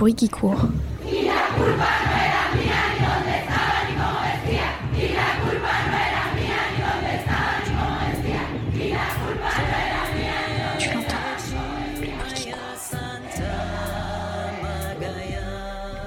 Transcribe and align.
bruit 0.00 0.14
qui 0.14 0.30
court. 0.30 0.56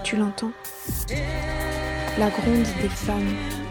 Tu 0.04 0.18
l'entends 0.18 0.52
La 2.18 2.30
gronde 2.30 2.66
des 2.82 2.90
femmes. 2.90 3.63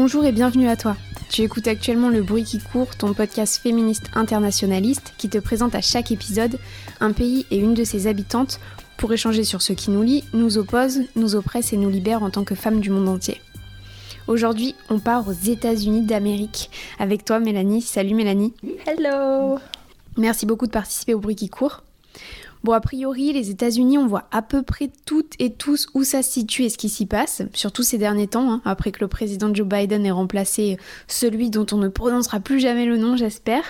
Bonjour 0.00 0.24
et 0.24 0.30
bienvenue 0.30 0.68
à 0.68 0.76
toi. 0.76 0.96
Tu 1.28 1.42
écoutes 1.42 1.66
actuellement 1.66 2.08
Le 2.08 2.22
Bruit 2.22 2.44
qui 2.44 2.60
court, 2.60 2.94
ton 2.94 3.14
podcast 3.14 3.60
féministe 3.60 4.04
internationaliste 4.14 5.12
qui 5.18 5.28
te 5.28 5.38
présente 5.38 5.74
à 5.74 5.80
chaque 5.80 6.12
épisode 6.12 6.60
un 7.00 7.10
pays 7.10 7.46
et 7.50 7.58
une 7.58 7.74
de 7.74 7.82
ses 7.82 8.06
habitantes 8.06 8.60
pour 8.96 9.12
échanger 9.12 9.42
sur 9.42 9.60
ce 9.60 9.72
qui 9.72 9.90
nous 9.90 10.04
lie, 10.04 10.22
nous 10.32 10.56
oppose, 10.56 11.00
nous 11.16 11.34
oppresse 11.34 11.72
et 11.72 11.76
nous 11.76 11.90
libère 11.90 12.22
en 12.22 12.30
tant 12.30 12.44
que 12.44 12.54
femmes 12.54 12.78
du 12.78 12.90
monde 12.90 13.08
entier. 13.08 13.40
Aujourd'hui, 14.28 14.76
on 14.88 15.00
part 15.00 15.26
aux 15.26 15.32
États-Unis 15.32 16.02
d'Amérique 16.02 16.70
avec 17.00 17.24
toi 17.24 17.40
Mélanie. 17.40 17.82
Salut 17.82 18.14
Mélanie. 18.14 18.54
Hello 18.86 19.58
Merci 20.16 20.46
beaucoup 20.46 20.68
de 20.68 20.72
participer 20.72 21.14
au 21.14 21.18
Bruit 21.18 21.34
qui 21.34 21.48
court. 21.48 21.82
Bon, 22.64 22.72
a 22.72 22.80
priori, 22.80 23.32
les 23.32 23.50
États-Unis, 23.50 23.98
on 23.98 24.06
voit 24.06 24.28
à 24.30 24.42
peu 24.42 24.62
près 24.62 24.90
toutes 25.06 25.34
et 25.38 25.52
tous 25.52 25.88
où 25.94 26.04
ça 26.04 26.22
se 26.22 26.32
situe 26.32 26.64
et 26.64 26.68
ce 26.68 26.78
qui 26.78 26.88
s'y 26.88 27.06
passe, 27.06 27.42
surtout 27.54 27.82
ces 27.82 27.98
derniers 27.98 28.26
temps, 28.26 28.52
hein, 28.52 28.62
après 28.64 28.92
que 28.92 29.00
le 29.00 29.08
président 29.08 29.54
Joe 29.54 29.66
Biden 29.66 30.04
ait 30.04 30.10
remplacé 30.10 30.78
celui 31.06 31.50
dont 31.50 31.66
on 31.72 31.76
ne 31.76 31.88
prononcera 31.88 32.40
plus 32.40 32.60
jamais 32.60 32.86
le 32.86 32.96
nom, 32.96 33.16
j'espère. 33.16 33.62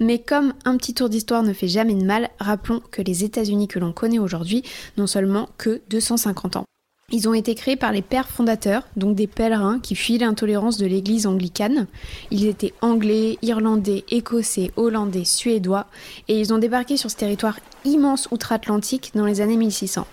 Mais 0.00 0.18
comme 0.18 0.54
un 0.64 0.76
petit 0.76 0.94
tour 0.94 1.08
d'histoire 1.08 1.42
ne 1.42 1.52
fait 1.52 1.68
jamais 1.68 1.94
de 1.94 2.04
mal, 2.04 2.30
rappelons 2.38 2.82
que 2.90 3.02
les 3.02 3.24
États-Unis 3.24 3.68
que 3.68 3.78
l'on 3.78 3.92
connaît 3.92 4.18
aujourd'hui 4.18 4.62
n'ont 4.96 5.06
seulement 5.06 5.48
que 5.56 5.80
250 5.88 6.56
ans. 6.56 6.64
Ils 7.12 7.28
ont 7.28 7.34
été 7.34 7.54
créés 7.54 7.76
par 7.76 7.92
les 7.92 8.02
pères 8.02 8.28
fondateurs, 8.28 8.82
donc 8.96 9.14
des 9.14 9.28
pèlerins 9.28 9.78
qui 9.78 9.94
fuient 9.94 10.18
l'intolérance 10.18 10.76
de 10.76 10.86
l'église 10.86 11.28
anglicane. 11.28 11.86
Ils 12.32 12.46
étaient 12.46 12.74
anglais, 12.80 13.38
irlandais, 13.42 14.04
écossais, 14.08 14.72
hollandais, 14.76 15.24
suédois, 15.24 15.86
et 16.26 16.40
ils 16.40 16.52
ont 16.52 16.58
débarqué 16.58 16.96
sur 16.96 17.08
ce 17.08 17.16
territoire 17.16 17.60
immense 17.84 18.26
outre-Atlantique 18.32 19.12
dans 19.14 19.24
les 19.24 19.40
années 19.40 19.56
1600. 19.56 20.04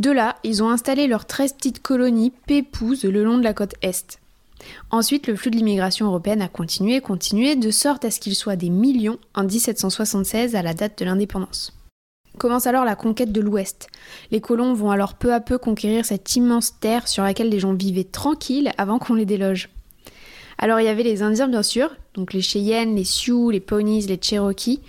De 0.00 0.10
là, 0.10 0.34
ils 0.42 0.64
ont 0.64 0.70
installé 0.70 1.06
leurs 1.06 1.26
13 1.26 1.52
petites 1.52 1.80
colonies 1.80 2.32
pépouses 2.48 3.04
le 3.04 3.22
long 3.22 3.38
de 3.38 3.44
la 3.44 3.54
côte 3.54 3.76
Est. 3.80 4.18
Ensuite, 4.90 5.28
le 5.28 5.36
flux 5.36 5.52
de 5.52 5.56
l'immigration 5.56 6.06
européenne 6.06 6.42
a 6.42 6.48
continué, 6.48 7.00
continué, 7.02 7.54
de 7.54 7.70
sorte 7.70 8.04
à 8.04 8.10
ce 8.10 8.18
qu'il 8.18 8.34
soit 8.34 8.56
des 8.56 8.70
millions 8.70 9.18
en 9.36 9.44
1776 9.44 10.56
à 10.56 10.62
la 10.62 10.74
date 10.74 10.98
de 10.98 11.04
l'indépendance. 11.04 11.72
Commence 12.38 12.66
alors 12.66 12.84
la 12.84 12.96
conquête 12.96 13.32
de 13.32 13.40
l'Ouest. 13.40 13.88
Les 14.30 14.40
colons 14.40 14.74
vont 14.74 14.90
alors 14.90 15.14
peu 15.14 15.32
à 15.32 15.40
peu 15.40 15.56
conquérir 15.56 16.04
cette 16.04 16.34
immense 16.34 16.78
terre 16.80 17.06
sur 17.06 17.22
laquelle 17.22 17.48
les 17.48 17.60
gens 17.60 17.74
vivaient 17.74 18.04
tranquilles 18.04 18.72
avant 18.76 18.98
qu'on 18.98 19.14
les 19.14 19.24
déloge. 19.24 19.68
Alors 20.58 20.80
il 20.80 20.84
y 20.84 20.88
avait 20.88 21.02
les 21.02 21.22
Indiens 21.22 21.48
bien 21.48 21.62
sûr, 21.62 21.94
donc 22.14 22.32
les 22.32 22.42
Cheyennes, 22.42 22.96
les 22.96 23.04
Sioux, 23.04 23.50
les 23.50 23.60
Pawnees, 23.60 24.06
les 24.06 24.18
Cherokees, 24.20 24.80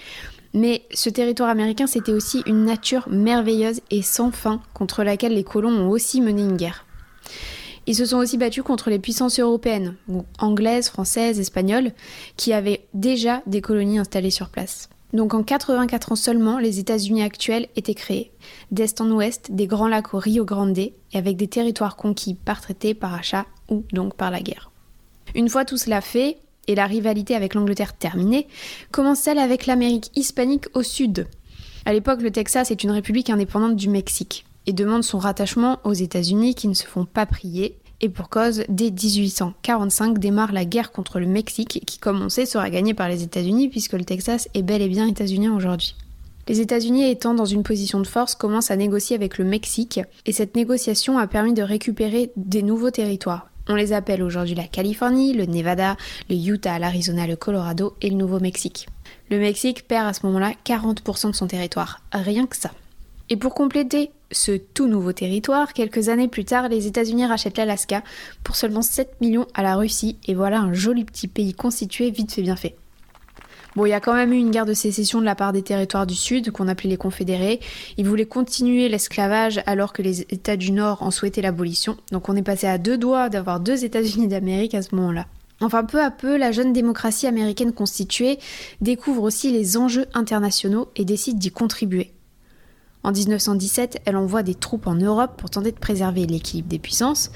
mais 0.54 0.84
ce 0.92 1.10
territoire 1.10 1.50
américain 1.50 1.88
c'était 1.88 2.14
aussi 2.14 2.42
une 2.46 2.66
nature 2.66 3.08
merveilleuse 3.10 3.82
et 3.92 4.02
sans 4.02 4.32
fin 4.32 4.62
contre 4.74 5.04
laquelle 5.04 5.34
les 5.34 5.44
colons 5.44 5.70
ont 5.70 5.90
aussi 5.90 6.22
mené 6.22 6.42
une 6.42 6.58
guerre. 6.58 6.86
Ils 7.88 7.96
se 7.96 8.06
sont 8.06 8.18
aussi 8.18 8.38
battus 8.38 8.64
contre 8.64 8.90
les 8.90 9.00
puissances 9.00 9.40
européennes, 9.40 9.96
anglaises, 10.40 10.90
françaises, 10.90 11.40
espagnoles, 11.40 11.92
qui 12.36 12.52
avaient 12.52 12.88
déjà 12.96 13.44
des 13.46 13.62
colonies 13.62 14.00
installées 14.00 14.32
sur 14.32 14.50
place. 14.50 14.90
Donc 15.16 15.34
en 15.34 15.44
84 15.44 16.12
ans 16.12 16.18
seulement, 16.18 16.60
les 16.60 16.80
États-Unis 16.80 17.24
actuels 17.24 17.70
étaient 17.78 17.94
créés, 17.94 18.34
d'est 18.72 19.00
en 19.00 19.10
ouest, 19.12 19.50
des 19.50 19.66
grands 19.66 19.88
lacs 19.88 20.14
au 20.14 20.20
Rio 20.20 20.44
Grande, 20.44 20.78
et 20.78 20.94
avec 21.14 21.38
des 21.38 21.48
territoires 21.48 21.96
conquis 21.96 22.34
par 22.34 22.60
traité, 22.60 22.94
par 22.94 23.14
achat 23.14 23.46
ou 23.70 23.86
donc 23.94 24.16
par 24.16 24.30
la 24.30 24.42
guerre. 24.42 24.72
Une 25.34 25.48
fois 25.48 25.64
tout 25.64 25.78
cela 25.78 26.02
fait, 26.02 26.40
et 26.68 26.76
la 26.76 26.86
rivalité 26.86 27.34
avec 27.34 27.54
l'Angleterre 27.54 27.94
terminée, 27.94 28.48
commence 28.92 29.20
celle 29.20 29.40
avec 29.40 29.68
l'Amérique 29.68 30.12
hispanique 30.18 30.66
au 30.74 30.84
sud? 30.84 31.28
À 31.86 31.94
l'époque, 31.94 32.22
le 32.22 32.32
Texas 32.32 32.70
est 32.70 32.84
une 32.84 32.92
république 32.92 33.30
indépendante 33.30 33.78
du 33.78 33.88
Mexique 33.88 34.46
et 34.66 34.74
demande 34.74 35.06
son 35.06 35.20
rattachement 35.20 35.80
aux 35.86 35.94
États-Unis 35.94 36.56
qui 36.56 36.68
ne 36.68 36.74
se 36.74 36.86
font 36.86 37.06
pas 37.06 37.26
prier 37.26 37.78
et 38.02 38.10
pour 38.10 38.30
cause, 38.30 38.64
dès 38.68 38.92
1845 38.92 40.20
démarre 40.20 40.52
la 40.52 40.66
guerre 40.66 40.92
contre 40.92 41.20
le 41.20 41.28
Mexique, 41.28 41.82
qui, 41.86 41.98
comme 41.98 42.22
on 42.22 42.30
sait, 42.30 42.46
sera 42.46 42.70
gagnée 42.70 42.94
par 42.94 43.08
les 43.08 43.24
États-Unis, 43.24 43.70
puisque 43.70 43.94
le 43.94 44.04
Texas 44.04 44.50
est 44.54 44.64
bel 44.64 44.82
et 44.82 44.90
bien 44.90 45.08
états-unien 45.08 45.56
aujourd'hui. 45.56 45.96
Les 46.48 46.62
États-Unis, 46.62 47.10
étant 47.10 47.34
dans 47.34 47.46
une 47.46 47.64
position 47.64 48.00
de 48.00 48.08
force, 48.08 48.36
commencent 48.36 48.70
à 48.70 48.76
négocier 48.76 49.16
avec 49.16 49.38
le 49.38 49.46
Mexique, 49.46 50.00
et 50.26 50.32
cette 50.32 50.56
négociation 50.56 51.18
a 51.18 51.26
permis 51.26 51.54
de 51.54 51.64
récupérer 51.64 52.32
des 52.36 52.62
nouveaux 52.62 52.92
territoires. 52.92 53.50
On 53.68 53.74
les 53.74 53.94
appelle 53.94 54.22
aujourd'hui 54.22 54.54
la 54.54 54.68
Californie, 54.68 55.34
le 55.34 55.46
Nevada, 55.46 55.98
le 56.30 56.36
Utah, 56.36 56.78
l'Arizona, 56.78 57.26
le 57.26 57.36
Colorado 57.36 57.96
et 58.02 58.12
le 58.12 58.16
Nouveau-Mexique. 58.16 58.88
Le 59.32 59.40
Mexique 59.40 59.88
perd 59.88 60.06
à 60.06 60.14
ce 60.14 60.24
moment-là 60.28 60.52
40% 60.66 61.32
de 61.32 61.36
son 61.36 61.48
territoire, 61.48 62.02
rien 62.12 62.46
que 62.46 62.58
ça. 62.58 62.70
Et 63.30 63.38
pour 63.38 63.56
compléter 63.56 64.12
ce 64.38 64.54
tout 64.54 64.88
nouveau 64.88 65.14
territoire, 65.14 65.74
quelques 65.74 66.10
années 66.10 66.28
plus 66.28 66.46
tard, 66.46 66.70
les 66.70 66.88
États-Unis 66.88 67.26
rachètent 67.26 67.58
l'Alaska 67.58 68.04
pour 68.44 68.56
seulement 68.56 68.82
7 68.82 69.22
millions 69.22 69.48
à 69.54 69.64
la 69.64 69.76
Russie, 69.76 70.18
et 70.28 70.34
voilà 70.34 70.60
un 70.60 70.74
joli 70.74 71.06
petit 71.06 71.28
pays 71.28 71.54
constitué 71.54 72.12
vite 72.12 72.34
fait 72.34 72.42
bien 72.42 72.56
fait. 72.56 72.76
Bon, 73.76 73.86
il 73.86 73.90
y 73.90 73.94
a 73.94 74.00
quand 74.00 74.14
même 74.14 74.32
eu 74.32 74.38
une 74.38 74.52
guerre 74.52 74.66
de 74.66 74.74
sécession 74.74 75.20
de 75.20 75.26
la 75.26 75.36
part 75.36 75.52
des 75.52 75.62
territoires 75.62 76.08
du 76.08 76.16
Sud, 76.16 76.52
qu'on 76.52 76.70
appelait 76.70 76.90
les 76.90 76.96
Confédérés. 76.96 77.60
Ils 77.98 78.08
voulaient 78.08 78.26
continuer 78.26 78.88
l'esclavage 78.88 79.62
alors 79.66 79.92
que 79.92 80.02
les 80.02 80.22
États 80.22 80.56
du 80.56 80.72
Nord 80.72 81.04
en 81.04 81.12
souhaitaient 81.12 81.42
l'abolition. 81.42 81.98
Donc 82.14 82.30
on 82.30 82.38
est 82.38 82.42
passé 82.42 82.68
à 82.68 82.78
deux 82.78 82.98
doigts 82.98 83.28
d'avoir 83.28 83.60
deux 83.60 83.84
États-Unis 83.84 84.30
d'Amérique 84.30 84.76
à 84.76 84.82
ce 84.82 84.96
moment-là. 84.96 85.26
Enfin, 85.60 85.84
peu 85.84 86.02
à 86.02 86.10
peu, 86.10 86.38
la 86.38 86.54
jeune 86.54 86.72
démocratie 86.72 87.28
américaine 87.28 87.74
constituée 87.74 88.40
découvre 88.80 89.24
aussi 89.24 89.52
les 89.52 89.76
enjeux 89.76 90.06
internationaux 90.14 90.90
et 90.96 91.04
décide 91.04 91.38
d'y 91.38 91.52
contribuer. 91.52 92.14
En 93.06 93.12
1917, 93.12 94.02
elle 94.06 94.18
envoie 94.18 94.42
des 94.42 94.56
troupes 94.56 94.88
en 94.88 94.96
Europe 94.96 95.34
pour 95.38 95.52
tenter 95.52 95.72
de 95.72 95.78
préserver 95.78 96.26
l'équilibre 96.26 96.70
des 96.70 96.80
puissances, 96.80 97.30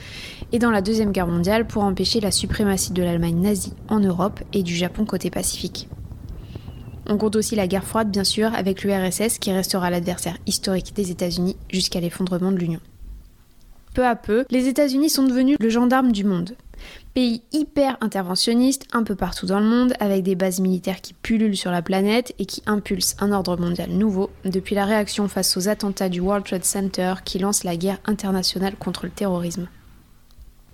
et 0.52 0.58
dans 0.58 0.72
la 0.72 0.82
Deuxième 0.82 1.12
Guerre 1.12 1.28
mondiale 1.28 1.68
pour 1.68 1.84
empêcher 1.84 2.20
la 2.20 2.32
suprématie 2.32 2.92
de 2.92 3.04
l'Allemagne 3.04 3.40
nazie 3.40 3.74
en 3.88 4.00
Europe 4.00 4.40
et 4.52 4.64
du 4.64 4.76
Japon 4.76 5.06
côté 5.06 5.30
Pacifique. 5.30 5.88
On 7.06 7.20
compte 7.20 7.36
aussi 7.36 7.56
la 7.56 7.68
guerre 7.68 7.84
froide, 7.84 8.10
bien 8.10 8.24
sûr, 8.24 8.52
avec 8.56 8.84
l'URSS 8.84 9.38
qui 9.38 9.52
restera 9.52 9.92
l'adversaire 9.92 10.40
historique 10.48 10.96
des 10.96 11.12
États-Unis 11.12 11.56
jusqu'à 11.70 12.00
l'effondrement 12.00 12.52
de 12.52 12.58
l'Union. 12.58 12.80
Peu 14.00 14.06
à 14.06 14.16
peu, 14.16 14.46
les 14.50 14.70
États-Unis 14.70 15.10
sont 15.10 15.24
devenus 15.24 15.58
le 15.60 15.70
gendarme 15.70 16.14
du 16.14 16.24
monde. 16.24 16.56
Pays 17.14 17.42
hyper 17.52 17.98
interventionniste 18.00 18.86
un 18.94 19.04
peu 19.04 19.14
partout 19.14 19.46
dans 19.46 19.60
le 19.60 19.66
monde, 19.66 19.94
avec 20.00 20.24
des 20.24 20.36
bases 20.36 20.62
militaires 20.62 21.02
qui 21.02 21.14
pullulent 21.14 21.58
sur 21.58 21.70
la 21.70 21.82
planète 21.82 22.34
et 22.40 22.46
qui 22.46 22.64
impulsent 22.66 23.18
un 23.20 23.34
ordre 23.34 23.58
mondial 23.58 23.90
nouveau, 23.90 24.30
depuis 24.46 24.74
la 24.74 24.86
réaction 24.86 25.28
face 25.28 25.58
aux 25.58 25.68
attentats 25.68 26.08
du 26.08 26.22
World 26.22 26.46
Trade 26.46 26.64
Center 26.64 27.16
qui 27.26 27.40
lance 27.40 27.66
la 27.66 27.76
guerre 27.76 28.00
internationale 28.06 28.78
contre 28.78 29.04
le 29.04 29.12
terrorisme. 29.12 29.68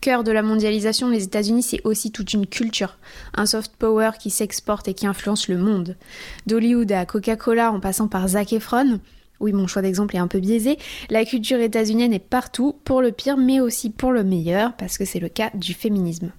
Cœur 0.02 0.24
de 0.24 0.32
la 0.32 0.44
mondialisation, 0.44 1.10
les 1.10 1.24
États-Unis, 1.24 1.64
c'est 1.64 1.82
aussi 1.84 2.12
toute 2.12 2.32
une 2.34 2.46
culture, 2.46 3.00
un 3.34 3.48
soft 3.48 3.72
power 3.80 4.12
qui 4.20 4.30
s'exporte 4.30 4.88
et 4.88 4.94
qui 4.94 5.08
influence 5.08 5.48
le 5.48 5.58
monde. 5.58 5.96
D'Hollywood 6.46 6.92
à 6.92 7.08
Coca-Cola 7.08 7.72
en 7.72 7.80
passant 7.80 8.08
par 8.08 8.28
Zac 8.28 8.54
Efron, 8.54 9.00
oui, 9.40 9.54
mon 9.54 9.68
choix 9.68 9.82
d'exemple 9.82 10.16
est 10.16 10.20
un 10.20 10.28
peu 10.28 10.40
biaisé. 10.40 10.78
La 11.10 11.26
culture 11.26 11.60
états-unienne 11.60 12.14
est 12.14 12.20
partout, 12.20 12.76
pour 12.84 13.02
le 13.02 13.12
pire, 13.12 13.38
mais 13.38 13.60
aussi 13.60 13.90
pour 13.90 14.12
le 14.12 14.24
meilleur, 14.24 14.74
parce 14.74 14.98
que 14.98 15.06
c'est 15.06 15.20
le 15.20 15.30
cas 15.30 15.52
du 15.54 15.74
féminisme. 15.74 16.32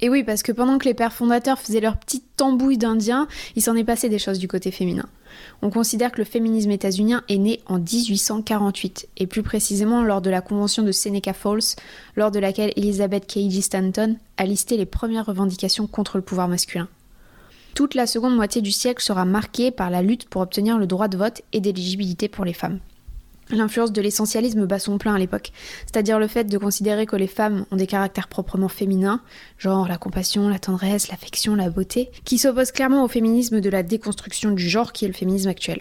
Et 0.00 0.08
oui, 0.08 0.24
parce 0.24 0.42
que 0.42 0.52
pendant 0.52 0.76
que 0.78 0.84
les 0.84 0.94
pères 0.94 1.12
fondateurs 1.12 1.58
faisaient 1.58 1.80
leur 1.80 1.96
petite 1.96 2.24
tambouille 2.36 2.78
d'indiens, 2.78 3.28
il 3.56 3.62
s'en 3.62 3.76
est 3.76 3.84
passé 3.84 4.08
des 4.08 4.18
choses 4.18 4.38
du 4.38 4.48
côté 4.48 4.70
féminin. 4.70 5.06
On 5.62 5.70
considère 5.70 6.12
que 6.12 6.18
le 6.18 6.24
féminisme 6.24 6.70
états-unien 6.70 7.22
est 7.28 7.38
né 7.38 7.60
en 7.66 7.78
1848, 7.78 9.08
et 9.16 9.26
plus 9.26 9.42
précisément 9.42 10.02
lors 10.02 10.20
de 10.20 10.30
la 10.30 10.40
convention 10.40 10.82
de 10.82 10.92
Seneca 10.92 11.32
Falls, 11.32 11.76
lors 12.16 12.30
de 12.30 12.38
laquelle 12.38 12.72
Elizabeth 12.76 13.26
Cady 13.26 13.62
Stanton 13.62 14.16
a 14.36 14.44
listé 14.44 14.76
les 14.76 14.86
premières 14.86 15.26
revendications 15.26 15.86
contre 15.86 16.18
le 16.18 16.22
pouvoir 16.22 16.48
masculin. 16.48 16.88
Toute 17.74 17.96
la 17.96 18.06
seconde 18.06 18.36
moitié 18.36 18.62
du 18.62 18.70
siècle 18.70 19.02
sera 19.02 19.24
marquée 19.24 19.72
par 19.72 19.90
la 19.90 20.00
lutte 20.00 20.28
pour 20.28 20.42
obtenir 20.42 20.78
le 20.78 20.86
droit 20.86 21.08
de 21.08 21.16
vote 21.16 21.42
et 21.52 21.60
d'éligibilité 21.60 22.28
pour 22.28 22.44
les 22.44 22.52
femmes. 22.52 22.78
L'influence 23.50 23.90
de 23.92 24.00
l'essentialisme 24.00 24.64
bat 24.64 24.78
son 24.78 24.96
plein 24.96 25.16
à 25.16 25.18
l'époque, 25.18 25.50
c'est-à-dire 25.84 26.20
le 26.20 26.28
fait 26.28 26.44
de 26.44 26.56
considérer 26.56 27.04
que 27.04 27.16
les 27.16 27.26
femmes 27.26 27.66
ont 27.72 27.76
des 27.76 27.88
caractères 27.88 28.28
proprement 28.28 28.68
féminins, 28.68 29.20
genre 29.58 29.88
la 29.88 29.98
compassion, 29.98 30.48
la 30.48 30.60
tendresse, 30.60 31.08
l'affection, 31.08 31.56
la 31.56 31.68
beauté, 31.68 32.10
qui 32.24 32.38
s'oppose 32.38 32.70
clairement 32.70 33.04
au 33.04 33.08
féminisme 33.08 33.60
de 33.60 33.70
la 33.70 33.82
déconstruction 33.82 34.52
du 34.52 34.66
genre 34.66 34.92
qui 34.92 35.04
est 35.04 35.08
le 35.08 35.14
féminisme 35.14 35.48
actuel. 35.48 35.80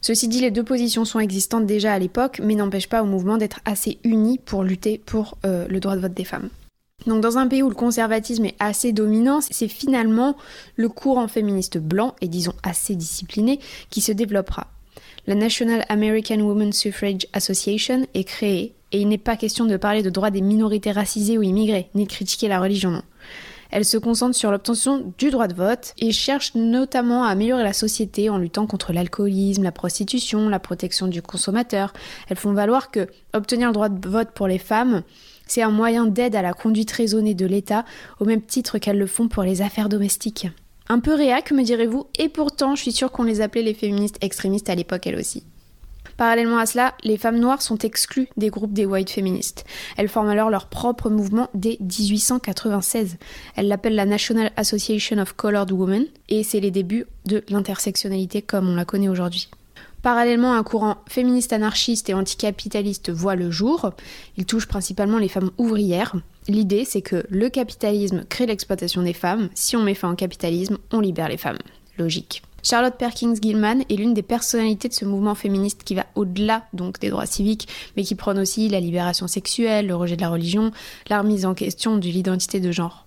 Ceci 0.00 0.26
dit, 0.26 0.40
les 0.40 0.50
deux 0.50 0.64
positions 0.64 1.04
sont 1.04 1.20
existantes 1.20 1.66
déjà 1.66 1.92
à 1.92 1.98
l'époque, 2.00 2.40
mais 2.42 2.56
n'empêchent 2.56 2.88
pas 2.88 3.02
au 3.02 3.06
mouvement 3.06 3.36
d'être 3.36 3.60
assez 3.64 3.98
uni 4.02 4.38
pour 4.38 4.64
lutter 4.64 4.98
pour 4.98 5.38
euh, 5.46 5.68
le 5.68 5.78
droit 5.78 5.94
de 5.94 6.00
vote 6.00 6.14
des 6.14 6.24
femmes. 6.24 6.50
Donc 7.06 7.20
dans 7.20 7.38
un 7.38 7.48
pays 7.48 7.62
où 7.62 7.68
le 7.68 7.74
conservatisme 7.74 8.44
est 8.44 8.56
assez 8.58 8.92
dominant, 8.92 9.40
c'est 9.40 9.68
finalement 9.68 10.36
le 10.76 10.88
courant 10.88 11.28
féministe 11.28 11.78
blanc, 11.78 12.14
et 12.20 12.28
disons 12.28 12.54
assez 12.62 12.94
discipliné, 12.94 13.60
qui 13.90 14.00
se 14.00 14.12
développera. 14.12 14.68
La 15.26 15.34
National 15.34 15.84
American 15.88 16.40
Women's 16.40 16.76
Suffrage 16.76 17.26
Association 17.32 18.06
est 18.14 18.24
créée, 18.24 18.74
et 18.92 19.00
il 19.00 19.08
n'est 19.08 19.18
pas 19.18 19.36
question 19.36 19.64
de 19.64 19.76
parler 19.76 20.02
de 20.02 20.10
droits 20.10 20.30
des 20.30 20.40
minorités 20.40 20.92
racisées 20.92 21.38
ou 21.38 21.42
immigrées, 21.42 21.88
ni 21.94 22.04
de 22.04 22.10
critiquer 22.10 22.48
la 22.48 22.60
religion, 22.60 22.90
non. 22.90 23.02
Elle 23.72 23.86
se 23.86 23.96
concentre 23.96 24.36
sur 24.36 24.50
l'obtention 24.50 25.14
du 25.16 25.30
droit 25.30 25.48
de 25.48 25.54
vote 25.54 25.94
et 25.98 26.12
cherche 26.12 26.54
notamment 26.54 27.24
à 27.24 27.28
améliorer 27.28 27.62
la 27.62 27.72
société 27.72 28.28
en 28.28 28.36
luttant 28.36 28.66
contre 28.66 28.92
l'alcoolisme, 28.92 29.62
la 29.62 29.72
prostitution, 29.72 30.50
la 30.50 30.58
protection 30.58 31.06
du 31.06 31.22
consommateur. 31.22 31.94
Elles 32.28 32.36
font 32.36 32.52
valoir 32.52 32.90
que 32.90 33.06
obtenir 33.32 33.68
le 33.68 33.72
droit 33.72 33.88
de 33.88 34.08
vote 34.08 34.32
pour 34.34 34.46
les 34.46 34.58
femmes, 34.58 35.02
c'est 35.52 35.60
un 35.60 35.70
moyen 35.70 36.06
d'aide 36.06 36.34
à 36.34 36.40
la 36.40 36.54
conduite 36.54 36.90
raisonnée 36.92 37.34
de 37.34 37.44
l'État, 37.44 37.84
au 38.20 38.24
même 38.24 38.40
titre 38.40 38.78
qu'elles 38.78 38.96
le 38.96 39.06
font 39.06 39.28
pour 39.28 39.42
les 39.42 39.60
affaires 39.60 39.90
domestiques. 39.90 40.48
Un 40.88 40.98
peu 40.98 41.14
réac, 41.14 41.52
me 41.52 41.62
direz-vous, 41.62 42.06
et 42.18 42.30
pourtant 42.30 42.74
je 42.74 42.80
suis 42.80 42.92
sûre 42.92 43.12
qu'on 43.12 43.24
les 43.24 43.42
appelait 43.42 43.60
les 43.60 43.74
féministes 43.74 44.16
extrémistes 44.22 44.70
à 44.70 44.74
l'époque 44.74 45.06
elles 45.06 45.18
aussi. 45.18 45.44
Parallèlement 46.16 46.56
à 46.56 46.64
cela, 46.64 46.94
les 47.04 47.18
femmes 47.18 47.38
noires 47.38 47.60
sont 47.60 47.76
exclues 47.76 48.28
des 48.38 48.48
groupes 48.48 48.72
des 48.72 48.86
white 48.86 49.10
féministes. 49.10 49.66
Elles 49.98 50.08
forment 50.08 50.30
alors 50.30 50.48
leur 50.48 50.68
propre 50.68 51.10
mouvement 51.10 51.50
dès 51.52 51.76
1896. 51.80 53.18
Elles 53.54 53.68
l'appellent 53.68 53.94
la 53.94 54.06
National 54.06 54.52
Association 54.56 55.18
of 55.18 55.34
Colored 55.34 55.70
Women 55.70 56.06
et 56.30 56.44
c'est 56.44 56.60
les 56.60 56.70
débuts 56.70 57.04
de 57.26 57.44
l'intersectionnalité 57.50 58.40
comme 58.40 58.70
on 58.70 58.74
la 58.74 58.86
connaît 58.86 59.10
aujourd'hui. 59.10 59.50
Parallèlement, 60.02 60.54
un 60.54 60.64
courant 60.64 60.98
féministe 61.08 61.52
anarchiste 61.52 62.10
et 62.10 62.14
anticapitaliste 62.14 63.10
voit 63.10 63.36
le 63.36 63.52
jour. 63.52 63.92
Il 64.36 64.46
touche 64.46 64.66
principalement 64.66 65.18
les 65.18 65.28
femmes 65.28 65.52
ouvrières. 65.58 66.16
L'idée, 66.48 66.84
c'est 66.84 67.02
que 67.02 67.24
le 67.28 67.48
capitalisme 67.48 68.24
crée 68.28 68.46
l'exploitation 68.46 69.02
des 69.02 69.12
femmes. 69.12 69.48
Si 69.54 69.76
on 69.76 69.82
met 69.82 69.94
fin 69.94 70.12
au 70.12 70.16
capitalisme, 70.16 70.78
on 70.90 70.98
libère 70.98 71.28
les 71.28 71.36
femmes. 71.36 71.58
Logique. 71.98 72.42
Charlotte 72.64 72.96
Perkins 72.96 73.34
Gilman 73.40 73.82
est 73.88 73.96
l'une 73.96 74.14
des 74.14 74.22
personnalités 74.22 74.88
de 74.88 74.94
ce 74.94 75.04
mouvement 75.04 75.34
féministe 75.34 75.82
qui 75.84 75.94
va 75.94 76.06
au-delà 76.14 76.64
des 77.00 77.10
droits 77.10 77.26
civiques, 77.26 77.68
mais 77.96 78.04
qui 78.04 78.14
prône 78.14 78.38
aussi 78.38 78.68
la 78.68 78.80
libération 78.80 79.26
sexuelle, 79.26 79.86
le 79.86 79.96
rejet 79.96 80.16
de 80.16 80.20
la 80.20 80.30
religion, 80.30 80.70
la 81.08 81.20
remise 81.20 81.44
en 81.44 81.54
question 81.54 81.96
de 81.96 82.06
l'identité 82.06 82.60
de 82.60 82.70
genre. 82.70 83.04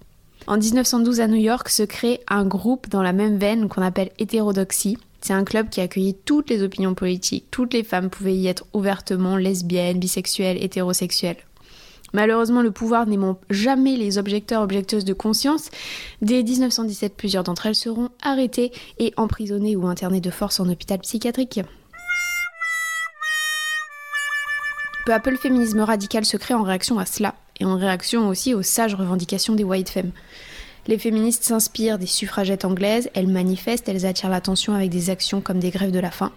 En 0.48 0.58
1912 0.58 1.22
à 1.22 1.28
New 1.28 1.36
York 1.42 1.70
se 1.70 1.84
crée 1.84 2.20
un 2.28 2.46
groupe 2.46 2.90
dans 2.90 3.02
la 3.02 3.14
même 3.14 3.38
veine 3.38 3.68
qu'on 3.68 3.82
appelle 3.82 4.12
hétérodoxie. 4.20 4.98
C'est 5.26 5.34
un 5.34 5.44
club 5.44 5.70
qui 5.70 5.82
accueillait 5.82 6.16
toutes 6.24 6.52
les 6.52 6.62
opinions 6.62 6.94
politiques, 6.94 7.48
toutes 7.50 7.74
les 7.74 7.84
femmes 7.84 8.12
pouvaient 8.12 8.36
y 8.36 8.46
être 8.46 8.68
ouvertement 8.74 9.38
lesbiennes, 9.38 9.98
bisexuelles, 9.98 10.64
hétérosexuelles. 10.64 11.40
Malheureusement, 12.14 12.62
le 12.62 12.70
pouvoir 12.70 13.08
n'aimant 13.08 13.40
jamais 13.50 13.98
les 13.98 14.20
objecteurs 14.20 14.62
objecteuses 14.62 15.04
de 15.04 15.14
conscience, 15.14 15.72
dès 16.22 16.44
1917, 16.44 17.16
plusieurs 17.18 17.44
d'entre 17.44 17.66
elles 17.66 17.74
seront 17.74 18.10
arrêtées 18.22 18.72
et 19.00 19.14
emprisonnées 19.18 19.76
ou 19.76 19.88
internées 19.88 20.22
de 20.22 20.30
force 20.30 20.60
en 20.60 20.70
hôpital 20.70 21.00
psychiatrique. 21.00 21.60
Peu 25.08 25.14
à 25.14 25.20
peu, 25.20 25.32
le 25.32 25.38
féminisme 25.38 25.80
radical 25.80 26.24
se 26.24 26.38
crée 26.38 26.54
en 26.54 26.62
réaction 26.62 27.00
à 27.00 27.08
cela, 27.08 27.34
et 27.60 27.66
en 27.66 27.78
réaction 27.78 28.28
aussi 28.28 28.54
aux 28.54 28.62
sages 28.62 28.94
revendications 28.94 29.56
des 29.56 29.64
white 29.64 29.90
femmes. 29.90 30.12
Les 30.88 31.00
féministes 31.00 31.44
s'inspirent 31.44 31.98
des 31.98 32.06
suffragettes 32.06 32.64
anglaises, 32.64 33.10
elles 33.16 33.28
manifestent, 33.28 33.90
elles 33.90 34.06
attirent 34.06 34.30
l'attention 34.30 34.74
avec 34.74 34.92
des 34.92 35.10
actions 35.10 35.42
comme 35.42 35.60
des 35.60 35.72
grèves 35.72 35.92
de 35.92 36.00
la 36.00 36.12
faim. 36.12 36.32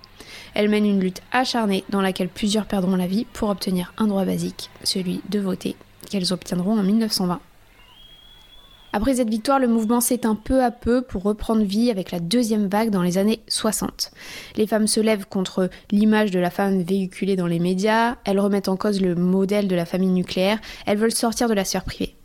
Elles 0.54 0.70
mènent 0.70 0.86
une 0.86 1.00
lutte 1.00 1.20
acharnée 1.32 1.84
dans 1.90 2.00
laquelle 2.00 2.30
plusieurs 2.30 2.64
perdront 2.64 2.96
la 2.96 3.06
vie 3.06 3.26
pour 3.32 3.50
obtenir 3.50 3.92
un 3.98 4.06
droit 4.06 4.24
basique, 4.24 4.70
celui 4.84 5.20
de 5.28 5.38
voter, 5.38 5.76
qu'elles 6.08 6.32
obtiendront 6.32 6.78
en 6.78 6.82
1920. 6.82 7.40
Après 8.94 9.16
cette 9.16 9.28
victoire, 9.28 9.58
le 9.58 9.68
mouvement 9.68 10.00
s'éteint 10.00 10.34
peu 10.34 10.64
à 10.64 10.70
peu 10.70 11.02
pour 11.02 11.22
reprendre 11.22 11.62
vie 11.62 11.90
avec 11.90 12.10
la 12.10 12.20
deuxième 12.20 12.68
vague 12.68 12.88
dans 12.88 13.02
les 13.02 13.18
années 13.18 13.40
60. 13.48 14.12
Les 14.56 14.66
femmes 14.66 14.86
se 14.86 15.00
lèvent 15.00 15.26
contre 15.26 15.68
l'image 15.90 16.30
de 16.30 16.38
la 16.38 16.48
femme 16.48 16.80
véhiculée 16.82 17.36
dans 17.36 17.46
les 17.46 17.58
médias, 17.58 18.16
elles 18.24 18.40
remettent 18.40 18.68
en 18.68 18.78
cause 18.78 19.02
le 19.02 19.14
modèle 19.14 19.68
de 19.68 19.76
la 19.76 19.84
famille 19.84 20.08
nucléaire, 20.08 20.58
elles 20.86 20.96
veulent 20.96 21.12
sortir 21.12 21.50
de 21.50 21.54
la 21.54 21.66
sphère 21.66 21.84
privée. 21.84 22.17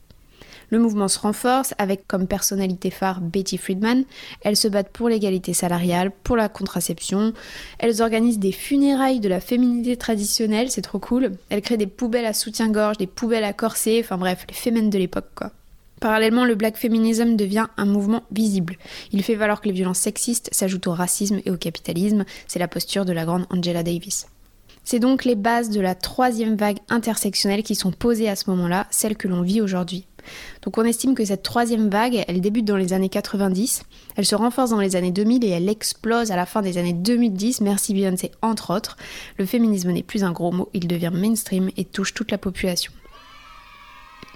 Le 0.73 0.79
mouvement 0.79 1.07
se 1.07 1.19
renforce 1.19 1.75
avec 1.77 2.07
comme 2.07 2.25
personnalité 2.25 2.89
phare 2.89 3.21
Betty 3.21 3.59
Friedman. 3.59 4.05
Elles 4.41 4.57
se 4.57 4.67
battent 4.67 4.89
pour 4.89 5.07
l'égalité 5.07 5.53
salariale, 5.53 6.09
pour 6.23 6.35
la 6.35 6.49
contraception. 6.49 7.31
Elles 7.77 8.01
organisent 8.01 8.39
des 8.39 8.51
funérailles 8.51 9.19
de 9.19 9.29
la 9.29 9.39
féminité 9.39 9.97
traditionnelle, 9.97 10.71
c'est 10.71 10.81
trop 10.81 10.97
cool. 10.97 11.33
Elles 11.49 11.61
créent 11.61 11.77
des 11.77 11.85
poubelles 11.85 12.25
à 12.25 12.33
soutien-gorge, 12.33 12.97
des 12.97 13.05
poubelles 13.05 13.43
à 13.43 13.53
corset, 13.53 13.99
enfin 13.99 14.17
bref, 14.17 14.47
les 14.49 14.55
fémènes 14.55 14.89
de 14.89 14.97
l'époque 14.97 15.29
quoi. 15.35 15.51
Parallèlement, 15.99 16.43
le 16.43 16.55
black 16.55 16.75
feminism 16.75 17.35
devient 17.35 17.67
un 17.77 17.85
mouvement 17.85 18.23
visible. 18.31 18.77
Il 19.11 19.21
fait 19.21 19.35
valoir 19.35 19.61
que 19.61 19.67
les 19.67 19.75
violences 19.75 19.99
sexistes 19.99 20.49
s'ajoutent 20.51 20.87
au 20.87 20.93
racisme 20.93 21.39
et 21.45 21.51
au 21.51 21.57
capitalisme. 21.57 22.25
C'est 22.47 22.57
la 22.57 22.67
posture 22.67 23.05
de 23.05 23.13
la 23.13 23.25
grande 23.25 23.45
Angela 23.51 23.83
Davis. 23.83 24.25
C'est 24.83 24.99
donc 24.99 25.23
les 25.23 25.35
bases 25.35 25.69
de 25.69 25.79
la 25.79 25.93
troisième 25.93 26.55
vague 26.55 26.79
intersectionnelle 26.89 27.61
qui 27.61 27.75
sont 27.75 27.91
posées 27.91 28.27
à 28.27 28.35
ce 28.35 28.49
moment-là, 28.49 28.87
celle 28.89 29.15
que 29.15 29.27
l'on 29.27 29.43
vit 29.43 29.61
aujourd'hui. 29.61 30.07
Donc 30.61 30.77
on 30.77 30.83
estime 30.83 31.15
que 31.15 31.25
cette 31.25 31.43
troisième 31.43 31.89
vague, 31.89 32.23
elle 32.27 32.41
débute 32.41 32.65
dans 32.65 32.77
les 32.77 32.93
années 32.93 33.09
90, 33.09 33.83
elle 34.15 34.25
se 34.25 34.35
renforce 34.35 34.69
dans 34.69 34.79
les 34.79 34.95
années 34.95 35.11
2000 35.11 35.43
et 35.45 35.49
elle 35.49 35.69
explose 35.69 36.31
à 36.31 36.35
la 36.35 36.45
fin 36.45 36.61
des 36.61 36.77
années 36.77 36.93
2010, 36.93 37.61
merci 37.61 37.93
Beyoncé 37.93 38.31
entre 38.41 38.75
autres. 38.75 38.97
Le 39.37 39.45
féminisme 39.45 39.91
n'est 39.91 40.03
plus 40.03 40.23
un 40.23 40.31
gros 40.31 40.51
mot, 40.51 40.69
il 40.73 40.87
devient 40.87 41.11
mainstream 41.13 41.69
et 41.77 41.85
touche 41.85 42.13
toute 42.13 42.31
la 42.31 42.37
population. 42.37 42.91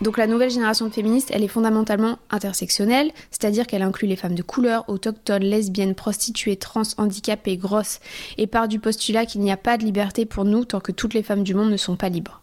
Donc 0.02 0.18
la 0.18 0.28
nouvelle 0.28 0.52
génération 0.52 0.88
de 0.88 0.94
féministes, 0.94 1.32
elle 1.34 1.44
est 1.44 1.48
fondamentalement 1.48 2.20
intersectionnelle, 2.30 3.12
c'est-à-dire 3.32 3.66
qu'elle 3.66 3.82
inclut 3.82 4.08
les 4.08 4.16
femmes 4.16 4.36
de 4.36 4.44
couleur, 4.44 4.88
autochtones, 4.90 5.44
lesbiennes, 5.44 5.96
prostituées, 5.96 6.56
trans, 6.56 6.84
handicapées, 6.98 7.58
grosses, 7.58 8.00
et 8.38 8.46
part 8.46 8.68
du 8.68 8.80
postulat 8.80 9.26
qu'il 9.26 9.42
n'y 9.42 9.52
a 9.52 9.58
pas 9.58 9.78
de 9.78 9.84
liberté 9.84 10.26
pour 10.26 10.46
nous 10.46 10.66
tant 10.66 10.80
que 10.80 10.92
toutes 10.92 11.16
les 11.16 11.24
femmes 11.24 11.44
du 11.44 11.56
monde 11.56 11.72
ne 11.72 11.78
sont 11.78 11.96
pas 11.96 12.10
libres. 12.10 12.42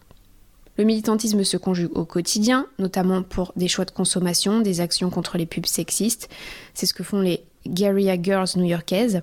Le 0.76 0.84
militantisme 0.84 1.44
se 1.44 1.56
conjugue 1.56 1.96
au 1.96 2.04
quotidien, 2.04 2.66
notamment 2.78 3.22
pour 3.22 3.52
des 3.56 3.68
choix 3.68 3.84
de 3.84 3.92
consommation, 3.92 4.60
des 4.60 4.80
actions 4.80 5.10
contre 5.10 5.38
les 5.38 5.46
pubs 5.46 5.66
sexistes. 5.66 6.28
C'est 6.74 6.86
ce 6.86 6.94
que 6.94 7.04
font 7.04 7.20
les 7.20 7.44
Guerrilla 7.66 8.20
Girls 8.20 8.48
new-yorkaises. 8.56 9.22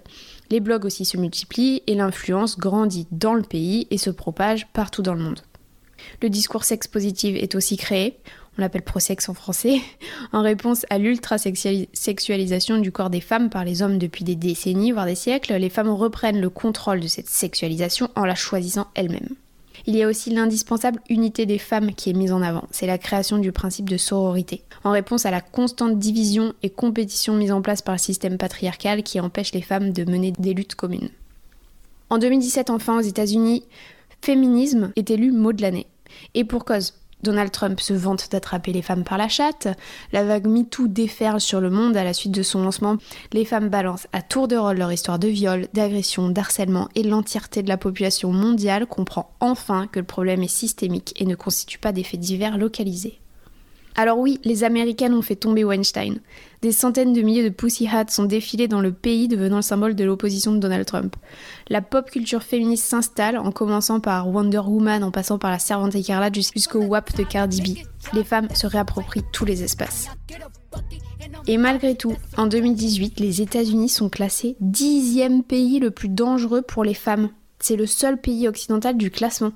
Les 0.49 0.59
blogs 0.59 0.85
aussi 0.85 1.05
se 1.05 1.17
multiplient 1.17 1.83
et 1.87 1.95
l'influence 1.95 2.57
grandit 2.57 3.07
dans 3.11 3.33
le 3.33 3.43
pays 3.43 3.87
et 3.91 3.97
se 3.97 4.09
propage 4.09 4.67
partout 4.73 5.01
dans 5.01 5.13
le 5.13 5.23
monde. 5.23 5.41
Le 6.21 6.29
discours 6.29 6.63
sex 6.63 6.87
positive 6.87 7.35
est 7.35 7.53
aussi 7.53 7.77
créé, 7.77 8.17
on 8.57 8.61
l'appelle 8.61 8.81
pro-sex 8.81 9.29
en 9.29 9.33
français, 9.33 9.79
en 10.33 10.41
réponse 10.41 10.85
à 10.89 10.97
l'ultra-sexualisation 10.97 12.79
du 12.79 12.91
corps 12.91 13.09
des 13.09 13.21
femmes 13.21 13.49
par 13.49 13.63
les 13.63 13.81
hommes 13.81 13.97
depuis 13.97 14.23
des 14.23 14.35
décennies, 14.35 14.91
voire 14.91 15.05
des 15.05 15.15
siècles. 15.15 15.53
Les 15.53 15.69
femmes 15.69 15.89
reprennent 15.89 16.41
le 16.41 16.49
contrôle 16.49 16.99
de 16.99 17.07
cette 17.07 17.29
sexualisation 17.29 18.09
en 18.15 18.25
la 18.25 18.35
choisissant 18.35 18.87
elles-mêmes. 18.95 19.35
Il 19.87 19.95
y 19.95 20.03
a 20.03 20.07
aussi 20.07 20.29
l'indispensable 20.29 20.99
unité 21.09 21.45
des 21.45 21.57
femmes 21.57 21.93
qui 21.93 22.09
est 22.09 22.13
mise 22.13 22.31
en 22.31 22.41
avant. 22.41 22.67
C'est 22.71 22.87
la 22.87 22.97
création 22.97 23.37
du 23.37 23.51
principe 23.51 23.89
de 23.89 23.97
sororité, 23.97 24.63
en 24.83 24.91
réponse 24.91 25.25
à 25.25 25.31
la 25.31 25.41
constante 25.41 25.97
division 25.97 26.53
et 26.63 26.69
compétition 26.69 27.35
mise 27.35 27.51
en 27.51 27.61
place 27.61 27.81
par 27.81 27.95
le 27.95 27.99
système 27.99 28.37
patriarcal 28.37 29.03
qui 29.03 29.19
empêche 29.19 29.53
les 29.53 29.61
femmes 29.61 29.91
de 29.91 30.09
mener 30.09 30.31
des 30.37 30.53
luttes 30.53 30.75
communes. 30.75 31.09
En 32.09 32.17
2017, 32.17 32.69
enfin, 32.69 32.97
aux 32.97 33.03
États-Unis, 33.03 33.63
féminisme 34.21 34.91
est 34.95 35.09
élu 35.09 35.31
mot 35.31 35.53
de 35.53 35.61
l'année. 35.61 35.87
Et 36.33 36.43
pour 36.43 36.65
cause, 36.65 36.93
Donald 37.23 37.51
Trump 37.51 37.79
se 37.79 37.93
vante 37.93 38.29
d'attraper 38.31 38.73
les 38.73 38.81
femmes 38.81 39.03
par 39.03 39.17
la 39.17 39.27
chatte, 39.27 39.67
la 40.11 40.23
vague 40.23 40.47
MeToo 40.47 40.87
déferle 40.87 41.39
sur 41.39 41.61
le 41.61 41.69
monde 41.69 41.97
à 41.97 42.03
la 42.03 42.13
suite 42.13 42.31
de 42.31 42.43
son 42.43 42.63
lancement, 42.63 42.97
les 43.33 43.45
femmes 43.45 43.69
balancent 43.69 44.07
à 44.13 44.21
tour 44.21 44.47
de 44.47 44.55
rôle 44.55 44.77
leur 44.77 44.91
histoire 44.91 45.19
de 45.19 45.27
viol, 45.27 45.67
d'agression, 45.73 46.29
d'harcèlement 46.29 46.89
et 46.95 47.03
l'entièreté 47.03 47.63
de 47.63 47.69
la 47.69 47.77
population 47.77 48.31
mondiale 48.31 48.85
comprend 48.85 49.31
enfin 49.39 49.87
que 49.87 49.99
le 49.99 50.05
problème 50.05 50.43
est 50.43 50.47
systémique 50.47 51.13
et 51.17 51.25
ne 51.25 51.35
constitue 51.35 51.79
pas 51.79 51.91
d'effets 51.91 52.17
divers 52.17 52.57
localisés. 52.57 53.19
Alors 53.95 54.17
oui, 54.17 54.39
les 54.43 54.63
Américaines 54.63 55.13
ont 55.13 55.21
fait 55.21 55.35
tomber 55.35 55.63
Weinstein. 55.63 56.19
Des 56.61 56.71
centaines 56.71 57.13
de 57.13 57.21
milliers 57.21 57.43
de 57.43 57.53
Pussy 57.53 57.87
Hats 57.87 58.09
sont 58.09 58.25
défilés 58.25 58.67
dans 58.67 58.81
le 58.81 58.93
pays 58.93 59.27
devenant 59.27 59.57
le 59.57 59.61
symbole 59.61 59.95
de 59.95 60.03
l'opposition 60.03 60.53
de 60.53 60.59
Donald 60.59 60.85
Trump. 60.85 61.15
La 61.69 61.81
pop 61.81 62.09
culture 62.09 62.43
féministe 62.43 62.85
s'installe 62.85 63.37
en 63.37 63.51
commençant 63.51 63.99
par 63.99 64.29
Wonder 64.29 64.59
Woman 64.59 65.03
en 65.03 65.11
passant 65.11 65.37
par 65.37 65.51
la 65.51 65.59
servante 65.59 65.95
écarlate 65.95 66.35
jusqu'au 66.35 66.83
WAP 66.83 67.15
de 67.17 67.23
Cardi 67.23 67.61
B. 67.61 67.77
Les 68.15 68.23
femmes 68.23 68.47
se 68.53 68.67
réapproprient 68.67 69.23
tous 69.33 69.45
les 69.45 69.63
espaces. 69.63 70.07
Et 71.47 71.57
malgré 71.57 71.95
tout, 71.95 72.15
en 72.37 72.47
2018, 72.47 73.19
les 73.19 73.41
États-Unis 73.41 73.89
sont 73.89 74.09
classés 74.09 74.55
dixième 74.59 75.43
pays 75.43 75.79
le 75.79 75.91
plus 75.91 76.09
dangereux 76.09 76.61
pour 76.61 76.83
les 76.83 76.93
femmes. 76.93 77.29
C'est 77.59 77.75
le 77.75 77.85
seul 77.85 78.19
pays 78.19 78.47
occidental 78.47 78.97
du 78.97 79.11
classement. 79.11 79.51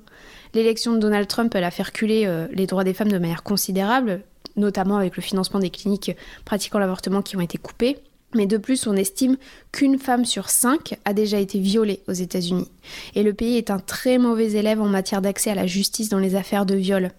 L'élection 0.54 0.92
de 0.92 0.98
Donald 0.98 1.28
Trump, 1.28 1.54
elle 1.54 1.64
a 1.64 1.70
fait 1.70 1.82
reculer 1.82 2.24
euh, 2.26 2.46
les 2.52 2.66
droits 2.66 2.84
des 2.84 2.94
femmes 2.94 3.10
de 3.10 3.18
manière 3.18 3.42
considérable, 3.42 4.22
notamment 4.56 4.96
avec 4.96 5.16
le 5.16 5.22
financement 5.22 5.60
des 5.60 5.70
cliniques 5.70 6.12
pratiquant 6.44 6.78
l'avortement 6.78 7.22
qui 7.22 7.36
ont 7.36 7.40
été 7.40 7.58
coupées. 7.58 7.98
Mais 8.34 8.46
de 8.46 8.56
plus, 8.56 8.86
on 8.86 8.94
estime 8.94 9.36
qu'une 9.72 9.98
femme 9.98 10.24
sur 10.24 10.50
cinq 10.50 10.98
a 11.04 11.14
déjà 11.14 11.38
été 11.38 11.58
violée 11.58 12.02
aux 12.08 12.12
États-Unis. 12.12 12.68
Et 13.14 13.22
le 13.22 13.32
pays 13.32 13.56
est 13.56 13.70
un 13.70 13.78
très 13.78 14.18
mauvais 14.18 14.52
élève 14.52 14.82
en 14.82 14.88
matière 14.88 15.22
d'accès 15.22 15.50
à 15.50 15.54
la 15.54 15.66
justice 15.66 16.08
dans 16.08 16.18
les 16.18 16.34
affaires 16.34 16.66
de 16.66 16.74
viol. 16.74 17.12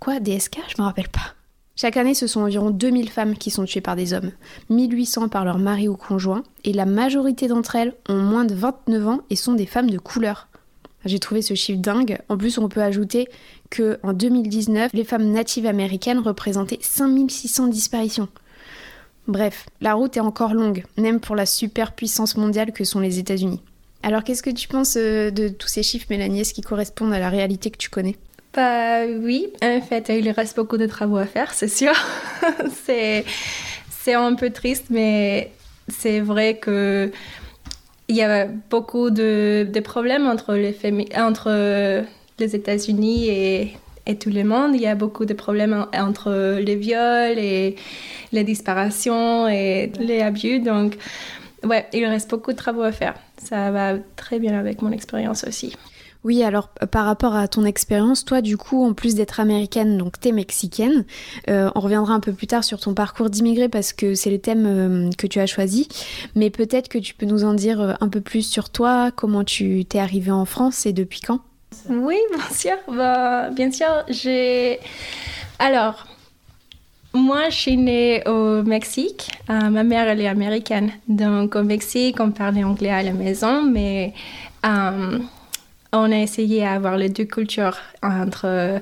Quoi, 0.00 0.20
DSK 0.20 0.58
Je 0.68 0.82
me 0.82 0.86
rappelle 0.86 1.08
pas. 1.08 1.34
Chaque 1.80 1.96
année, 1.96 2.14
ce 2.14 2.26
sont 2.26 2.40
environ 2.40 2.70
2000 2.70 3.08
femmes 3.08 3.36
qui 3.36 3.52
sont 3.52 3.64
tuées 3.64 3.80
par 3.80 3.94
des 3.94 4.12
hommes, 4.12 4.32
1800 4.68 5.28
par 5.28 5.44
leur 5.44 5.58
mari 5.58 5.86
ou 5.86 5.96
conjoint, 5.96 6.42
et 6.64 6.72
la 6.72 6.86
majorité 6.86 7.46
d'entre 7.46 7.76
elles 7.76 7.94
ont 8.08 8.16
moins 8.16 8.44
de 8.44 8.54
29 8.54 9.06
ans 9.06 9.20
et 9.30 9.36
sont 9.36 9.52
des 9.52 9.64
femmes 9.64 9.88
de 9.88 9.98
couleur. 9.98 10.48
J'ai 11.04 11.18
trouvé 11.18 11.42
ce 11.42 11.54
chiffre 11.54 11.80
dingue. 11.80 12.18
En 12.28 12.36
plus, 12.36 12.58
on 12.58 12.68
peut 12.68 12.82
ajouter 12.82 13.28
que 13.70 13.98
en 14.02 14.12
2019, 14.12 14.92
les 14.92 15.04
femmes 15.04 15.30
natives 15.30 15.66
américaines 15.66 16.18
représentaient 16.18 16.78
5600 16.80 17.68
disparitions. 17.68 18.28
Bref, 19.28 19.66
la 19.80 19.94
route 19.94 20.16
est 20.16 20.20
encore 20.20 20.54
longue, 20.54 20.84
même 20.96 21.20
pour 21.20 21.36
la 21.36 21.46
superpuissance 21.46 22.36
mondiale 22.36 22.72
que 22.72 22.84
sont 22.84 23.00
les 23.00 23.18
États-Unis. 23.18 23.60
Alors, 24.02 24.24
qu'est-ce 24.24 24.42
que 24.42 24.50
tu 24.50 24.68
penses 24.68 24.96
euh, 24.96 25.30
de 25.30 25.48
tous 25.48 25.68
ces 25.68 25.82
chiffres, 25.82 26.06
Mélanie? 26.08 26.40
Est-ce 26.40 26.54
qui 26.54 26.62
correspondent 26.62 27.12
à 27.12 27.18
la 27.18 27.28
réalité 27.28 27.70
que 27.70 27.76
tu 27.76 27.90
connais? 27.90 28.16
Bah 28.54 29.04
oui, 29.06 29.48
en 29.62 29.80
fait, 29.82 30.08
il 30.08 30.30
reste 30.30 30.56
beaucoup 30.56 30.78
de 30.78 30.86
travaux 30.86 31.18
à 31.18 31.26
faire, 31.26 31.52
c'est 31.52 31.68
sûr. 31.68 31.92
c'est, 32.84 33.24
c'est 33.90 34.14
un 34.14 34.34
peu 34.34 34.50
triste, 34.50 34.86
mais 34.88 35.52
c'est 35.88 36.20
vrai 36.20 36.56
que 36.56 37.12
il 38.08 38.16
y 38.16 38.22
a 38.22 38.46
beaucoup 38.46 39.10
de, 39.10 39.80
problèmes 39.84 40.26
entre 40.26 40.54
les, 40.54 40.76
entre 41.16 42.04
les 42.38 42.56
États-Unis 42.56 43.28
et, 43.28 43.76
et, 44.06 44.16
tout 44.16 44.30
le 44.30 44.44
monde. 44.44 44.74
Il 44.74 44.80
y 44.80 44.86
a 44.86 44.94
beaucoup 44.94 45.26
de 45.26 45.34
problèmes 45.34 45.86
entre 45.94 46.58
les 46.58 46.76
viols 46.76 47.38
et 47.38 47.76
les 48.32 48.44
disparitions 48.44 49.46
et 49.48 49.92
les 50.00 50.22
abus. 50.22 50.60
Donc, 50.60 50.96
ouais, 51.64 51.86
il 51.92 52.04
reste 52.06 52.30
beaucoup 52.30 52.52
de 52.52 52.56
travaux 52.56 52.82
à 52.82 52.92
faire. 52.92 53.14
Ça 53.36 53.70
va 53.70 53.94
très 54.16 54.38
bien 54.38 54.58
avec 54.58 54.82
mon 54.82 54.90
expérience 54.90 55.44
aussi. 55.44 55.76
Oui, 56.28 56.44
alors 56.44 56.68
euh, 56.82 56.86
par 56.86 57.06
rapport 57.06 57.34
à 57.34 57.48
ton 57.48 57.64
expérience, 57.64 58.22
toi 58.26 58.42
du 58.42 58.58
coup, 58.58 58.84
en 58.84 58.92
plus 58.92 59.14
d'être 59.14 59.40
américaine, 59.40 59.96
donc 59.96 60.20
t'es 60.20 60.30
mexicaine, 60.30 61.06
euh, 61.48 61.70
on 61.74 61.80
reviendra 61.80 62.12
un 62.12 62.20
peu 62.20 62.34
plus 62.34 62.46
tard 62.46 62.64
sur 62.64 62.78
ton 62.78 62.92
parcours 62.92 63.30
d'immigré 63.30 63.70
parce 63.70 63.94
que 63.94 64.14
c'est 64.14 64.28
le 64.28 64.38
thème 64.38 64.66
euh, 64.66 65.10
que 65.16 65.26
tu 65.26 65.40
as 65.40 65.46
choisi, 65.46 65.88
mais 66.34 66.50
peut-être 66.50 66.90
que 66.90 66.98
tu 66.98 67.14
peux 67.14 67.24
nous 67.24 67.44
en 67.44 67.54
dire 67.54 67.96
un 67.98 68.08
peu 68.10 68.20
plus 68.20 68.42
sur 68.42 68.68
toi, 68.68 69.10
comment 69.10 69.42
tu 69.42 69.86
t'es 69.86 70.00
arrivée 70.00 70.30
en 70.30 70.44
France 70.44 70.84
et 70.84 70.92
depuis 70.92 71.22
quand? 71.22 71.40
Oui, 71.88 72.18
bien 72.34 72.50
sûr, 72.54 72.76
bah, 72.94 73.48
bien 73.48 73.72
sûr, 73.72 74.04
j'ai... 74.08 74.80
Alors, 75.58 76.06
moi, 77.14 77.48
je 77.48 77.56
suis 77.56 77.78
née 77.78 78.22
au 78.28 78.62
Mexique. 78.64 79.30
ma 79.48 79.82
mère, 79.82 80.06
elle 80.08 80.20
est 80.20 80.28
américaine. 80.28 80.90
Donc, 81.08 81.56
au 81.56 81.62
Mexique, 81.62 82.20
on 82.20 82.32
parlait 82.32 82.64
anglais 82.64 82.90
à 82.90 83.02
la 83.02 83.12
maison, 83.12 83.62
mais 83.62 84.12
on 85.92 86.12
a 86.12 86.18
essayé 86.18 86.60
d'avoir 86.60 86.96
les 86.96 87.08
deux 87.08 87.24
cultures 87.24 87.78
entre, 88.02 88.80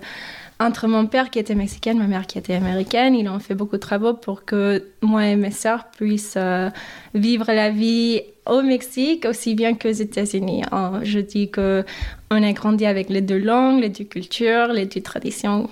entre 0.58 0.86
mon 0.86 1.06
père 1.06 1.30
qui 1.30 1.38
était 1.38 1.54
mexicain, 1.54 1.94
ma 1.94 2.06
mère 2.06 2.26
qui 2.26 2.38
était 2.38 2.54
américaine. 2.54 3.14
Ils 3.14 3.28
ont 3.28 3.38
fait 3.38 3.54
beaucoup 3.54 3.76
de 3.76 3.80
travaux 3.80 4.14
pour 4.14 4.44
que 4.44 4.84
moi 5.02 5.26
et 5.26 5.36
mes 5.36 5.50
sœurs 5.50 5.90
puissent 5.90 6.34
euh, 6.36 6.70
vivre 7.14 7.46
la 7.52 7.70
vie 7.70 8.22
au 8.46 8.62
Mexique 8.62 9.26
aussi 9.28 9.54
bien 9.54 9.74
qu'aux 9.74 9.90
États-Unis. 9.90 10.62
Je 11.02 11.18
dis 11.18 11.50
que 11.50 11.84
on 12.30 12.42
a 12.42 12.52
grandi 12.52 12.86
avec 12.86 13.10
les 13.10 13.20
deux 13.20 13.38
langues, 13.38 13.80
les 13.80 13.88
deux 13.88 14.04
cultures, 14.04 14.68
les 14.68 14.86
deux 14.86 15.02
traditions. 15.02 15.68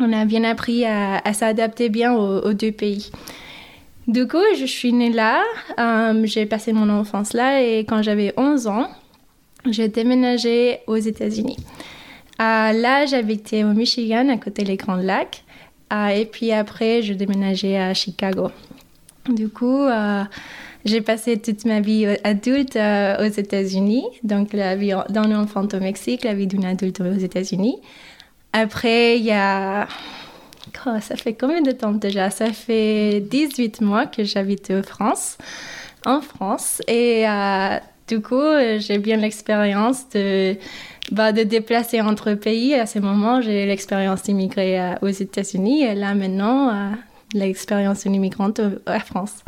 On 0.00 0.12
a 0.12 0.24
bien 0.24 0.44
appris 0.44 0.84
à, 0.84 1.32
s'adapter 1.32 1.88
bien 1.88 2.12
aux, 2.14 2.52
deux 2.52 2.72
pays. 2.72 3.10
Du 4.06 4.26
coup, 4.26 4.42
je 4.58 4.66
suis 4.66 4.92
née 4.92 5.10
là, 5.10 5.42
euh, 5.78 6.20
j'ai 6.24 6.46
passé 6.46 6.72
mon 6.72 6.90
enfance 6.90 7.32
là 7.32 7.62
et 7.62 7.80
quand 7.80 8.02
j'avais 8.02 8.34
11 8.36 8.66
ans, 8.66 8.88
j'ai 9.70 9.88
déménagé 9.88 10.80
aux 10.86 10.96
États-Unis. 10.96 11.56
là, 12.38 13.06
j'habitais 13.06 13.64
au 13.64 13.72
Michigan, 13.72 14.28
à 14.28 14.36
côté 14.36 14.64
des 14.64 14.76
Grands 14.76 14.96
Lacs. 14.96 15.44
et 15.92 16.26
puis 16.26 16.52
après, 16.52 17.02
je 17.02 17.12
déménageais 17.14 17.76
à 17.78 17.94
Chicago. 17.94 18.50
Du 19.28 19.48
coup, 19.48 19.82
euh, 19.82 20.22
j'ai 20.84 21.00
passé 21.00 21.38
toute 21.38 21.64
ma 21.64 21.80
vie 21.80 22.06
adulte 22.24 22.76
euh, 22.76 23.26
aux 23.26 23.32
États-Unis, 23.32 24.04
donc 24.22 24.52
la 24.52 24.76
vie 24.76 24.92
d'un 25.08 25.34
enfant 25.34 25.66
au 25.72 25.80
Mexique, 25.80 26.24
la 26.24 26.34
vie 26.34 26.46
d'une 26.46 26.66
adulte 26.66 27.00
aux 27.00 27.18
États-Unis. 27.18 27.78
Après, 28.52 29.18
il 29.18 29.24
y 29.24 29.32
a... 29.32 29.88
Oh, 30.86 30.90
ça 31.00 31.16
fait 31.16 31.34
combien 31.34 31.62
de 31.62 31.72
temps 31.72 31.92
déjà? 31.92 32.30
Ça 32.30 32.52
fait 32.52 33.20
18 33.20 33.80
mois 33.80 34.06
que 34.06 34.24
j'habite 34.24 34.70
en 34.70 34.82
France, 34.82 35.38
en 36.04 36.20
France. 36.20 36.82
Et 36.86 37.26
euh, 37.26 37.78
du 38.08 38.20
coup, 38.20 38.34
euh, 38.34 38.78
j'ai 38.78 38.98
bien 38.98 39.16
l'expérience 39.16 40.08
de, 40.10 40.56
bah, 41.10 41.32
de 41.32 41.42
déplacer 41.42 42.00
entre 42.00 42.34
pays. 42.34 42.74
À 42.74 42.86
ce 42.86 42.98
moment, 42.98 43.40
j'ai 43.40 43.66
l'expérience 43.66 44.22
d'immigrer 44.24 44.80
euh, 44.80 44.94
aux 45.00 45.08
États-Unis 45.08 45.84
et 45.84 45.94
là 45.94 46.14
maintenant, 46.14 46.68
euh, 46.68 46.90
l'expérience 47.32 48.02
d'une 48.02 48.14
immigrante 48.14 48.60
en 48.86 49.00
France. 49.00 49.42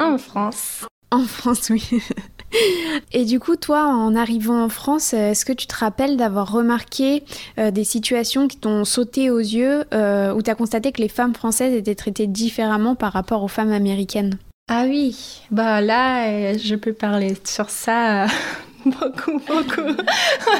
En 0.00 0.18
France. 0.18 0.86
En 1.10 1.24
France, 1.24 1.70
oui. 1.70 1.88
Et 3.12 3.26
du 3.26 3.40
coup, 3.40 3.56
toi, 3.56 3.86
en 3.88 4.16
arrivant 4.16 4.64
en 4.64 4.68
France, 4.70 5.12
est-ce 5.12 5.44
que 5.44 5.52
tu 5.52 5.66
te 5.66 5.74
rappelles 5.74 6.16
d'avoir 6.16 6.50
remarqué 6.50 7.22
des 7.58 7.84
situations 7.84 8.48
qui 8.48 8.56
t'ont 8.56 8.86
sauté 8.86 9.30
aux 9.30 9.38
yeux, 9.38 9.80
où 9.92 10.42
tu 10.42 10.50
as 10.50 10.54
constaté 10.54 10.90
que 10.92 11.02
les 11.02 11.08
femmes 11.08 11.34
françaises 11.34 11.74
étaient 11.74 11.94
traitées 11.94 12.26
différemment 12.26 12.94
par 12.94 13.12
rapport 13.12 13.42
aux 13.42 13.48
femmes 13.48 13.72
américaines? 13.72 14.38
Ah 14.70 14.84
oui, 14.86 15.40
bah 15.50 15.80
là, 15.80 16.28
euh, 16.28 16.58
je 16.58 16.74
peux 16.74 16.92
parler 16.92 17.34
sur 17.44 17.70
ça 17.70 18.24
euh, 18.24 18.28
beaucoup, 18.84 19.38
beaucoup. 19.38 19.80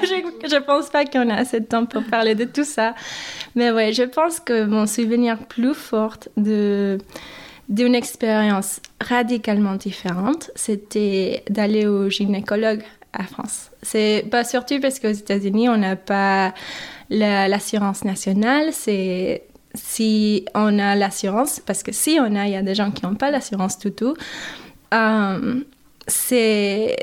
je, 0.03 0.59
pense 0.61 0.89
pas 0.89 1.05
qu'on 1.05 1.29
a 1.29 1.35
assez 1.35 1.61
de 1.61 1.67
temps 1.67 1.85
pour 1.85 2.03
parler 2.05 2.35
de 2.35 2.45
tout 2.45 2.65
ça. 2.65 2.95
Mais 3.55 3.71
ouais, 3.71 3.93
je 3.93 4.05
pense 4.05 4.41
que 4.41 4.65
mon 4.65 4.87
souvenir 4.87 5.39
plus 5.39 5.75
fort 5.75 6.17
de 6.37 6.99
d'une 7.69 7.95
expérience 7.95 8.81
radicalement 8.99 9.75
différente, 9.75 10.51
c'était 10.55 11.45
d'aller 11.51 11.87
au 11.87 12.09
gynécologue 12.09 12.83
à 13.13 13.25
France. 13.25 13.71
C'est 13.83 14.25
pas 14.31 14.43
surtout 14.43 14.81
parce 14.81 14.99
qu'aux 14.99 15.09
États-Unis, 15.09 15.69
on 15.69 15.77
n'a 15.77 15.97
pas 15.97 16.55
l'assurance 17.11 18.05
nationale, 18.05 18.73
c'est 18.73 19.43
si 19.75 20.45
on 20.55 20.79
a 20.79 20.95
l'assurance, 20.95 21.61
parce 21.61 21.83
que 21.83 21.93
si 21.93 22.19
on 22.21 22.35
a, 22.35 22.47
il 22.47 22.53
y 22.53 22.57
a 22.57 22.63
des 22.63 22.75
gens 22.75 22.91
qui 22.91 23.05
n'ont 23.05 23.15
pas 23.15 23.31
l'assurance 23.31 23.79
tout 23.79 23.91
tout, 23.91 24.15
euh, 24.95 25.61
c'est 26.07 26.97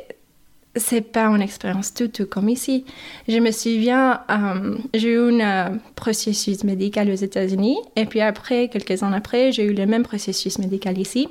c'est 0.77 1.01
pas 1.01 1.27
une 1.27 1.41
expérience 1.41 1.93
tout 1.93 2.10
tout 2.10 2.25
comme 2.25 2.50
ici. 2.50 2.84
Je 3.27 3.38
me 3.38 3.51
souviens, 3.51 4.22
euh, 4.29 4.77
j'ai 4.93 5.13
eu 5.13 5.19
un 5.19 5.39
euh, 5.39 5.75
processus 5.95 6.63
médical 6.65 7.10
aux 7.10 7.15
États-Unis 7.15 7.77
et 7.95 8.05
puis 8.05 8.19
après, 8.19 8.67
quelques 8.67 9.01
années 9.01 9.15
après, 9.15 9.51
j'ai 9.53 9.63
eu 9.63 9.74
le 9.74 9.86
même 9.86 10.03
processus 10.03 10.60
médical 10.60 10.98
ici. 10.98 11.29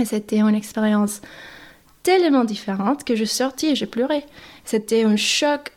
Et 0.00 0.04
c'était 0.06 0.40
une 0.40 0.54
expérience 0.54 1.20
tellement 2.02 2.44
différente 2.44 3.04
que 3.04 3.14
je 3.14 3.24
sortis 3.24 3.66
et 3.66 3.74
j'ai 3.74 3.86
pleuré. 3.86 4.24
C'était 4.64 5.02
un 5.02 5.16
choc 5.16 5.72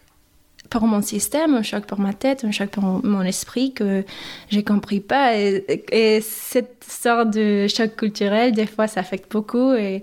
pour 0.73 0.87
mon 0.87 1.03
système, 1.03 1.53
un 1.53 1.61
choc 1.61 1.85
pour 1.85 1.99
ma 1.99 2.13
tête, 2.13 2.43
un 2.45 2.51
choc 2.51 2.69
pour 2.71 2.83
mon 2.83 3.21
esprit 3.21 3.73
que 3.73 4.03
j'ai 4.49 4.63
compris 4.63 5.01
pas. 5.01 5.37
Et, 5.37 6.19
cette 6.21 6.83
sorte 6.83 7.29
de 7.29 7.67
choc 7.67 7.95
culturel, 7.95 8.53
des 8.53 8.65
fois, 8.65 8.87
ça 8.87 9.01
affecte 9.01 9.31
beaucoup. 9.31 9.73
Et, 9.73 10.01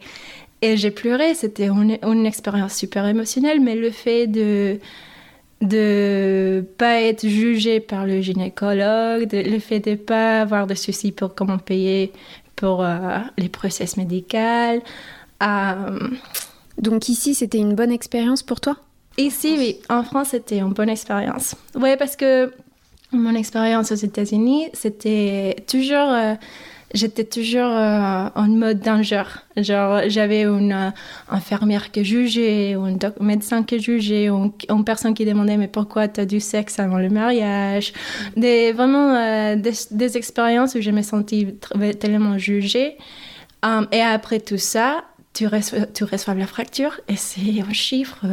j'ai 0.62 0.92
pleuré. 0.92 1.34
C'était 1.34 1.66
une, 1.66 1.98
une, 2.04 2.24
expérience 2.24 2.74
super 2.76 3.04
émotionnelle, 3.06 3.60
mais 3.60 3.74
le 3.74 3.90
fait 3.90 4.28
de 4.28 4.78
de 5.60 6.64
pas 6.78 7.02
être 7.02 7.26
jugé 7.28 7.80
par 7.80 8.06
le 8.06 8.20
gynécologue, 8.22 9.28
le 9.32 9.58
fait 9.58 9.80
de 9.80 9.94
pas 9.96 10.40
avoir 10.40 10.66
de 10.66 10.74
soucis 10.74 11.12
pour 11.12 11.34
comment 11.34 11.58
payer 11.58 12.12
pour 12.56 12.82
euh, 12.82 13.18
les 13.36 13.48
process 13.48 13.96
médicaux. 13.96 14.38
Euh, 15.42 16.08
Donc 16.78 17.08
ici, 17.08 17.34
c'était 17.34 17.58
une 17.58 17.74
bonne 17.74 17.92
expérience 17.92 18.42
pour 18.42 18.60
toi? 18.60 18.76
Ici, 19.19 19.57
oui. 19.59 19.76
En 19.88 20.02
France, 20.02 20.29
c'était 20.29 20.59
une 20.59 20.73
bonne 20.73 20.88
expérience. 20.88 21.55
Oui, 21.75 21.90
parce 21.99 22.17
que 22.17 22.52
mon 23.12 23.35
expérience 23.35 23.90
aux 23.90 23.97
États-Unis, 23.97 24.69
c'était 24.73 25.57
toujours. 25.67 26.11
Euh, 26.11 26.35
j'étais 26.95 27.25
toujours 27.25 27.71
euh, 27.71 28.29
en 28.35 28.49
mode 28.49 28.81
danger. 28.81 29.25
Genre, 29.57 30.02
j'avais 30.07 30.43
une 30.43 30.73
euh, 30.73 30.90
infirmière 31.29 31.90
qui 31.90 32.05
jugeait, 32.05 32.75
un 32.75 32.97
médecin 33.21 33.64
qui 33.64 33.81
jugeait, 33.81 34.31
ou 34.31 34.52
une 34.69 34.85
personne 34.85 35.14
qui 35.14 35.25
demandait 35.25 35.57
Mais 35.57 35.69
pourquoi 35.69 36.07
tu 36.07 36.21
as 36.21 36.26
du 36.26 36.38
sexe 36.38 36.79
avant 36.79 36.99
le 36.99 37.11
mariage? 37.11 37.93
Des, 38.37 38.73
Vraiment 38.73 39.57
des, 39.57 39.73
des, 39.90 40.17
expériences 40.17 40.76
où 40.76 40.81
je 40.81 40.90
me 40.90 41.02
sentais 41.02 41.57
tellement 41.99 42.38
jugée. 42.38 42.97
et 43.93 44.00
après 44.00 44.38
tout 44.38 44.59
ça, 44.59 45.05
tu 45.40 45.47
reçois, 45.47 45.87
tu 45.87 46.04
reçois 46.04 46.35
la 46.35 46.47
fracture 46.47 47.00
et 47.09 47.16
c'est 47.16 47.62
un 47.66 47.73
chiffre 47.73 48.26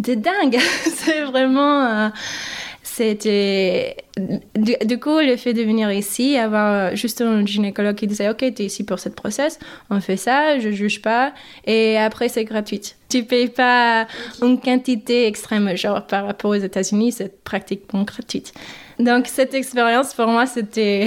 de 0.00 0.14
dingue. 0.14 0.58
c'est 0.96 1.22
vraiment. 1.22 1.84
Euh, 1.84 2.08
c'était 2.82 3.96
du, 4.56 4.98
coup 4.98 5.20
le 5.20 5.36
fait 5.36 5.54
de 5.54 5.62
venir 5.62 5.90
ici 5.92 6.36
avoir 6.36 6.96
juste 6.96 7.20
un 7.22 7.46
gynécologue 7.46 7.94
qui 7.94 8.08
disait 8.08 8.28
ok 8.28 8.38
tu 8.38 8.62
es 8.62 8.66
ici 8.66 8.84
pour 8.84 8.98
cette 8.98 9.14
process 9.14 9.58
on 9.88 10.00
fait 10.00 10.18
ça 10.18 10.58
je 10.58 10.70
juge 10.70 11.00
pas 11.00 11.32
et 11.64 11.96
après 11.96 12.28
c'est 12.28 12.44
gratuit 12.44 12.94
tu 13.08 13.22
payes 13.22 13.48
pas 13.48 14.06
une 14.42 14.60
quantité 14.60 15.26
extrême 15.26 15.74
genre 15.74 16.06
par 16.06 16.26
rapport 16.26 16.50
aux 16.50 16.54
États-Unis 16.54 17.12
c'est 17.12 17.42
pratiquement 17.44 18.02
gratuite 18.02 18.52
donc 18.98 19.26
cette 19.26 19.54
expérience 19.54 20.12
pour 20.12 20.26
moi 20.26 20.44
c'était 20.44 21.06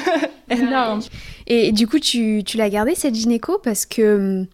énorme 0.50 1.00
et 1.50 1.72
du 1.72 1.86
coup 1.86 1.98
tu, 1.98 2.42
l'as 2.54 2.70
gardé 2.70 2.94
cette 2.94 3.14
gynéco 3.14 3.58
parce 3.58 3.84
que 3.84 4.46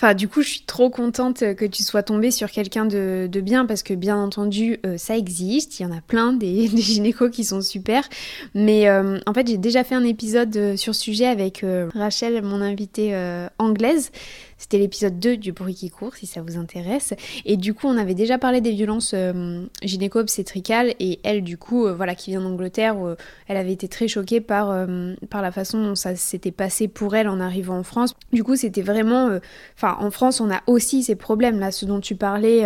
Enfin, 0.00 0.14
du 0.14 0.28
coup, 0.28 0.42
je 0.42 0.48
suis 0.48 0.60
trop 0.60 0.90
contente 0.90 1.40
que 1.56 1.64
tu 1.64 1.82
sois 1.82 2.04
tombée 2.04 2.30
sur 2.30 2.52
quelqu'un 2.52 2.86
de, 2.86 3.28
bien 3.40 3.66
parce 3.66 3.82
que, 3.82 3.94
bien 3.94 4.16
entendu, 4.16 4.78
euh, 4.86 4.96
ça 4.96 5.16
existe. 5.16 5.80
Il 5.80 5.82
y 5.82 5.86
en 5.86 5.90
a 5.90 6.00
plein 6.00 6.32
des, 6.32 6.68
gynécos 6.76 7.32
qui 7.32 7.42
sont 7.42 7.60
super. 7.62 8.08
Mais 8.54 8.88
euh, 8.88 9.18
en 9.26 9.34
fait, 9.34 9.48
j'ai 9.48 9.56
déjà 9.56 9.82
fait 9.82 9.96
un 9.96 10.04
épisode 10.04 10.56
euh, 10.56 10.76
sur 10.76 10.94
ce 10.94 11.02
sujet 11.02 11.26
avec 11.26 11.64
Rachel, 11.96 12.42
mon 12.42 12.60
invitée 12.60 13.12
anglaise. 13.58 14.12
C'était 14.58 14.78
l'épisode 14.78 15.20
2 15.20 15.36
du 15.36 15.52
bruit 15.52 15.74
qui 15.74 15.88
court, 15.88 16.16
si 16.16 16.26
ça 16.26 16.42
vous 16.42 16.58
intéresse. 16.58 17.14
Et 17.44 17.56
du 17.56 17.74
coup, 17.74 17.86
on 17.86 17.96
avait 17.96 18.14
déjà 18.14 18.38
parlé 18.38 18.60
des 18.60 18.72
violences 18.72 19.12
euh, 19.14 19.64
gynéco-obstétricales. 19.82 20.94
Et 20.98 21.20
elle, 21.22 21.44
du 21.44 21.56
coup, 21.56 21.86
euh, 21.86 21.94
voilà, 21.94 22.16
qui 22.16 22.32
vient 22.32 22.40
d'Angleterre, 22.40 22.96
euh, 22.98 23.14
elle 23.46 23.56
avait 23.56 23.72
été 23.72 23.86
très 23.86 24.08
choquée 24.08 24.40
par, 24.40 24.86
par 25.30 25.42
la 25.42 25.52
façon 25.52 25.82
dont 25.82 25.94
ça 25.94 26.16
s'était 26.16 26.50
passé 26.50 26.88
pour 26.88 27.14
elle 27.14 27.28
en 27.28 27.38
arrivant 27.38 27.78
en 27.78 27.82
France. 27.84 28.14
Du 28.32 28.42
coup, 28.42 28.56
c'était 28.56 28.82
vraiment... 28.82 29.38
Enfin, 29.76 29.96
en 30.00 30.10
France, 30.10 30.40
on 30.40 30.50
a 30.50 30.60
aussi 30.66 31.04
ces 31.04 31.14
problèmes, 31.14 31.60
là, 31.60 31.70
ce 31.70 31.86
dont 31.86 32.00
tu 32.00 32.16
parlais, 32.16 32.64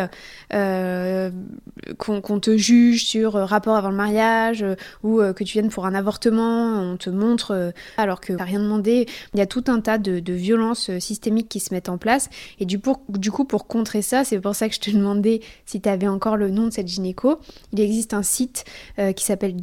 qu'on 1.99 2.41
te 2.41 2.57
juge 2.57 3.05
sur 3.05 3.35
rapport 3.35 3.77
avant 3.77 3.91
le 3.91 3.97
mariage, 3.97 4.65
ou 5.03 5.19
que 5.19 5.45
tu 5.45 5.53
viennes 5.53 5.69
pour 5.69 5.85
un 5.87 5.95
avortement, 5.95 6.81
on 6.81 6.97
te 6.97 7.11
montre, 7.11 7.73
alors 7.97 8.21
que 8.21 8.33
t'as 8.33 8.45
rien 8.45 8.61
demandé. 8.61 9.07
Il 9.35 9.39
y 9.39 9.43
a 9.43 9.47
tout 9.47 9.65
un 9.69 9.81
tas 9.81 9.99
de, 9.99 10.21
de 10.21 10.33
violences 10.33 10.91
systémiques 10.99 11.49
qui 11.49 11.61
se 11.61 11.75
mettent 11.75 11.82
en 11.89 11.99
place. 11.99 12.29
Et 12.59 12.65
du, 12.67 12.81
coup, 12.81 13.45
pour 13.45 13.67
contrer 13.67 14.03
ça, 14.03 14.25
c'est 14.25 14.41
pour 14.41 14.55
ça 14.55 14.69
que 14.69 14.75
je 14.75 14.81
te 14.81 14.91
demandais 14.91 15.41
si 15.67 15.81
tu 15.81 15.89
avais 15.89 16.09
encore 16.09 16.37
le 16.37 16.51
nom 16.51 16.67
de 16.67 16.71
cette 16.71 16.89
gynéco. 16.89 17.39
Il 17.73 17.81
existe 17.81 18.15
un 18.15 18.23
site 18.23 18.65
euh, 18.99 19.13
qui 19.13 19.25
s'appelle 19.25 19.57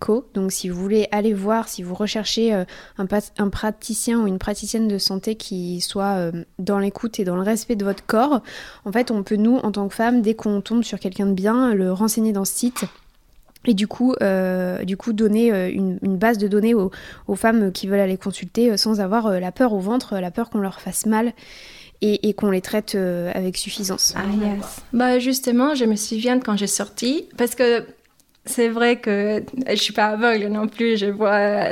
Co. 0.00 0.26
Donc 0.34 0.52
si 0.52 0.68
vous 0.68 0.80
voulez 0.80 1.08
aller 1.10 1.32
voir, 1.32 1.68
si 1.68 1.82
vous 1.82 1.94
recherchez 1.94 2.54
euh, 2.54 2.64
un, 2.98 3.48
praticien 3.48 4.20
ou 4.20 4.26
une 4.26 4.38
praticienne 4.38 4.88
de 4.88 4.98
santé 4.98 5.34
qui 5.34 5.80
soit 5.80 6.16
euh, 6.16 6.44
dans 6.58 6.78
l'écoute 6.78 7.20
et 7.20 7.24
dans 7.24 7.36
le 7.36 7.42
respect 7.42 7.76
de 7.76 7.84
votre 7.84 8.04
corps, 8.04 8.42
en 8.84 8.92
fait, 8.92 9.10
on 9.10 9.22
peut 9.22 9.36
nous, 9.36 9.56
en 9.56 9.72
tant 9.72 9.88
que 9.88 9.94
femme, 9.94 10.22
dès 10.22 10.34
qu'on 10.34 10.60
tombe 10.60 10.82
sur 10.82 10.98
quelqu'un 10.98 11.26
de 11.26 11.32
bien, 11.32 11.74
le 11.74 11.92
renseigner 11.92 12.32
dans 12.32 12.44
ce 12.44 12.54
site 12.54 12.84
et 13.66 13.74
du 13.74 13.86
coup, 13.86 14.14
coup 14.98 15.12
donner 15.12 15.70
une, 15.70 15.98
base 16.02 16.38
de 16.38 16.48
données 16.48 16.74
aux, 16.74 16.90
femmes 17.34 17.72
qui 17.72 17.86
veulent 17.86 18.00
aller 18.00 18.18
consulter 18.18 18.76
sans 18.76 19.00
avoir 19.00 19.40
la 19.40 19.52
peur 19.52 19.72
au 19.72 19.80
ventre, 19.80 20.18
la 20.18 20.30
peur 20.30 20.50
qu'on 20.50 20.58
leur 20.58 20.80
fasse 20.80 21.06
mal 21.06 21.32
et, 22.04 22.34
qu'on 22.34 22.50
les 22.50 22.60
traite 22.60 22.94
euh, 22.94 23.30
avec 23.34 23.56
suffisance. 23.56 24.14
Ah 24.16 24.24
yes. 24.40 24.82
Bah 24.92 25.18
justement, 25.18 25.74
je 25.74 25.84
me 25.84 25.96
souviens 25.96 26.38
quand 26.38 26.56
j'ai 26.56 26.66
sorti, 26.66 27.26
parce 27.36 27.54
que 27.54 27.86
c'est 28.44 28.68
vrai 28.68 28.96
que 28.96 29.42
je 29.68 29.76
suis 29.76 29.94
pas 29.94 30.08
aveugle 30.08 30.48
non 30.48 30.68
plus, 30.68 30.98
je 30.98 31.06
vois, 31.06 31.70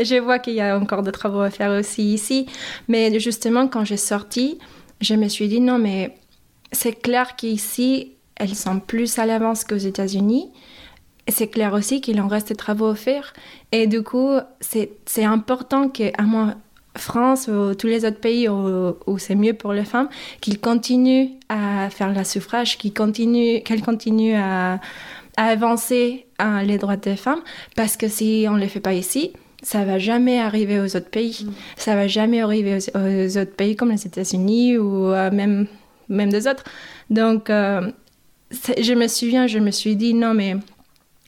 je 0.00 0.18
vois 0.18 0.38
qu'il 0.38 0.54
y 0.54 0.60
a 0.60 0.78
encore 0.78 1.02
de 1.02 1.10
travaux 1.10 1.40
à 1.40 1.50
faire 1.50 1.70
aussi 1.78 2.14
ici, 2.14 2.46
mais 2.88 3.18
justement 3.20 3.68
quand 3.68 3.84
j'ai 3.84 3.98
sorti, 3.98 4.58
je 5.00 5.14
me 5.14 5.28
suis 5.28 5.48
dit 5.48 5.60
non 5.60 5.78
mais 5.78 6.16
c'est 6.72 6.94
clair 6.94 7.36
qu'ici 7.36 8.12
elles 8.36 8.54
sont 8.54 8.80
plus 8.80 9.18
à 9.18 9.26
l'avance 9.26 9.64
qu'aux 9.64 9.76
États-Unis. 9.76 10.48
C'est 11.28 11.48
clair 11.48 11.72
aussi 11.72 12.00
qu'il 12.00 12.20
en 12.20 12.28
reste 12.28 12.48
des 12.48 12.54
travaux 12.54 12.88
à 12.88 12.94
faire. 12.94 13.32
Et 13.72 13.86
du 13.86 14.02
coup, 14.02 14.32
c'est 14.60 15.24
important 15.24 15.88
qu'à 15.88 16.22
moi, 16.22 16.54
France 16.96 17.48
ou 17.48 17.74
tous 17.74 17.86
les 17.86 18.04
autres 18.04 18.20
pays 18.20 18.48
où, 18.48 19.18
c'est 19.18 19.34
mieux 19.34 19.54
pour 19.54 19.72
les 19.72 19.84
femmes, 19.84 20.08
qu'ils 20.40 20.60
continuent 20.60 21.28
à 21.48 21.90
faire 21.90 22.12
la 22.12 22.24
suffrage, 22.24 22.78
qu'elles 22.78 22.92
continuent, 22.92 23.62
qu'elles 23.62 23.82
continuent 23.82 24.36
à, 24.36 24.80
avancer 25.36 26.26
les 26.64 26.78
droits 26.78 26.96
des 26.96 27.16
femmes, 27.16 27.40
parce 27.74 27.96
que 27.96 28.06
si 28.06 28.46
on 28.48 28.52
ne 28.52 28.60
les 28.60 28.68
fait 28.68 28.80
pas 28.80 28.94
ici, 28.94 29.32
ça 29.64 29.84
va 29.84 29.98
jamais 29.98 30.38
arriver 30.38 30.78
aux 30.78 30.96
autres 30.96 31.10
pays. 31.10 31.44
Mm. 31.44 31.52
Ça 31.76 31.96
va 31.96 32.06
jamais 32.06 32.40
arriver 32.40 32.78
aux, 32.94 33.38
autres 33.38 33.56
pays 33.56 33.74
comme 33.74 33.90
les 33.90 34.06
États-Unis 34.06 34.78
ou 34.78 35.12
euh, 35.12 35.30
même, 35.32 35.66
même 36.08 36.30
des 36.30 36.46
autres. 36.46 36.64
Donc, 37.10 37.50
euh, 37.50 37.90
je 38.50 38.92
me 38.92 39.08
souviens, 39.08 39.46
je 39.46 39.58
me 39.58 39.70
suis 39.70 39.96
dit, 39.96 40.14
non, 40.14 40.34
mais 40.34 40.56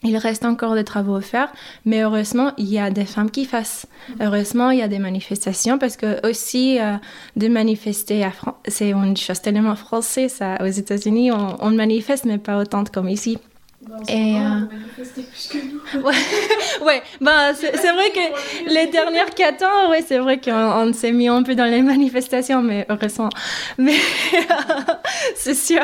il 0.03 0.15
reste 0.17 0.45
encore 0.45 0.75
des 0.75 0.83
travaux 0.83 1.15
à 1.15 1.21
faire, 1.21 1.51
mais 1.85 2.03
heureusement, 2.03 2.51
il 2.57 2.69
y 2.69 2.77
a 2.77 2.91
des 2.91 3.05
femmes 3.05 3.31
qui 3.31 3.45
fassent. 3.45 3.87
Heureusement, 4.21 4.69
il 4.69 4.79
y 4.79 4.83
a 4.83 4.87
des 4.87 4.99
manifestations 4.99 5.79
parce 5.79 5.97
que 5.97 6.25
aussi, 6.27 6.79
euh, 6.79 6.93
de 7.35 7.47
manifester, 7.47 8.27
c'est 8.67 8.91
une 8.91 9.17
chose 9.17 9.41
tellement 9.41 9.75
française. 9.75 10.33
Ça. 10.33 10.57
Aux 10.61 10.67
États-Unis, 10.67 11.31
on, 11.31 11.57
on 11.59 11.71
manifeste, 11.71 12.25
mais 12.25 12.37
pas 12.37 12.59
autant 12.59 12.83
comme 12.83 13.09
ici 13.09 13.39
et 14.07 14.35
euh... 14.35 14.65
plus 14.95 15.47
que 15.47 15.57
nous. 15.57 16.01
ouais, 16.05 16.13
ouais. 16.85 17.01
Ben, 17.21 17.53
c'est 17.53 17.71
vrai 17.71 18.09
que 18.11 18.69
les 18.73 18.87
dernières 18.87 19.29
quatre 19.31 19.63
ans, 19.63 19.89
ouais, 19.89 20.03
c'est 20.05 20.17
vrai 20.17 20.39
qu'on 20.39 20.91
s'est 20.93 21.11
mis 21.11 21.27
un 21.27 21.43
peu 21.43 21.55
dans 21.55 21.65
les 21.65 21.81
manifestations, 21.81 22.61
mais 22.61 22.85
heureusement. 22.89 23.29
Mais 23.77 23.97
c'est 25.35 25.53
sûr. 25.53 25.83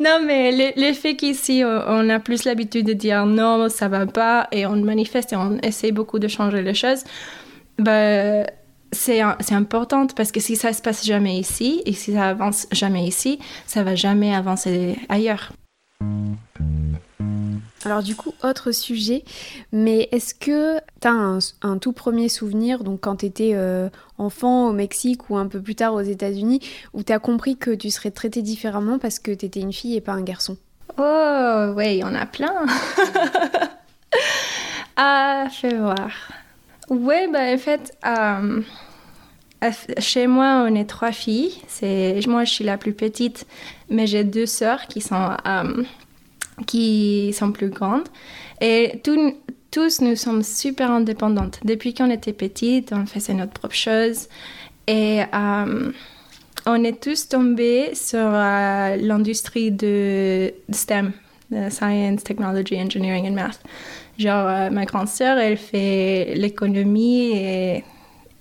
non, 0.00 0.20
mais 0.24 0.72
l'effet 0.76 1.16
qu'ici, 1.16 1.62
on 1.64 2.08
a 2.08 2.18
plus 2.18 2.44
l'habitude 2.44 2.86
de 2.86 2.92
dire 2.92 3.26
non, 3.26 3.68
ça 3.68 3.88
va 3.88 4.06
pas, 4.06 4.48
et 4.52 4.66
on 4.66 4.76
manifeste 4.76 5.32
et 5.32 5.36
on 5.36 5.58
essaie 5.58 5.92
beaucoup 5.92 6.18
de 6.18 6.28
changer 6.28 6.62
les 6.62 6.74
choses. 6.74 7.04
Ben, 7.78 8.46
c'est 8.92 9.20
important 9.52 10.06
parce 10.06 10.32
que 10.32 10.40
si 10.40 10.56
ça 10.56 10.72
se 10.72 10.80
passe 10.80 11.04
jamais 11.04 11.38
ici 11.38 11.82
et 11.86 11.92
si 11.92 12.12
ça 12.12 12.28
avance 12.28 12.66
jamais 12.72 13.04
ici, 13.04 13.38
ça 13.66 13.82
va 13.82 13.94
jamais 13.94 14.34
avancer 14.34 14.96
ailleurs. 15.08 15.52
Alors 17.86 18.02
du 18.02 18.16
coup, 18.16 18.34
autre 18.42 18.72
sujet, 18.72 19.22
mais 19.70 20.08
est-ce 20.10 20.34
que 20.34 20.78
tu 21.00 21.06
as 21.06 21.38
un, 21.62 21.78
tout 21.78 21.92
premier 21.92 22.28
souvenir, 22.28 22.82
donc 22.82 23.02
quand 23.02 23.16
tu 23.16 23.30
euh, 23.40 23.88
enfant 24.18 24.68
au 24.68 24.72
Mexique 24.72 25.30
ou 25.30 25.36
un 25.36 25.46
peu 25.46 25.60
plus 25.60 25.76
tard 25.76 25.94
aux 25.94 26.00
États-Unis, 26.00 26.60
où 26.94 27.04
tu 27.04 27.12
as 27.12 27.20
compris 27.20 27.56
que 27.56 27.70
tu 27.70 27.90
serais 27.90 28.10
traitée 28.10 28.42
différemment 28.42 28.98
parce 28.98 29.20
que 29.20 29.30
tu 29.30 29.46
étais 29.46 29.60
une 29.60 29.72
fille 29.72 29.94
et 29.94 30.00
pas 30.00 30.14
un 30.14 30.22
garçon? 30.22 30.56
Oh, 30.98 31.72
oui, 31.76 31.94
il 31.94 31.98
y 31.98 32.04
en 32.04 32.16
a 32.16 32.26
plein. 32.26 32.66
ah, 34.96 35.46
fais 35.52 35.76
voir. 35.76 36.10
Oui, 36.90 37.28
bah, 37.32 37.52
en 37.52 37.58
fait, 37.58 37.96
euh, 38.04 38.62
chez 39.98 40.26
moi, 40.26 40.66
on 40.68 40.74
est 40.74 40.84
trois 40.84 41.12
filles. 41.12 41.54
Moi, 42.26 42.44
je 42.44 42.52
suis 42.52 42.64
la 42.64 42.76
plus 42.76 42.92
petite, 42.92 43.46
mais 43.88 44.06
j'ai 44.06 44.24
deux 44.24 44.46
sœurs 44.46 44.86
qui 44.86 45.00
sont... 45.00 45.30
Euh, 45.46 45.82
qui 46.66 47.34
sont 47.34 47.52
plus 47.52 47.68
grandes. 47.68 48.08
Et 48.62 49.02
tous, 49.02 50.00
nous 50.00 50.16
sommes 50.16 50.42
super 50.42 50.90
indépendantes. 50.90 51.60
Depuis 51.64 51.92
qu'on 51.92 52.08
était 52.08 52.32
petites, 52.32 52.94
on 52.94 53.04
faisait 53.04 53.34
notre 53.34 53.52
propre 53.52 53.74
chose. 53.74 54.28
Et 54.86 55.20
euh, 55.34 55.92
on 56.64 56.82
est 56.82 56.98
tous 56.98 57.28
tombés 57.28 57.94
sur 57.94 58.20
euh, 58.22 58.96
l'industrie 58.96 59.70
de 59.70 60.54
STEM, 60.72 61.12
de 61.50 61.68
Science, 61.68 62.24
Technology, 62.24 62.80
Engineering 62.80 63.28
and 63.28 63.34
Math. 63.34 63.60
Genre, 64.16 64.70
ma 64.70 64.86
grande 64.86 65.08
sœur, 65.08 65.36
elle 65.36 65.58
fait 65.58 66.32
l'économie 66.36 67.32
et, 67.36 67.84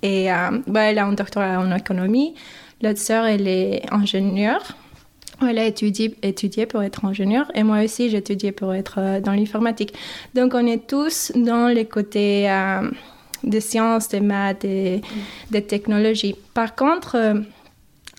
et 0.05 0.29
bah, 0.67 0.81
elle 0.83 0.99
a 0.99 1.05
un 1.05 1.13
doctorat 1.13 1.59
en 1.59 1.75
économie. 1.75 2.35
L'autre 2.81 2.99
sœur, 2.99 3.25
elle 3.25 3.47
est 3.47 3.81
ingénieure 3.91 4.75
elle 5.41 5.59
a 5.59 5.65
étudié, 5.65 6.65
pour 6.65 6.83
être 6.83 7.05
ingénieur 7.05 7.51
et 7.55 7.63
moi 7.63 7.83
aussi 7.83 8.09
j'ai 8.09 8.17
étudié 8.17 8.51
pour 8.51 8.73
être 8.73 8.95
euh, 8.99 9.19
dans 9.19 9.33
l'informatique. 9.33 9.93
Donc 10.33 10.53
on 10.53 10.65
est 10.65 10.87
tous 10.87 11.31
dans 11.35 11.67
les 11.67 11.85
côtés 11.85 12.49
euh, 12.49 12.89
des 13.43 13.61
sciences, 13.61 14.09
des 14.09 14.21
maths 14.21 14.61
des 14.65 15.61
technologies. 15.67 16.35
Par 16.53 16.75
contre, 16.75 17.17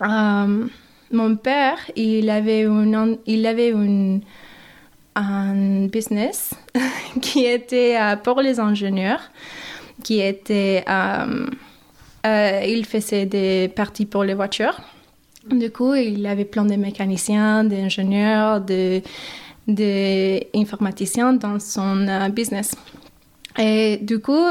euh, 0.03 0.66
mon 1.12 1.37
père, 1.37 1.79
il 1.96 2.31
avait, 2.31 2.66
il 3.27 3.46
avait 3.46 3.70
une, 3.70 4.20
un 5.14 5.87
business 5.87 6.51
qui 7.22 7.44
était 7.44 7.96
pour 8.22 8.40
les 8.40 8.61
ingénieurs, 8.61 9.31
qui 10.03 10.20
était... 10.20 10.85
il 12.67 12.85
faisait 12.85 13.27
des 13.27 13.69
parties 13.69 14.07
pour 14.07 14.25
les 14.25 14.35
voitures. 14.35 14.81
Du 15.51 15.71
coup, 15.71 15.95
il 15.95 16.27
avait 16.27 16.45
plein 16.45 16.65
de 16.65 16.75
mécaniciens, 16.75 17.62
d'ingénieurs, 17.62 18.61
d'informaticiens 19.69 21.35
dans 21.35 21.61
son 21.61 22.09
euh, 22.09 22.29
business. 22.31 22.75
Et 23.57 23.99
du 24.03 24.19
coup, 24.19 24.45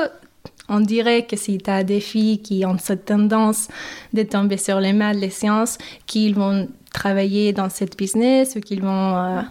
on 0.69 0.79
dirait 0.79 1.25
que 1.25 1.35
si 1.35 1.57
tu 1.57 1.69
as 1.69 1.83
des 1.83 1.99
filles 1.99 2.41
qui 2.41 2.65
ont 2.65 2.77
cette 2.77 3.03
tendance 3.05 3.67
de 4.13 4.23
tomber 4.23 4.55
sur 4.57 4.79
les 4.79 4.93
maths, 4.93 5.17
les 5.17 5.29
sciences, 5.29 5.77
qu'ils 6.05 6.33
vont 6.33 6.69
travailler 6.93 7.51
dans 7.51 7.69
cette 7.69 7.97
business 7.97 8.55
ou 8.55 8.61
qu'ils 8.61 8.81
vont 8.81 9.17
euh, 9.17 9.41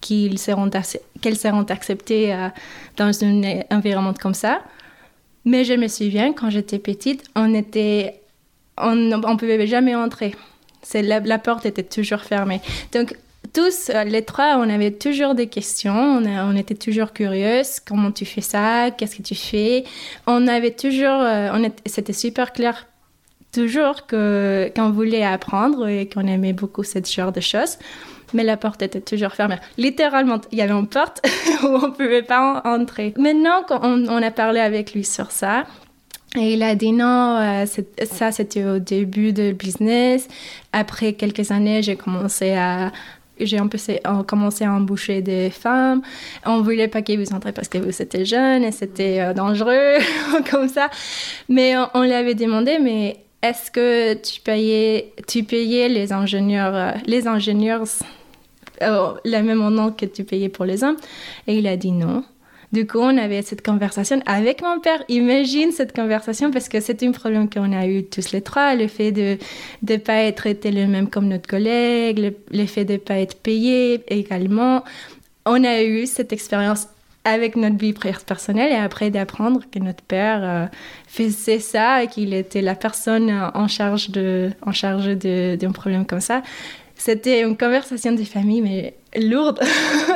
qu'ils 0.00 0.38
seront, 0.38 0.70
qu'elles 1.20 1.36
seront 1.36 1.64
acceptées 1.64 2.34
dans 2.96 3.12
un 3.22 3.60
environnement 3.70 4.14
comme 4.14 4.34
ça. 4.34 4.60
Mais 5.46 5.64
je 5.64 5.72
me 5.72 5.88
souviens, 5.88 6.32
quand 6.32 6.50
j'étais 6.50 6.78
petite, 6.78 7.24
on 7.34 7.54
était, 7.54 8.20
on 8.76 8.94
ne 8.94 9.36
pouvait 9.36 9.66
jamais 9.66 9.94
entrer. 9.94 10.34
La, 10.92 11.20
la, 11.20 11.38
porte 11.38 11.64
était 11.66 11.82
toujours 11.82 12.20
fermée. 12.20 12.60
Donc, 12.92 13.16
tous, 13.52 13.90
euh, 13.90 14.04
les 14.04 14.22
trois, 14.22 14.56
on 14.58 14.68
avait 14.68 14.90
toujours 14.90 15.34
des 15.34 15.46
questions. 15.46 16.20
On, 16.24 16.56
était 16.56 16.74
toujours 16.74 17.12
curieuses. 17.12 17.80
Comment 17.80 18.12
tu 18.12 18.24
fais 18.24 18.40
ça? 18.40 18.90
Qu'est-ce 18.90 19.16
que 19.16 19.22
tu 19.22 19.34
fais? 19.34 19.84
On 20.26 20.46
avait 20.46 20.72
toujours, 20.72 21.20
euh, 21.20 21.68
c'était 21.86 22.12
super 22.12 22.52
clair 22.52 22.86
toujours 23.52 24.06
qu'on 24.06 24.90
voulait 24.90 25.24
apprendre 25.24 25.88
et 25.88 26.08
qu'on 26.08 26.26
aimait 26.26 26.52
beaucoup 26.52 26.84
ce 26.84 26.98
genre 27.04 27.32
de 27.32 27.40
choses. 27.40 27.78
Mais 28.34 28.44
la 28.44 28.56
porte 28.56 28.82
était 28.82 29.00
toujours 29.00 29.32
fermée. 29.32 29.56
Littéralement, 29.78 30.40
il 30.52 30.58
y 30.58 30.62
avait 30.62 30.72
une 30.72 30.88
porte 30.88 31.22
où 31.62 31.66
on 31.66 31.88
ne 31.88 31.92
pouvait 31.92 32.22
pas 32.22 32.62
entrer. 32.64 33.14
Maintenant, 33.16 33.62
quand 33.66 33.80
on, 33.82 34.22
a 34.22 34.30
parlé 34.30 34.60
avec 34.60 34.94
lui 34.94 35.04
sur 35.04 35.30
ça, 35.30 35.64
et 36.36 36.54
il 36.54 36.62
a 36.62 36.74
dit 36.74 36.92
non, 36.92 37.38
euh, 37.38 37.64
ça 38.04 38.30
c'était 38.32 38.64
au 38.64 38.78
début 38.78 39.32
de 39.32 39.52
business. 39.52 40.28
Après 40.72 41.14
quelques 41.14 41.50
années, 41.50 41.82
j'ai 41.82 41.96
commencé 41.96 42.52
à 42.52 42.92
j'ai 43.38 43.58
commencé 44.26 44.64
à 44.64 44.72
embaucher 44.72 45.20
des 45.20 45.50
femmes. 45.50 46.02
On 46.44 46.62
voulait 46.62 46.88
pas 46.88 47.02
qu'ils 47.02 47.18
vous 47.20 47.34
entrez 47.34 47.52
parce 47.52 47.68
que 47.68 47.78
vous 47.78 48.02
étiez 48.02 48.24
jeune 48.24 48.64
et 48.64 48.72
c'était 48.72 49.20
euh, 49.20 49.34
dangereux, 49.34 49.98
comme 50.50 50.68
ça. 50.68 50.90
Mais 51.48 51.76
on, 51.76 51.88
on 51.94 52.02
lui 52.02 52.14
avait 52.14 52.34
demandé, 52.34 52.78
mais 52.80 53.18
est-ce 53.42 53.70
que 53.70 54.14
tu 54.14 54.40
payais, 54.40 55.12
tu 55.28 55.44
payais 55.44 55.88
les 55.88 56.12
ingénieurs, 56.12 56.74
euh, 56.74 56.90
les 57.06 57.28
ingénieurs 57.28 57.84
euh, 58.82 59.12
la 59.24 59.42
même 59.42 59.58
nom 59.68 59.92
que 59.92 60.06
tu 60.06 60.24
payais 60.24 60.48
pour 60.48 60.64
les 60.64 60.84
hommes 60.84 60.96
Et 61.46 61.58
il 61.58 61.66
a 61.66 61.76
dit 61.76 61.92
non. 61.92 62.24
Du 62.72 62.86
coup, 62.86 62.98
on 62.98 63.16
avait 63.16 63.42
cette 63.42 63.64
conversation 63.64 64.20
avec 64.26 64.60
mon 64.60 64.80
père. 64.80 65.02
Imagine 65.08 65.70
cette 65.70 65.94
conversation 65.94 66.50
parce 66.50 66.68
que 66.68 66.80
c'est 66.80 67.02
un 67.04 67.12
problème 67.12 67.48
qu'on 67.48 67.72
a 67.72 67.86
eu 67.86 68.04
tous 68.04 68.32
les 68.32 68.42
trois, 68.42 68.74
le 68.74 68.88
fait 68.88 69.12
de 69.12 69.38
ne 69.88 69.96
pas 69.96 70.24
être 70.24 70.36
traité 70.36 70.72
le 70.72 70.86
même 70.86 71.08
comme 71.08 71.28
notre 71.28 71.48
collègue, 71.48 72.34
le, 72.50 72.66
fait 72.66 72.84
de 72.84 72.94
ne 72.94 72.98
pas 72.98 73.18
être 73.18 73.40
payé 73.40 74.02
également. 74.08 74.82
On 75.46 75.62
a 75.62 75.82
eu 75.82 76.06
cette 76.06 76.32
expérience 76.32 76.88
avec 77.24 77.56
notre 77.56 77.76
vie 77.76 77.92
personnelle 77.92 78.72
et 78.72 78.76
après 78.76 79.10
d'apprendre 79.10 79.62
que 79.70 79.78
notre 79.78 80.02
père 80.02 80.40
euh, 80.42 80.66
faisait 81.08 81.60
ça 81.60 82.02
et 82.02 82.08
qu'il 82.08 82.34
était 82.34 82.62
la 82.62 82.74
personne 82.74 83.30
en 83.54 83.68
charge 83.68 84.10
d'un 84.10 85.72
problème 85.72 86.06
comme 86.06 86.20
ça 86.20 86.42
c'était 86.96 87.42
une 87.42 87.56
conversation 87.56 88.12
de 88.12 88.24
famille, 88.24 88.62
mais 88.62 88.94
lourde. 89.18 89.60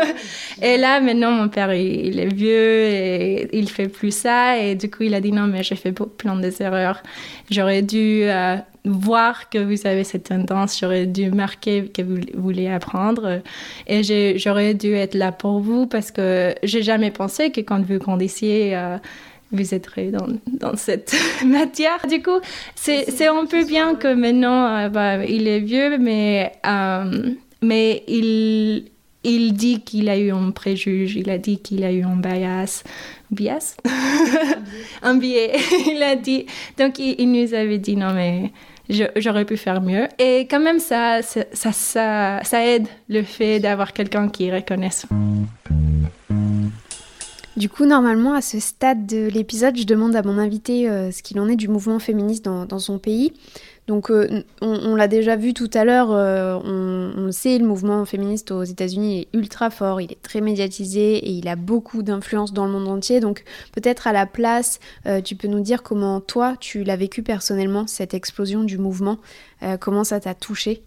et 0.62 0.76
là, 0.76 1.00
maintenant, 1.00 1.30
mon 1.30 1.48
père, 1.48 1.72
il, 1.74 2.18
est 2.18 2.32
vieux 2.32 2.84
et 2.84 3.48
il 3.56 3.68
fait 3.68 3.88
plus 3.88 4.14
ça. 4.14 4.58
Et 4.58 4.74
du 4.74 4.90
coup, 4.90 5.02
il 5.02 5.14
a 5.14 5.20
dit 5.20 5.32
non, 5.32 5.46
mais 5.46 5.62
j'ai 5.62 5.76
fait 5.76 5.92
plein 5.92 6.36
d'erreurs. 6.36 7.02
J'aurais 7.50 7.82
dû 7.82 8.22
euh, 8.24 8.56
voir 8.84 9.50
que 9.50 9.58
vous 9.58 9.86
avez 9.86 10.04
cette 10.04 10.24
tendance. 10.24 10.78
J'aurais 10.80 11.06
dû 11.06 11.30
marquer 11.30 11.88
que 11.88 12.02
vous 12.02 12.18
voulez 12.34 12.68
apprendre. 12.68 13.40
Et 13.86 14.38
j'aurais 14.38 14.74
dû 14.74 14.94
être 14.94 15.14
là 15.14 15.32
pour 15.32 15.60
vous 15.60 15.86
parce 15.86 16.10
que 16.10 16.54
j'ai 16.62 16.82
jamais 16.82 17.10
pensé 17.10 17.50
que 17.50 17.60
quand 17.60 17.84
vous 17.84 17.98
grandissiez, 17.98 18.76
euh, 18.76 18.96
vous 19.52 19.74
êtes 19.74 19.88
dans, 20.10 20.28
dans 20.46 20.76
cette 20.76 21.14
matière. 21.44 21.98
Du 22.08 22.22
coup, 22.22 22.40
c'est 22.74 23.26
un 23.26 23.46
peu 23.46 23.64
bien 23.64 23.94
que 23.94 24.12
maintenant, 24.14 24.76
euh, 24.76 24.88
bah, 24.88 25.24
il 25.24 25.48
est 25.48 25.60
vieux, 25.60 25.98
mais, 25.98 26.52
euh, 26.66 27.30
mais 27.62 28.04
il, 28.06 28.84
il 29.24 29.52
dit 29.52 29.80
qu'il 29.80 30.08
a 30.08 30.18
eu 30.18 30.30
un 30.30 30.50
préjuge, 30.50 31.16
il 31.16 31.30
a 31.30 31.38
dit 31.38 31.58
qu'il 31.58 31.84
a 31.84 31.92
eu 31.92 32.02
un 32.02 32.16
bias. 32.16 32.84
Bias? 33.30 33.76
Un 35.02 35.14
biais. 35.14 35.52
il 35.86 36.02
a 36.02 36.16
dit. 36.16 36.46
Donc, 36.78 36.98
il, 36.98 37.30
nous 37.30 37.54
avait 37.54 37.78
dit 37.78 37.96
non, 37.96 38.12
mais 38.12 38.50
j'aurais 39.16 39.44
pu 39.44 39.56
faire 39.56 39.80
mieux. 39.80 40.08
Et 40.18 40.48
quand 40.50 40.58
même, 40.58 40.80
ça, 40.80 41.22
ça, 41.22 41.44
ça, 41.52 42.40
ça 42.42 42.66
aide 42.66 42.88
le 43.08 43.22
fait 43.22 43.60
d'avoir 43.60 43.92
quelqu'un 43.92 44.28
qui 44.28 44.50
reconnaisse. 44.50 45.06
Du 47.60 47.68
coup, 47.68 47.84
normalement, 47.84 48.32
à 48.32 48.40
ce 48.40 48.58
stade 48.58 49.04
de 49.04 49.28
l'épisode, 49.28 49.76
je 49.76 49.84
demande 49.84 50.16
à 50.16 50.22
mon 50.22 50.38
invité 50.38 50.88
euh, 50.88 51.12
ce 51.12 51.22
qu'il 51.22 51.38
en 51.38 51.46
est 51.46 51.56
du 51.56 51.68
mouvement 51.68 51.98
féministe 51.98 52.42
dans, 52.42 52.78
son 52.78 52.98
pays. 52.98 53.34
Donc, 53.86 54.10
euh, 54.10 54.42
on, 54.62 54.94
l'a 54.96 55.08
déjà 55.08 55.36
vu 55.36 55.52
tout 55.52 55.68
à 55.74 55.84
l'heure, 55.84 56.10
euh, 56.10 56.58
on, 56.64 57.26
le 57.26 57.32
sait, 57.32 57.58
le 57.58 57.66
mouvement 57.66 58.06
féministe 58.06 58.50
aux 58.50 58.62
États-Unis 58.62 59.20
est 59.20 59.36
ultra 59.36 59.68
fort, 59.68 60.00
il 60.00 60.10
est 60.10 60.22
très 60.22 60.40
médiatisé 60.40 61.16
et 61.16 61.32
il 61.32 61.48
a 61.48 61.56
beaucoup 61.56 62.02
d'influence 62.02 62.54
dans 62.54 62.64
le 62.64 62.72
monde 62.72 62.88
entier. 62.88 63.20
Donc, 63.20 63.44
peut-être 63.72 64.06
à 64.06 64.14
la 64.14 64.24
place, 64.24 64.80
tu 65.22 65.36
peux 65.36 65.48
nous 65.48 65.60
dire 65.60 65.82
comment 65.82 66.22
toi, 66.22 66.54
tu 66.58 66.82
l'as 66.82 66.96
vécu 66.96 67.22
personnellement, 67.22 67.86
cette 67.86 68.14
explosion 68.14 68.64
du 68.64 68.78
mouvement, 68.78 69.18
comment 69.80 70.04
ça 70.04 70.18
t'a 70.18 70.32
touché? 70.32 70.80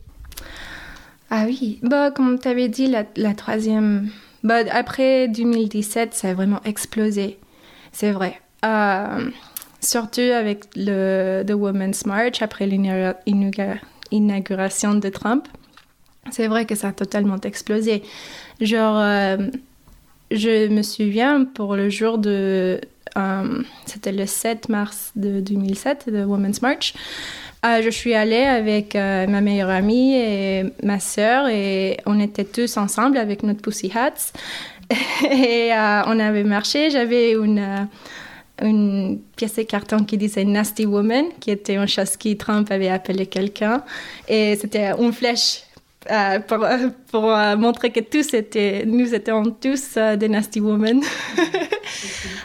Ah 1.29 1.45
oui, 1.45 1.77
bah, 1.83 2.09
comme 2.09 2.39
tu 2.39 2.47
avais 2.47 2.67
dit, 2.67 2.87
la, 2.87 3.03
la 3.15 3.35
troisième 3.35 4.09
bah, 4.43 4.59
après 4.71 5.27
2017, 5.29 6.13
ça 6.13 6.29
a 6.29 6.33
vraiment 6.33 6.61
explosé. 6.65 7.39
C'est 7.91 8.11
vrai. 8.11 8.39
Euh, 8.65 9.29
surtout 9.79 10.21
avec 10.21 10.65
le 10.75 11.43
The 11.45 11.53
Women's 11.53 12.05
March, 12.05 12.41
après 12.41 12.67
l'inauguration 12.67 14.95
de 14.95 15.09
Trump. 15.09 15.47
C'est 16.31 16.47
vrai 16.47 16.65
que 16.65 16.75
ça 16.75 16.89
a 16.89 16.93
totalement 16.93 17.39
explosé. 17.41 18.03
Genre, 18.61 18.97
euh, 18.97 19.37
je 20.31 20.67
me 20.67 20.81
souviens 20.81 21.45
pour 21.45 21.75
le 21.75 21.89
jour 21.89 22.17
de. 22.17 22.81
Euh, 23.17 23.63
c'était 23.85 24.11
le 24.11 24.25
7 24.25 24.69
mars 24.69 25.11
de 25.15 25.39
2007, 25.39 26.05
The 26.07 26.25
Women's 26.25 26.61
March. 26.61 26.93
Ah, 27.65 27.81
je 27.81 27.89
suis 27.89 28.13
allée 28.13 28.43
avec 28.43 28.93
euh, 28.93 29.25
ma 29.25 29.39
meilleure 29.39 29.69
amie 29.69 30.15
et 30.15 30.65
ma 30.83 30.99
sœur 30.99 31.47
et 31.47 31.97
on 32.05 32.19
était 32.19 32.43
tous 32.43 32.75
ensemble 32.75 33.17
avec 33.17 33.41
notre 33.41 33.61
Pussy 33.61 33.89
Hats. 33.95 34.33
et 35.31 35.71
euh, 35.71 36.01
on 36.07 36.19
avait 36.19 36.43
marché. 36.43 36.89
J'avais 36.89 37.31
une, 37.31 37.59
euh, 37.59 37.85
une 38.67 39.21
pièce 39.37 39.55
de 39.55 39.61
carton 39.61 40.03
qui 40.03 40.17
disait 40.17 40.43
Nasty 40.43 40.85
Woman, 40.85 41.27
qui 41.39 41.51
était 41.51 41.75
une 41.75 41.87
chose 41.87 42.17
qui 42.17 42.35
Trump 42.35 42.69
avait 42.69 42.89
appelé 42.89 43.27
quelqu'un. 43.27 43.81
Et 44.27 44.57
c'était 44.57 44.91
une 44.99 45.13
flèche 45.13 45.63
euh, 46.11 46.39
pour, 46.39 46.63
euh, 46.63 46.89
pour 47.11 47.31
euh, 47.31 47.55
montrer 47.55 47.91
que 47.91 48.01
tous 48.01 48.33
étaient, 48.33 48.83
nous 48.85 49.13
étions 49.13 49.43
tous 49.51 49.97
des 50.17 50.27
Nasty 50.27 50.59
Women. 50.59 51.01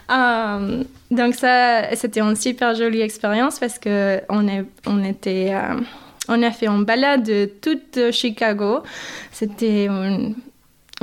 um, 0.08 0.84
donc 1.10 1.34
ça, 1.34 1.94
c'était 1.96 2.20
une 2.20 2.36
super 2.36 2.74
jolie 2.74 3.00
expérience 3.00 3.58
parce 3.58 3.78
que 3.78 4.20
on, 4.28 4.46
est, 4.46 4.64
on 4.86 5.02
était, 5.02 5.54
on 6.28 6.42
a 6.42 6.50
fait 6.50 6.66
une 6.66 6.84
balade 6.84 7.24
de 7.24 7.50
toute 7.60 8.12
Chicago. 8.12 8.82
C'était 9.32 9.86
une 9.86 10.34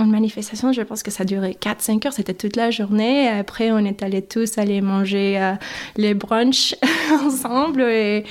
une 0.04 0.12
manifestation, 0.12 0.74
je 0.74 0.82
pense 0.82 1.04
que 1.04 1.12
ça 1.12 1.24
durait 1.24 1.56
4-5 1.60 2.08
heures, 2.08 2.14
c'était 2.14 2.34
toute 2.34 2.56
la 2.56 2.70
journée. 2.70 3.30
Après, 3.30 3.72
on 3.72 3.80
est 3.80 4.04
allés 4.04 4.22
tous 4.22 4.58
aller 4.58 4.82
manger 4.82 5.40
euh, 5.40 5.54
les 5.96 6.14
brunchs 6.14 6.76
ensemble 7.26 7.82
et, 7.82 8.26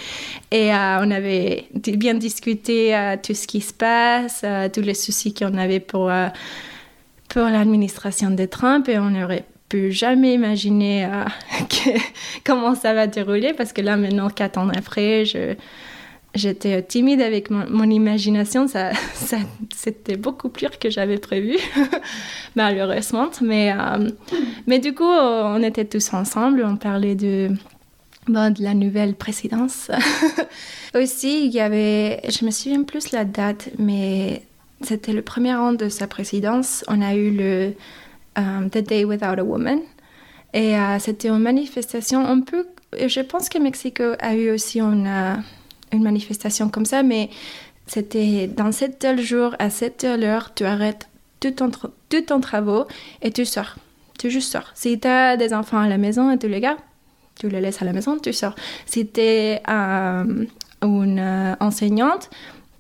euh, 0.53 0.99
on 1.01 1.11
avait 1.11 1.67
bien 1.73 2.15
discuté 2.15 2.95
euh, 2.95 3.17
tout 3.21 3.35
ce 3.35 3.47
qui 3.47 3.61
se 3.61 3.73
passe, 3.73 4.45
tous 4.73 4.83
les 4.83 4.95
soucis 4.95 5.33
qu'on 5.33 5.57
avait 5.57 5.81
pour, 5.81 6.11
pour 7.29 7.43
l'administration 7.43 8.31
de 8.31 8.45
Trump 8.45 8.89
et 8.89 8.99
on 8.99 9.11
n'aurait 9.11 9.45
pu 9.69 9.91
jamais 9.91 10.35
imaginer 10.35 11.09
comment 12.45 12.75
ça 12.75 12.93
va 12.93 13.07
dérouler 13.07 13.55
parce 13.55 13.73
que 13.73 13.81
là, 13.81 13.97
maintenant, 13.97 14.29
4 14.29 14.59
ans 14.59 14.69
après, 14.69 15.25
je 15.25 15.55
j'étais 16.35 16.83
timide 16.83 17.21
avec 17.21 17.51
mon, 17.51 17.91
imagination. 17.91 18.67
Ça, 18.69 18.91
c'était 19.75 20.17
beaucoup 20.17 20.49
pire 20.49 20.79
que 20.79 20.91
j'avais 20.91 21.19
prévu, 21.19 21.57
malheureusement. 22.57 23.31
Mais, 23.41 23.73
euh, 23.73 24.11
mais 24.67 24.79
du 24.79 24.95
coup, 24.95 25.05
on 25.05 25.63
était 25.63 25.85
tous 25.85 26.13
ensemble. 26.13 26.65
On 26.65 26.77
parlait 26.77 27.15
de, 27.15 27.51
de 28.29 28.63
la 28.63 28.75
nouvelle 28.75 29.15
présidence. 29.15 29.91
Aussi, 30.95 31.47
il 31.47 31.53
y 31.53 31.61
avait, 31.61 32.21
je 32.29 32.45
me 32.45 32.51
souviens 32.51 32.83
plus 32.83 33.13
la 33.13 33.25
date, 33.25 33.71
mais 33.79 34.43
c'était 34.81 35.13
le 35.13 35.23
premier 35.23 35.55
an 35.55 35.73
de 35.73 35.89
sa 35.89 36.07
présidence. 36.07 36.85
On 36.89 37.01
a 37.03 37.15
eu 37.15 37.31
le 37.31 37.75
um, 38.37 38.71
The 38.71 38.79
Day 38.79 39.05
Without 39.05 39.39
a 39.39 39.45
Woman. 39.45 39.81
Et 40.53 40.77
euh, 40.77 40.99
c'était 41.01 41.29
une 41.29 41.41
manifestation 41.41 42.25
un 42.25 42.41
peu. 42.41 42.67
Je 42.93 43.21
pense 43.21 43.49
que 43.49 43.59
Mexico 43.59 44.05
a 44.21 44.37
eu 44.37 44.53
aussi 44.53 44.81
une 44.81 45.43
une 45.95 46.03
manifestation 46.03 46.69
comme 46.69 46.85
ça, 46.85 47.03
mais 47.03 47.31
c'était 47.87 48.47
dans 48.47 48.73
cet 48.73 48.99
tel 48.99 49.21
jour, 49.21 49.55
à 49.59 49.71
cette 49.71 49.99
telle 49.99 50.25
heure, 50.25 50.55
tu 50.55 50.65
arrêtes 50.65 51.09
tout 51.41 51.51
ton, 51.51 51.71
tout 52.09 52.21
ton 52.23 52.41
travaux 52.41 52.87
et 53.23 53.31
tu 53.31 53.45
sors. 53.45 53.77
Tu 54.19 54.31
juste 54.31 54.53
sors. 54.53 54.71
Si 54.75 54.99
tu 54.99 55.09
as 55.09 55.37
des 55.37 55.53
enfants 55.53 55.81
à 55.81 55.89
la 55.89 55.99
maison 55.99 56.31
et 56.31 56.39
tu 56.39 56.49
les 56.49 56.61
gardes, 56.61 56.79
tu 57.39 57.49
les 57.49 57.61
laisses 57.61 57.83
à 57.83 57.85
la 57.85 57.93
maison, 57.93 58.19
tu 58.19 58.33
sors. 58.33 58.55
Si 58.87 59.07
tu 59.07 59.21
es 59.21 59.63
euh, 59.69 60.45
une 60.83 61.19
euh, 61.19 61.55
enseignante, 61.61 62.31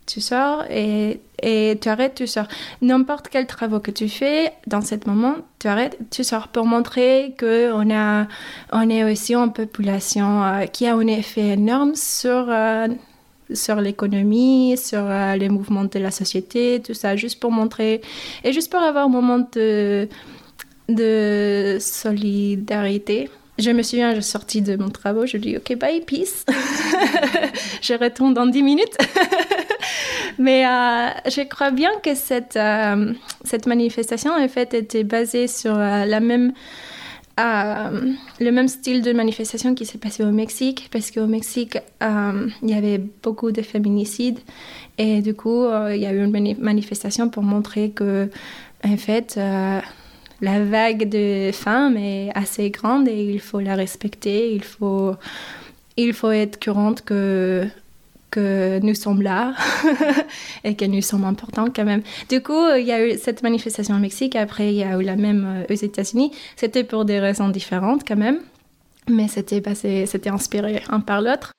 tu 0.07 0.21
sors 0.21 0.64
et 0.71 1.21
et 1.45 1.79
tu 1.81 1.88
arrêtes, 1.88 2.14
tu 2.14 2.27
sors. 2.27 2.49
N'importe 2.81 3.29
quel 3.29 3.47
travail 3.47 3.81
que 3.83 3.90
tu 3.90 4.09
fais 4.09 4.53
dans 4.67 4.81
ce 4.81 4.95
moment, 5.07 5.37
tu 5.59 5.69
arrêtes, 5.69 5.99
tu 6.11 6.25
sors 6.25 6.49
pour 6.49 6.64
montrer 6.64 7.35
qu'on 7.38 7.90
on 8.73 8.90
est 8.90 9.05
aussi 9.05 9.35
une 9.35 9.53
population 9.53 10.43
euh, 10.43 10.64
qui 10.64 10.87
a 10.87 10.95
un 10.95 11.07
effet 11.07 11.49
énorme 11.49 11.95
sur, 11.97 12.47
euh, 12.49 12.88
sur 13.53 13.77
l'économie, 13.77 14.77
sur 14.79 15.03
euh, 15.03 15.37
les 15.37 15.51
mouvements 15.51 15.85
de 15.85 15.99
la 15.99 16.11
société, 16.11 16.81
tout 16.85 16.95
ça, 16.95 17.14
juste 17.14 17.40
pour 17.40 17.51
montrer 17.51 18.01
et 18.43 18.53
juste 18.53 18.73
pour 18.73 18.81
avoir 18.81 19.05
un 19.05 19.11
moment 19.11 19.47
de, 19.53 20.09
de 20.88 21.77
solidarité. 21.79 23.29
Je 23.59 23.71
me 23.71 23.83
souviens, 23.83 24.14
je 24.14 24.21
sortis 24.21 24.62
de 24.62 24.77
mon 24.77 24.88
travail, 24.88 25.29
je 25.29 25.37
dis 25.37 25.57
OK, 25.59 25.77
bye, 25.77 26.01
peace. 26.01 26.45
je 27.83 27.95
retourne 27.95 28.33
dans 28.33 28.47
10 28.47 28.62
minutes. 28.62 28.97
Mais 30.38 30.66
euh, 30.66 31.09
je 31.27 31.42
crois 31.42 31.70
bien 31.70 31.90
que 32.03 32.14
cette, 32.14 32.57
euh, 32.57 33.12
cette 33.44 33.66
manifestation, 33.66 34.33
en 34.33 34.49
fait, 34.49 34.75
était 34.75 35.05
basée 35.05 35.47
sur 35.47 35.75
euh, 35.75 36.05
la 36.05 36.20
même, 36.20 36.53
le 37.38 38.51
même 38.51 38.68
style 38.68 39.03
de 39.03 39.12
manifestation 39.12 39.75
qui 39.75 39.87
s'est 39.87 39.99
passé 39.99 40.25
au 40.25 40.31
Mexique, 40.31 40.88
parce 40.90 41.11
qu'au 41.11 41.27
Mexique, 41.27 41.79
il 42.01 42.70
y 42.70 42.75
avait 42.75 42.99
beaucoup 43.23 43.51
de 43.51 43.62
féminicides. 43.62 44.38
Et 44.99 45.20
du 45.20 45.35
coup, 45.35 45.64
il 45.90 45.97
y 45.97 46.07
a 46.07 46.12
eu 46.12 46.25
une 46.25 46.57
manifestation 46.59 47.29
pour 47.29 47.42
montrer 47.42 47.90
que, 47.90 48.31
en 48.85 48.97
fait, 48.97 49.37
la 50.40 50.64
vague 50.64 51.09
de 51.09 51.51
femmes 51.53 51.97
est 51.97 52.31
assez 52.37 52.70
grande 52.70 53.09
et 53.09 53.25
il 53.33 53.40
faut 53.40 53.61
la 53.61 53.75
respecter. 53.75 54.55
Il 54.55 54.62
faut, 54.62 55.14
il 55.97 56.12
faut 56.12 56.31
être 56.31 56.62
courante 56.62 57.03
que 57.03 57.66
que 58.35 58.81
nous 58.83 58.94
sommes 58.94 59.23
là 59.23 59.55
et 60.64 60.75
que 60.75 60.85
nous 60.85 61.03
sommes 61.03 61.25
importants 61.25 61.68
quand 61.75 61.85
même. 61.85 62.03
Du 62.29 62.42
coup, 62.42 62.66
il 62.77 62.85
y 62.85 62.90
a 62.90 63.07
eu 63.07 63.16
cette 63.16 63.42
manifestation 63.44 63.94
au 63.94 64.01
Mexique, 64.01 64.35
après 64.35 64.73
il 64.73 64.77
y 64.77 64.83
a 64.83 64.99
eu 64.99 65.03
la 65.03 65.16
même 65.16 65.44
euh, 65.47 65.73
aux 65.73 65.77
États-Unis. 65.77 66.33
C'était 66.57 66.83
pour 66.83 67.05
des 67.05 67.20
raisons 67.20 67.49
différentes 67.49 68.03
quand 68.07 68.16
même, 68.16 68.40
mais 69.09 69.29
c'était 69.29 69.62
c'était 70.07 70.31
inspiré 70.31 70.83
un 70.88 71.01
par 71.01 71.20
l'autre. 71.20 71.53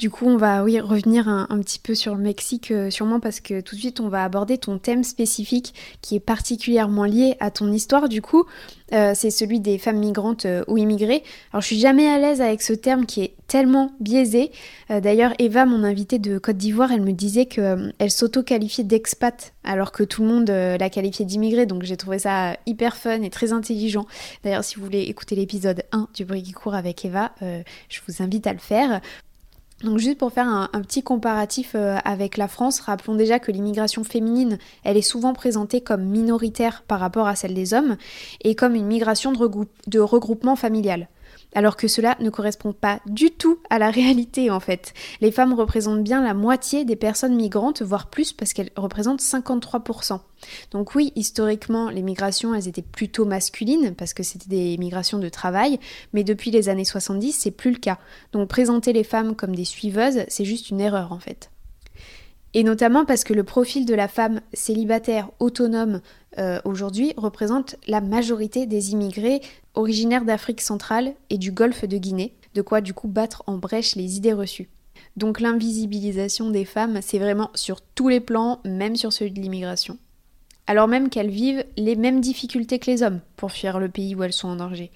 Du 0.00 0.08
coup, 0.08 0.24
on 0.26 0.38
va 0.38 0.64
oui, 0.64 0.80
revenir 0.80 1.28
un, 1.28 1.46
petit 1.60 1.78
peu 1.78 1.94
sur 1.94 2.14
le 2.14 2.22
Mexique, 2.22 2.70
euh, 2.70 2.88
sûrement 2.88 3.20
parce 3.20 3.40
que 3.40 3.60
tout 3.60 3.74
de 3.74 3.80
suite, 3.80 4.00
on 4.00 4.08
va 4.08 4.24
aborder 4.24 4.56
ton 4.56 4.78
thème 4.78 5.04
spécifique 5.04 5.74
qui 6.00 6.16
est 6.16 6.20
particulièrement 6.20 7.04
lié 7.04 7.36
à 7.38 7.50
ton 7.50 7.70
histoire. 7.70 8.08
Du 8.08 8.22
coup, 8.22 8.46
euh, 8.94 9.12
c'est 9.14 9.30
celui 9.30 9.60
des 9.60 9.76
femmes 9.76 9.98
migrantes 9.98 10.46
euh, 10.46 10.64
ou 10.68 10.78
immigrées. 10.78 11.22
Alors, 11.52 11.60
je 11.60 11.66
suis 11.66 11.78
jamais 11.78 12.08
à 12.08 12.16
l'aise 12.16 12.40
avec 12.40 12.62
ce 12.62 12.72
terme 12.72 13.04
qui 13.04 13.20
est 13.20 13.34
tellement 13.46 13.92
biaisé. 14.00 14.52
D'ailleurs, 14.88 15.34
Eva, 15.38 15.66
mon 15.66 15.84
invitée 15.84 16.18
de 16.18 16.38
Côte 16.38 16.56
d'Ivoire, 16.56 16.92
elle 16.92 17.02
me 17.02 17.12
disait 17.12 17.46
qu'elle 17.46 18.10
s'auto-qualifiait 18.10 18.84
d'expat 18.84 19.52
alors 19.64 19.90
que 19.92 20.04
tout 20.04 20.22
le 20.22 20.28
monde 20.28 20.48
la 20.48 20.88
qualifiait 20.88 21.24
d'immigrée. 21.24 21.66
Donc, 21.66 21.82
j'ai 21.82 21.96
trouvé 21.96 22.20
ça 22.20 22.56
hyper 22.64 22.96
fun 22.96 23.20
et 23.22 23.30
très 23.30 23.52
intelligent. 23.52 24.06
D'ailleurs, 24.44 24.62
si 24.62 24.76
vous 24.76 24.84
voulez 24.84 25.02
écouter 25.02 25.34
l'épisode 25.34 25.82
1 25.90 26.06
du 26.14 26.24
bruit 26.24 26.44
qui 26.44 26.52
court 26.52 26.76
avec 26.76 27.04
Eva, 27.04 27.32
je 27.40 28.00
vous 28.06 28.22
invite 28.22 28.46
à 28.46 28.52
le 28.52 28.60
faire. 28.60 29.00
Donc 29.82 29.98
juste 29.98 30.18
pour 30.18 30.32
faire 30.32 30.46
un, 30.46 30.68
petit 30.82 31.02
comparatif 31.02 31.72
euh, 31.74 31.96
avec 32.04 32.36
la 32.36 32.48
France, 32.48 32.80
rappelons 32.80 33.14
déjà 33.14 33.38
que 33.38 33.50
l'immigration 33.50 34.04
féminine, 34.04 34.58
elle 34.84 34.98
est 34.98 35.02
souvent 35.02 35.32
présentée 35.32 35.80
comme 35.80 36.02
minoritaire 36.02 36.82
par 36.86 37.00
rapport 37.00 37.26
à 37.26 37.34
celle 37.34 37.54
des 37.54 37.72
hommes 37.72 37.96
et 38.42 38.54
comme 38.54 38.74
une 38.74 38.86
migration 38.86 39.32
de 39.32 39.98
regroupement 39.98 40.56
familial 40.56 41.08
alors 41.54 41.76
que 41.76 41.88
cela 41.88 42.16
ne 42.20 42.30
correspond 42.30 42.72
pas 42.72 43.00
du 43.06 43.30
tout 43.30 43.58
à 43.70 43.78
la 43.78 43.90
réalité 43.90 44.50
en 44.50 44.60
fait. 44.60 44.94
Les 45.20 45.32
femmes 45.32 45.54
représentent 45.54 46.02
bien 46.02 46.22
la 46.22 46.34
moitié 46.34 46.84
des 46.84 46.96
personnes 46.96 47.36
migrantes, 47.36 47.82
voire 47.82 48.08
plus 48.08 48.32
parce 48.32 48.52
qu'elles 48.52 48.70
représentent 48.76 49.22
53%. 49.22 50.20
Donc 50.70 50.94
oui, 50.94 51.12
historiquement, 51.16 51.90
les 51.90 52.02
migrations, 52.02 52.54
elles 52.54 52.68
étaient 52.68 52.82
plutôt 52.82 53.24
masculines 53.24 53.94
parce 53.94 54.14
que 54.14 54.22
c'était 54.22 54.48
des 54.48 54.78
migrations 54.78 55.18
de 55.18 55.28
travail, 55.28 55.78
mais 56.12 56.24
depuis 56.24 56.50
les 56.50 56.68
années 56.68 56.84
70, 56.84 57.32
c'est 57.32 57.50
plus 57.50 57.72
le 57.72 57.78
cas. 57.78 57.98
Donc 58.32 58.48
présenter 58.48 58.92
les 58.92 59.04
femmes 59.04 59.36
comme 59.36 59.54
des 59.54 59.64
suiveuses, 59.64 60.24
c'est 60.28 60.44
juste 60.44 60.70
une 60.70 60.80
erreur 60.80 61.12
en 61.12 61.18
fait. 61.18 61.50
Et 62.52 62.64
notamment 62.64 63.04
parce 63.04 63.22
que 63.22 63.32
le 63.32 63.44
profil 63.44 63.86
de 63.86 63.94
la 63.94 64.08
femme 64.08 64.40
célibataire 64.52 65.30
autonome 65.38 66.00
euh, 66.38 66.60
aujourd'hui 66.64 67.12
représente 67.16 67.76
la 67.86 68.00
majorité 68.00 68.66
des 68.66 68.90
immigrés 68.90 69.40
originaires 69.74 70.24
d'Afrique 70.24 70.60
centrale 70.60 71.14
et 71.30 71.38
du 71.38 71.52
golfe 71.52 71.84
de 71.84 71.96
Guinée, 71.96 72.34
de 72.54 72.62
quoi 72.62 72.80
du 72.80 72.92
coup 72.92 73.08
battre 73.08 73.44
en 73.46 73.56
brèche 73.56 73.94
les 73.94 74.16
idées 74.16 74.32
reçues. 74.32 74.68
Donc 75.16 75.40
l'invisibilisation 75.40 76.50
des 76.50 76.64
femmes, 76.64 77.00
c'est 77.02 77.18
vraiment 77.18 77.50
sur 77.54 77.80
tous 77.80 78.08
les 78.08 78.20
plans, 78.20 78.60
même 78.64 78.96
sur 78.96 79.12
celui 79.12 79.30
de 79.30 79.40
l'immigration. 79.40 79.98
Alors 80.66 80.88
même 80.88 81.08
qu'elles 81.08 81.30
vivent 81.30 81.64
les 81.76 81.96
mêmes 81.96 82.20
difficultés 82.20 82.78
que 82.78 82.90
les 82.90 83.02
hommes 83.02 83.20
pour 83.36 83.50
fuir 83.50 83.80
le 83.80 83.88
pays 83.88 84.14
où 84.14 84.22
elles 84.22 84.32
sont 84.32 84.48
en 84.48 84.56
danger. 84.56 84.92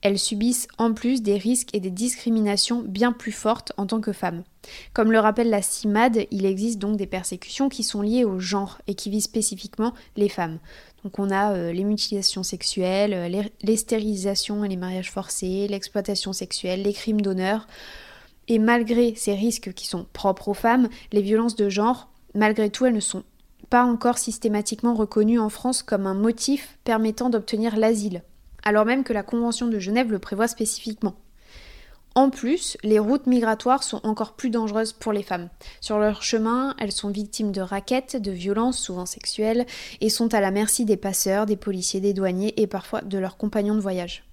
Elles 0.00 0.18
subissent 0.18 0.68
en 0.78 0.92
plus 0.92 1.22
des 1.22 1.36
risques 1.36 1.74
et 1.74 1.80
des 1.80 1.90
discriminations 1.90 2.82
bien 2.82 3.12
plus 3.12 3.32
fortes 3.32 3.72
en 3.76 3.86
tant 3.86 4.00
que 4.00 4.12
femmes. 4.12 4.44
Comme 4.92 5.10
le 5.10 5.18
rappelle 5.18 5.50
la 5.50 5.62
CIMAD, 5.62 6.26
il 6.30 6.46
existe 6.46 6.78
donc 6.78 6.96
des 6.96 7.06
persécutions 7.06 7.68
qui 7.68 7.82
sont 7.82 8.02
liées 8.02 8.24
au 8.24 8.38
genre 8.38 8.78
et 8.86 8.94
qui 8.94 9.10
visent 9.10 9.24
spécifiquement 9.24 9.94
les 10.16 10.28
femmes. 10.28 10.58
Donc 11.02 11.18
on 11.18 11.30
a 11.30 11.52
euh, 11.52 11.72
les 11.72 11.84
mutilations 11.84 12.42
sexuelles, 12.44 13.12
euh, 13.12 13.28
les, 13.28 13.42
les, 13.62 13.76
stérilisations 13.76 14.64
et 14.64 14.68
les 14.68 14.76
mariages 14.76 15.10
forcés, 15.10 15.66
l'exploitation 15.68 16.32
sexuelle, 16.32 16.82
les 16.82 16.92
crimes 16.92 17.20
d'honneur. 17.20 17.66
Et 18.46 18.58
malgré 18.58 19.14
ces 19.16 19.34
risques 19.34 19.72
qui 19.74 19.86
sont 19.86 20.06
propres 20.12 20.48
aux 20.48 20.54
femmes, 20.54 20.88
les 21.12 21.22
violences 21.22 21.56
de 21.56 21.68
genre, 21.68 22.08
malgré 22.34 22.70
tout, 22.70 22.86
elles 22.86 22.94
ne 22.94 23.00
sont 23.00 23.24
pas 23.68 23.84
encore 23.84 24.18
systématiquement 24.18 24.94
reconnues 24.94 25.38
en 25.38 25.50
France 25.50 25.82
comme 25.82 26.06
un 26.06 26.14
motif 26.14 26.78
permettant 26.84 27.30
d'obtenir 27.30 27.76
l'asile 27.76 28.22
alors 28.62 28.84
même 28.84 29.04
que 29.04 29.12
la 29.12 29.22
Convention 29.22 29.66
de 29.66 29.78
Genève 29.78 30.10
le 30.10 30.18
prévoit 30.18 30.48
spécifiquement. 30.48 31.16
En 32.14 32.30
plus, 32.30 32.76
les 32.82 32.98
routes 32.98 33.26
migratoires 33.26 33.84
sont 33.84 34.04
encore 34.04 34.34
plus 34.34 34.50
dangereuses 34.50 34.92
pour 34.92 35.12
les 35.12 35.22
femmes. 35.22 35.50
Sur 35.80 35.98
leur 35.98 36.22
chemin, 36.22 36.74
elles 36.78 36.92
sont 36.92 37.10
victimes 37.10 37.52
de 37.52 37.60
raquettes, 37.60 38.16
de 38.16 38.32
violences, 38.32 38.78
souvent 38.78 39.06
sexuelles, 39.06 39.66
et 40.00 40.08
sont 40.08 40.34
à 40.34 40.40
la 40.40 40.50
merci 40.50 40.84
des 40.84 40.96
passeurs, 40.96 41.46
des 41.46 41.56
policiers, 41.56 42.00
des 42.00 42.14
douaniers 42.14 42.60
et 42.60 42.66
parfois 42.66 43.02
de 43.02 43.18
leurs 43.18 43.36
compagnons 43.36 43.76
de 43.76 43.80
voyage. 43.80 44.27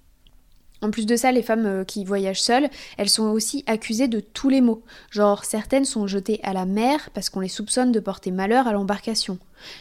En 0.82 0.90
plus 0.90 1.06
de 1.06 1.16
ça, 1.16 1.32
les 1.32 1.42
femmes 1.42 1.66
euh, 1.66 1.84
qui 1.84 2.04
voyagent 2.04 2.42
seules, 2.42 2.68
elles 2.98 3.08
sont 3.08 3.24
aussi 3.24 3.64
accusées 3.66 4.08
de 4.08 4.20
tous 4.20 4.48
les 4.48 4.60
maux. 4.60 4.82
Genre, 5.10 5.44
certaines 5.44 5.84
sont 5.84 6.06
jetées 6.06 6.40
à 6.42 6.52
la 6.52 6.66
mer 6.66 7.10
parce 7.14 7.30
qu'on 7.30 7.40
les 7.40 7.48
soupçonne 7.48 7.92
de 7.92 8.00
porter 8.00 8.30
malheur 8.30 8.66
à 8.66 8.72
l'embarcation. 8.72 9.38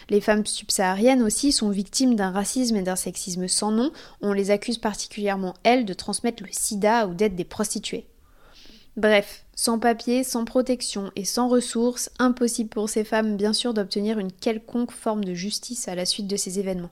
Les 0.09 0.21
femmes 0.21 0.45
subsahariennes 0.45 1.21
aussi 1.21 1.51
sont 1.51 1.69
victimes 1.69 2.15
d'un 2.15 2.31
racisme 2.31 2.77
et 2.77 2.81
d'un 2.81 2.95
sexisme 2.95 3.47
sans 3.47 3.71
nom. 3.71 3.91
On 4.21 4.31
les 4.31 4.51
accuse 4.51 4.77
particulièrement, 4.77 5.53
elles, 5.63 5.85
de 5.85 5.93
transmettre 5.93 6.43
le 6.43 6.49
sida 6.51 7.07
ou 7.07 7.13
d'être 7.13 7.35
des 7.35 7.43
prostituées. 7.43 8.07
Bref, 8.97 9.45
sans 9.55 9.77
papier, 9.77 10.23
sans 10.23 10.45
protection 10.45 11.11
et 11.17 11.25
sans 11.25 11.49
ressources, 11.49 12.09
impossible 12.17 12.69
pour 12.69 12.89
ces 12.89 13.03
femmes 13.03 13.35
bien 13.35 13.51
sûr 13.51 13.73
d'obtenir 13.73 14.19
une 14.19 14.31
quelconque 14.31 14.91
forme 14.91 15.25
de 15.25 15.33
justice 15.33 15.89
à 15.89 15.95
la 15.95 16.05
suite 16.05 16.27
de 16.27 16.37
ces 16.37 16.59
événements. 16.59 16.91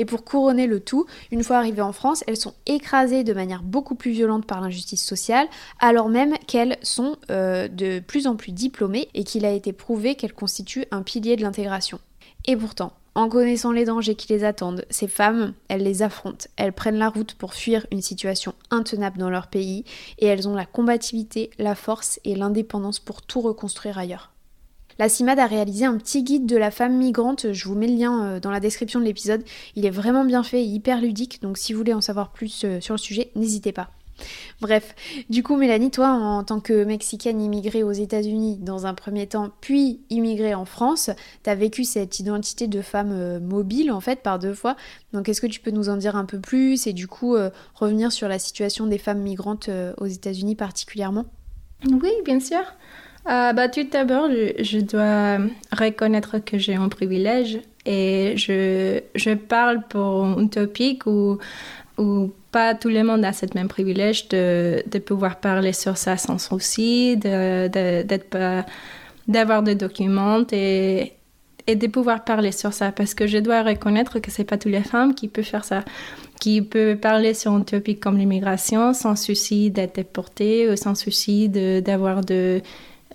Et 0.00 0.06
pour 0.06 0.24
couronner 0.24 0.66
le 0.66 0.80
tout, 0.80 1.04
une 1.30 1.44
fois 1.44 1.58
arrivées 1.58 1.82
en 1.82 1.92
France, 1.92 2.24
elles 2.26 2.38
sont 2.38 2.54
écrasées 2.64 3.22
de 3.22 3.34
manière 3.34 3.62
beaucoup 3.62 3.94
plus 3.94 4.12
violente 4.12 4.46
par 4.46 4.62
l'injustice 4.62 5.04
sociale, 5.04 5.46
alors 5.78 6.08
même 6.08 6.38
qu'elles 6.46 6.78
sont 6.80 7.16
euh, 7.30 7.68
de 7.68 7.98
plus 7.98 8.26
en 8.26 8.34
plus 8.34 8.52
diplômées 8.52 9.08
et 9.12 9.24
qu'il 9.24 9.44
a 9.44 9.52
été 9.52 9.74
prouvé 9.74 10.14
qu'elles 10.14 10.32
constituent 10.32 10.86
un 10.90 11.02
pilier 11.02 11.36
de 11.36 11.42
l'intégration. 11.42 12.00
Et 12.46 12.56
pourtant, 12.56 12.94
en 13.14 13.28
connaissant 13.28 13.72
les 13.72 13.84
dangers 13.84 14.14
qui 14.14 14.32
les 14.32 14.42
attendent, 14.42 14.86
ces 14.88 15.06
femmes, 15.06 15.52
elles 15.68 15.82
les 15.82 16.00
affrontent, 16.00 16.46
elles 16.56 16.72
prennent 16.72 16.96
la 16.96 17.10
route 17.10 17.34
pour 17.34 17.52
fuir 17.52 17.86
une 17.92 18.00
situation 18.00 18.54
intenable 18.70 19.18
dans 19.18 19.28
leur 19.28 19.48
pays, 19.48 19.84
et 20.16 20.24
elles 20.24 20.48
ont 20.48 20.54
la 20.54 20.64
combativité, 20.64 21.50
la 21.58 21.74
force 21.74 22.20
et 22.24 22.36
l'indépendance 22.36 23.00
pour 23.00 23.20
tout 23.20 23.42
reconstruire 23.42 23.98
ailleurs. 23.98 24.30
La 24.98 25.08
CIMAD 25.08 25.38
a 25.38 25.46
réalisé 25.46 25.84
un 25.84 25.96
petit 25.96 26.22
guide 26.22 26.46
de 26.46 26.56
la 26.56 26.70
femme 26.70 26.96
migrante, 26.96 27.52
je 27.52 27.68
vous 27.68 27.74
mets 27.74 27.86
le 27.86 27.96
lien 27.96 28.24
euh, 28.24 28.40
dans 28.40 28.50
la 28.50 28.60
description 28.60 29.00
de 29.00 29.04
l'épisode. 29.04 29.42
Il 29.76 29.86
est 29.86 29.90
vraiment 29.90 30.24
bien 30.24 30.42
fait 30.42 30.60
et 30.60 30.66
hyper 30.66 31.00
ludique, 31.00 31.40
donc 31.42 31.58
si 31.58 31.72
vous 31.72 31.78
voulez 31.78 31.94
en 31.94 32.00
savoir 32.00 32.32
plus 32.32 32.64
euh, 32.64 32.80
sur 32.80 32.94
le 32.94 32.98
sujet, 32.98 33.30
n'hésitez 33.34 33.72
pas. 33.72 33.90
Bref, 34.60 34.94
du 35.30 35.42
coup 35.42 35.56
Mélanie, 35.56 35.90
toi 35.90 36.10
en 36.10 36.44
tant 36.44 36.60
que 36.60 36.84
Mexicaine 36.84 37.40
immigrée 37.40 37.82
aux 37.82 37.92
États-Unis 37.92 38.58
dans 38.58 38.84
un 38.84 38.92
premier 38.92 39.26
temps, 39.26 39.48
puis 39.62 40.02
immigrée 40.10 40.54
en 40.54 40.66
France, 40.66 41.08
t'as 41.42 41.54
vécu 41.54 41.84
cette 41.84 42.20
identité 42.20 42.66
de 42.66 42.82
femme 42.82 43.12
euh, 43.12 43.40
mobile 43.40 43.90
en 43.90 44.00
fait 44.00 44.22
par 44.22 44.38
deux 44.38 44.52
fois. 44.52 44.76
Donc 45.14 45.30
est-ce 45.30 45.40
que 45.40 45.46
tu 45.46 45.60
peux 45.60 45.70
nous 45.70 45.88
en 45.88 45.96
dire 45.96 46.16
un 46.16 46.26
peu 46.26 46.38
plus 46.38 46.86
et 46.86 46.92
du 46.92 47.06
coup 47.06 47.34
revenir 47.74 48.12
sur 48.12 48.28
la 48.28 48.38
situation 48.38 48.86
des 48.86 48.98
femmes 48.98 49.22
migrantes 49.22 49.70
aux 49.96 50.06
États-Unis 50.06 50.54
particulièrement? 50.54 51.24
Oui, 51.86 52.10
bien 52.26 52.40
sûr. 52.40 52.60
Euh, 53.28 53.52
bah, 53.52 53.68
Tout 53.68 53.84
d'abord, 53.84 54.28
je, 54.30 54.78
dois 54.80 55.38
reconnaître 55.72 56.38
que 56.38 56.58
j'ai 56.58 56.74
un 56.74 56.88
privilège 56.88 57.60
et 57.84 58.34
je, 58.36 59.00
je 59.14 59.34
parle 59.34 59.82
pour 59.88 60.24
un 60.24 60.46
topic 60.46 61.06
où, 61.06 61.38
où 61.98 62.32
pas 62.50 62.74
tout 62.74 62.88
le 62.88 63.02
monde 63.04 63.24
a 63.24 63.32
ce 63.32 63.46
même 63.54 63.68
privilège 63.68 64.28
de, 64.28 64.82
de 64.90 64.98
pouvoir 64.98 65.36
parler 65.36 65.72
sur 65.72 65.96
ça 65.96 66.16
sans 66.16 66.38
souci, 66.38 67.16
d'être 67.16 68.32
de, 68.32 68.62
d'avoir 69.28 69.62
des 69.62 69.74
documents 69.74 70.44
et, 70.50 71.12
et 71.66 71.76
de 71.76 71.86
pouvoir 71.86 72.24
parler 72.24 72.52
sur 72.52 72.72
ça. 72.72 72.90
Parce 72.90 73.14
que 73.14 73.26
je 73.26 73.38
dois 73.38 73.62
reconnaître 73.62 74.18
que 74.18 74.30
c'est 74.30 74.44
pas 74.44 74.56
toutes 74.56 74.72
les 74.72 74.82
femmes 74.82 75.14
qui 75.14 75.28
peuvent 75.28 75.44
faire 75.44 75.64
ça 75.64 75.84
qui 76.40 76.62
peuvent 76.62 76.96
parler 76.96 77.34
sur 77.34 77.52
un 77.52 77.60
topic 77.60 78.00
comme 78.00 78.16
l'immigration 78.16 78.94
sans 78.94 79.14
souci 79.14 79.70
d'être 79.70 79.96
déportée 79.96 80.70
ou 80.70 80.74
sans 80.74 80.94
souci 80.94 81.50
d'avoir 81.50 82.22
de, 82.24 82.62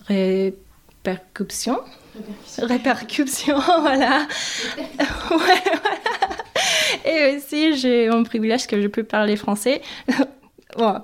répercussions 0.08 1.80
répercussions 2.62 3.60
voilà. 3.82 4.28
Ouais, 5.00 5.08
voilà. 5.32 5.84
Et 7.06 7.36
aussi 7.36 7.78
j'ai 7.78 8.08
un 8.08 8.24
privilège 8.24 8.68
que 8.68 8.82
je 8.82 8.88
peux 8.88 9.04
parler 9.04 9.36
français. 9.36 9.82
Bon 10.78 11.02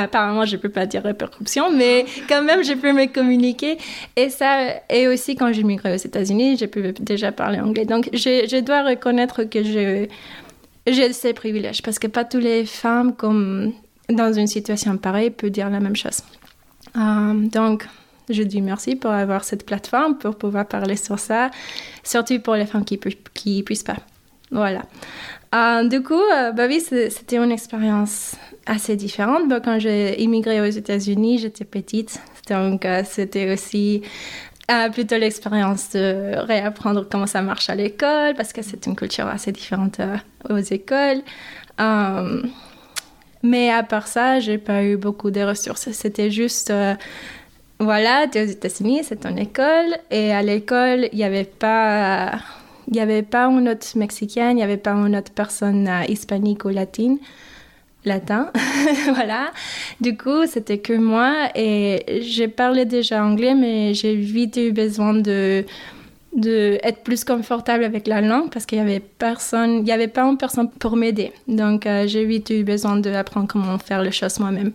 apparemment, 0.00 0.44
je 0.44 0.56
ne 0.56 0.60
peux 0.60 0.68
pas 0.68 0.86
dire 0.86 1.02
répercussion, 1.02 1.70
mais 1.70 2.06
quand 2.28 2.42
même, 2.42 2.64
je 2.64 2.72
peux 2.72 2.92
me 2.92 3.06
communiquer. 3.06 3.78
Et 4.16 4.30
ça, 4.30 4.74
et 4.88 5.06
aussi 5.08 5.36
quand 5.36 5.52
j'ai 5.52 5.64
migré 5.64 5.94
aux 5.94 5.98
États-Unis, 5.98 6.56
j'ai 6.56 6.66
pu 6.66 6.92
déjà 7.00 7.32
parler 7.32 7.60
anglais. 7.60 7.84
Donc, 7.84 8.08
je, 8.12 8.46
je 8.50 8.60
dois 8.60 8.82
reconnaître 8.84 9.44
que 9.44 9.62
je, 9.62 10.06
j'ai 10.86 11.12
ces 11.12 11.32
privilèges 11.32 11.82
parce 11.82 11.98
que 11.98 12.06
pas 12.06 12.24
toutes 12.24 12.42
les 12.42 12.64
femmes, 12.64 13.14
comme 13.14 13.72
dans 14.08 14.32
une 14.32 14.46
situation 14.46 14.96
pareille, 14.96 15.30
peuvent 15.30 15.50
dire 15.50 15.70
la 15.70 15.80
même 15.80 15.96
chose. 15.96 16.22
Euh, 16.96 17.34
donc, 17.34 17.86
je 18.28 18.42
dis 18.42 18.60
merci 18.60 18.96
pour 18.96 19.10
avoir 19.10 19.44
cette 19.44 19.66
plateforme, 19.66 20.18
pour 20.18 20.36
pouvoir 20.36 20.66
parler 20.66 20.96
sur 20.96 21.18
ça, 21.18 21.50
surtout 22.02 22.38
pour 22.40 22.54
les 22.54 22.66
femmes 22.66 22.84
qui 22.84 22.98
ne 22.98 23.62
puissent 23.62 23.82
pas. 23.82 23.96
Voilà. 24.52 24.82
Euh, 25.54 25.88
du 25.88 26.02
coup, 26.02 26.14
euh, 26.14 26.52
bah 26.52 26.66
oui, 26.66 26.80
c'était 26.80 27.36
une 27.36 27.50
expérience 27.50 28.36
assez 28.66 28.96
différente. 28.96 29.48
Bah, 29.48 29.60
quand 29.60 29.78
j'ai 29.78 30.20
immigré 30.22 30.60
aux 30.60 30.70
États-Unis, 30.70 31.38
j'étais 31.38 31.64
petite, 31.64 32.20
donc 32.48 32.84
euh, 32.84 33.02
c'était 33.04 33.52
aussi 33.52 34.02
plutôt 34.94 35.18
l'expérience 35.18 35.90
de 35.90 36.34
réapprendre 36.46 37.06
comment 37.10 37.26
ça 37.26 37.42
marche 37.42 37.68
à 37.68 37.74
l'école, 37.74 38.32
parce 38.34 38.54
que 38.54 38.62
c'est 38.62 38.86
une 38.86 38.96
culture 38.96 39.26
assez 39.26 39.52
différente 39.52 40.00
aux 40.48 40.56
écoles. 40.56 41.20
mais 43.42 43.70
à 43.70 43.82
part 43.82 44.06
ça, 44.06 44.40
j'ai 44.40 44.56
pas 44.56 44.82
eu 44.82 44.96
beaucoup 44.96 45.30
de 45.30 45.42
ressources. 45.42 45.90
C'était 45.92 46.30
juste 46.30 46.72
voilà, 47.82 48.26
tu 48.30 48.38
es 48.38 48.42
aux 48.42 48.50
États-Unis, 48.50 49.02
c'est 49.04 49.20
ton 49.20 49.36
école, 49.36 49.96
et 50.10 50.32
à 50.32 50.42
l'école, 50.42 51.08
il 51.12 51.18
n'y 51.18 51.24
avait 51.24 51.44
pas 51.44 52.32
il 52.88 52.94
n'y 52.94 53.00
avait 53.00 53.22
pas 53.22 53.46
une 53.46 53.68
autre 53.68 53.86
mexicaine, 53.96 54.52
il 54.52 54.56
n'y 54.56 54.62
avait 54.62 54.76
pas 54.76 54.92
une 54.92 55.16
autre 55.16 55.32
personne 55.32 55.88
euh, 55.88 56.02
hispanique 56.08 56.64
ou 56.64 56.68
latine, 56.68 57.18
latin, 58.04 58.50
voilà. 59.14 59.52
Du 60.00 60.16
coup, 60.16 60.46
c'était 60.46 60.78
que 60.78 60.92
moi 60.92 61.48
et 61.54 62.20
j'ai 62.22 62.48
parlé 62.48 62.84
déjà 62.84 63.24
anglais, 63.24 63.54
mais 63.54 63.94
j'ai 63.94 64.16
vite 64.16 64.56
eu 64.56 64.72
besoin 64.72 65.14
de 65.14 65.64
de 66.34 66.78
être 66.82 67.02
plus 67.02 67.24
confortable 67.24 67.84
avec 67.84 68.06
la 68.06 68.22
langue 68.22 68.50
parce 68.50 68.64
qu'il 68.64 68.78
y 68.78 68.80
avait 68.80 69.00
personne, 69.00 69.80
il 69.80 69.86
y 69.86 69.92
avait 69.92 70.08
pas 70.08 70.22
une 70.22 70.38
personne 70.38 70.70
pour 70.70 70.96
m'aider. 70.96 71.32
Donc 71.46 71.86
euh, 71.86 72.06
j'ai 72.06 72.24
vite 72.24 72.50
eu 72.50 72.64
besoin 72.64 72.96
d'apprendre 72.96 73.48
comment 73.48 73.78
faire 73.78 74.02
les 74.02 74.12
choses 74.12 74.38
moi-même. 74.38 74.72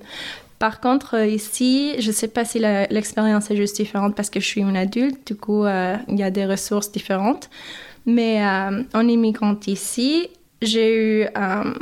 Par 0.59 0.79
contre, 0.79 1.15
euh, 1.15 1.27
ici, 1.27 1.93
je 1.99 2.07
ne 2.07 2.13
sais 2.13 2.27
pas 2.27 2.43
si 2.43 2.59
l'expérience 2.59 3.51
est 3.51 3.55
juste 3.55 3.75
différente 3.75 4.15
parce 4.15 4.29
que 4.29 4.39
je 4.39 4.45
suis 4.45 4.61
une 4.61 4.77
adulte, 4.77 5.27
du 5.27 5.35
coup, 5.35 5.65
il 5.65 6.17
y 6.17 6.23
a 6.23 6.31
des 6.31 6.45
ressources 6.45 6.91
différentes. 6.91 7.49
Mais 8.07 8.41
euh, 8.41 8.83
en 8.93 9.07
immigrant 9.07 9.57
ici, 9.67 10.29
j'ai 10.61 10.95
eu, 10.95 11.27
euh, 11.37 11.73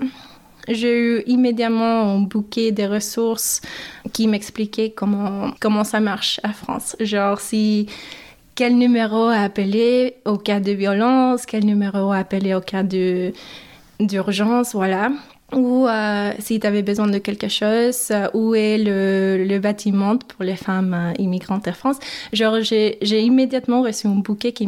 eu 0.68 1.24
immédiatement 1.28 2.16
un 2.16 2.20
bouquet 2.22 2.72
de 2.72 2.84
ressources 2.84 3.62
qui 4.12 4.28
m'expliquaient 4.28 4.90
comment, 4.90 5.52
comment 5.62 5.84
ça 5.84 6.00
marche 6.00 6.42
à 6.44 6.52
France. 6.52 6.96
Genre, 7.00 7.40
si 7.40 7.88
quel 8.56 8.76
numéro 8.76 9.28
appeler 9.28 10.16
au 10.26 10.38
cas 10.38 10.60
de 10.60 10.72
violence, 10.72 11.46
quel 11.46 11.64
numéro 11.64 12.12
appeler 12.12 12.56
au 12.56 12.62
cas 12.62 12.84
d'urgence, 14.00 14.74
voilà 14.74 15.12
ou 15.54 15.88
euh, 15.88 16.32
si 16.40 16.60
tu 16.60 16.66
avais 16.66 16.82
besoin 16.82 17.08
de 17.08 17.20
quelque 17.20 17.50
chose, 17.50 18.08
euh, 18.10 18.28
où 18.34 18.56
est 18.56 18.80
le, 18.80 19.60
bâtiment 19.60 20.18
pour 20.18 20.44
les 20.44 20.56
femmes 20.56 20.94
euh, 20.94 21.14
immigrantes 21.22 21.68
en 21.68 21.74
France? 21.74 21.98
Genre, 22.34 22.62
j'ai 22.62 23.22
immédiatement 23.22 23.84
reçu 23.84 24.08
un 24.08 24.16
bouquet 24.16 24.54
qui 24.54 24.68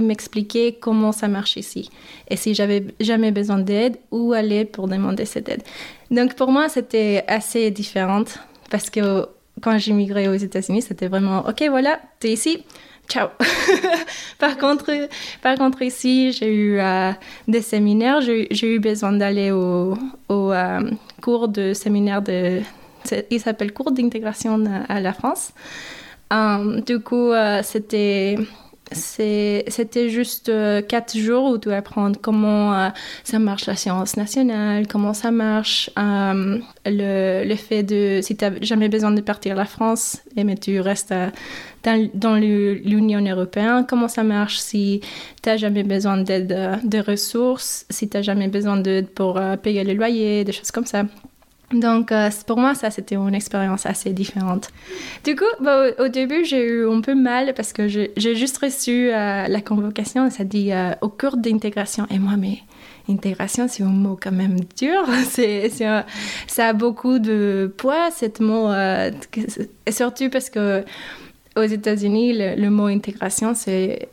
m'expliquait 0.00 0.78
comment 0.80 1.10
ça 1.10 1.26
marche 1.26 1.56
ici. 1.56 1.90
Et 2.28 2.36
si 2.36 2.54
j'avais 2.54 2.84
jamais 3.00 3.32
besoin 3.32 3.58
d'aide, 3.58 3.96
où 4.12 4.32
aller 4.32 4.64
pour 4.64 4.86
demander 4.86 5.24
cette 5.24 5.48
aide? 5.48 5.62
Donc, 6.12 6.34
pour 6.34 6.52
moi, 6.52 6.68
c'était 6.68 7.24
assez 7.26 7.72
différent 7.72 8.24
parce 8.70 8.90
que 8.90 9.26
quand 9.60 9.76
j'immigrais 9.76 10.28
aux 10.28 10.34
États-Unis, 10.34 10.82
c'était 10.82 11.08
vraiment, 11.08 11.40
OK, 11.48 11.64
voilà, 11.68 11.98
tu 12.20 12.28
es 12.28 12.32
ici, 12.32 12.64
ciao. 13.08 13.28
par, 14.38 14.56
contre, 14.58 15.08
par 15.42 15.56
contre, 15.56 15.82
ici, 15.82 16.32
j'ai 16.32 16.52
eu 16.52 16.78
euh, 16.78 17.12
des 17.48 17.62
séminaires. 17.62 18.20
J'ai 18.20 18.74
eu 18.74 18.78
besoin 18.78 19.12
d'aller 19.12 19.50
au, 19.50 19.96
euh, 20.30 20.90
cours 21.20 21.48
de 21.48 21.72
séminaire 21.72 22.22
de. 22.22 22.60
Il 23.30 23.40
s'appelle 23.40 23.72
cours 23.72 23.92
d'intégration 23.92 24.64
à 24.88 25.00
la 25.00 25.12
France. 25.12 25.52
Euh, 26.32 26.80
du 26.80 26.98
coup, 27.00 27.30
c'était 27.62 28.36
c'était 28.92 30.08
juste 30.08 30.50
quatre 30.88 31.16
jours 31.18 31.50
où 31.50 31.58
tu 31.58 31.72
apprends 31.72 32.12
comment 32.12 32.92
ça 33.24 33.38
marche 33.38 33.66
la 33.66 33.76
science 33.76 34.16
nationale, 34.16 34.86
comment 34.86 35.14
ça 35.14 35.30
marche 35.30 35.90
le, 35.96 37.44
le, 37.44 37.56
fait 37.56 37.82
de, 37.82 38.20
si 38.22 38.36
tu 38.36 38.44
n'as 38.44 38.52
jamais 38.60 38.88
besoin 38.88 39.10
de 39.10 39.20
partir 39.20 39.52
à 39.52 39.56
la 39.56 39.64
France, 39.64 40.22
et 40.36 40.44
mais 40.44 40.56
tu 40.56 40.80
restes 40.80 41.12
à, 41.12 41.32
dans, 42.14 42.34
l'Union 42.34 43.20
européenne, 43.24 43.84
comment 43.88 44.08
ça 44.08 44.22
marche 44.22 44.58
si 44.58 45.00
tu 45.42 45.48
n'as 45.48 45.56
jamais 45.56 45.82
besoin 45.82 46.18
d'aide 46.18 46.52
euh, 46.52 46.76
de 46.82 46.98
ressources, 46.98 47.86
si 47.90 48.08
tu 48.08 48.16
n'as 48.16 48.22
jamais 48.22 48.48
besoin 48.48 48.76
d'aide 48.76 49.08
pour 49.08 49.38
euh, 49.38 49.56
payer 49.56 49.84
le 49.84 49.94
loyer, 49.94 50.44
des 50.44 50.52
choses 50.52 50.70
comme 50.70 50.86
ça. 50.86 51.04
Donc, 51.72 52.12
euh, 52.12 52.30
pour 52.46 52.58
moi, 52.58 52.74
ça, 52.74 52.90
c'était 52.90 53.16
une 53.16 53.34
expérience 53.34 53.86
assez 53.86 54.10
différente. 54.10 54.68
Du 55.24 55.34
coup, 55.34 55.44
bah, 55.60 55.86
au, 55.98 56.08
début, 56.08 56.44
j'ai 56.44 56.64
eu 56.64 56.88
un 56.88 57.00
peu 57.00 57.14
mal 57.14 57.54
parce 57.54 57.72
que 57.72 57.88
j'ai 57.88 58.34
juste 58.36 58.58
reçu 58.58 59.08
la 59.08 59.60
convocation, 59.60 60.30
ça 60.30 60.44
dit 60.44 60.70
au 61.00 61.08
cours 61.08 61.36
d'intégration. 61.36 62.06
Et 62.10 62.18
moi, 62.18 62.36
mais 62.36 62.58
intégration, 63.08 63.66
c'est 63.68 63.82
un 63.82 63.86
mot 63.86 64.18
quand 64.20 64.32
même 64.32 64.58
dur. 64.78 65.04
c'est, 65.28 65.68
ça 65.68 66.04
a 66.68 66.72
beaucoup 66.72 67.18
de 67.18 67.72
poids, 67.76 68.10
ce 68.10 68.42
mot. 68.42 68.72
et 69.86 69.92
surtout 69.92 70.30
parce 70.30 70.50
que 70.50 70.84
aux 71.56 71.62
États-Unis, 71.62 72.34
le, 72.56 72.68
mot 72.70 72.86
intégration, 72.86 73.54
c'est, 73.54 74.08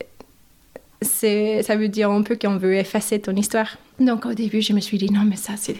ça 1.02 1.76
veut 1.76 1.88
dire 1.88 2.10
un 2.10 2.22
peu 2.22 2.36
qu'on 2.36 2.56
veut 2.56 2.74
effacer 2.74 3.20
ton 3.20 3.36
histoire. 3.36 3.76
Donc 4.00 4.26
au 4.26 4.32
début, 4.32 4.62
je 4.62 4.72
me 4.72 4.80
suis 4.80 4.98
dit 4.98 5.10
non, 5.10 5.24
mais 5.24 5.36
ça, 5.36 5.52
c'est. 5.56 5.76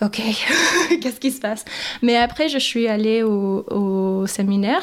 Ok, 0.00 0.20
qu'est-ce 1.00 1.18
qui 1.18 1.32
se 1.32 1.40
passe? 1.40 1.64
Mais 2.02 2.16
après, 2.16 2.48
je 2.48 2.58
suis 2.58 2.86
allée 2.86 3.22
au, 3.22 4.26
séminaire 4.26 4.82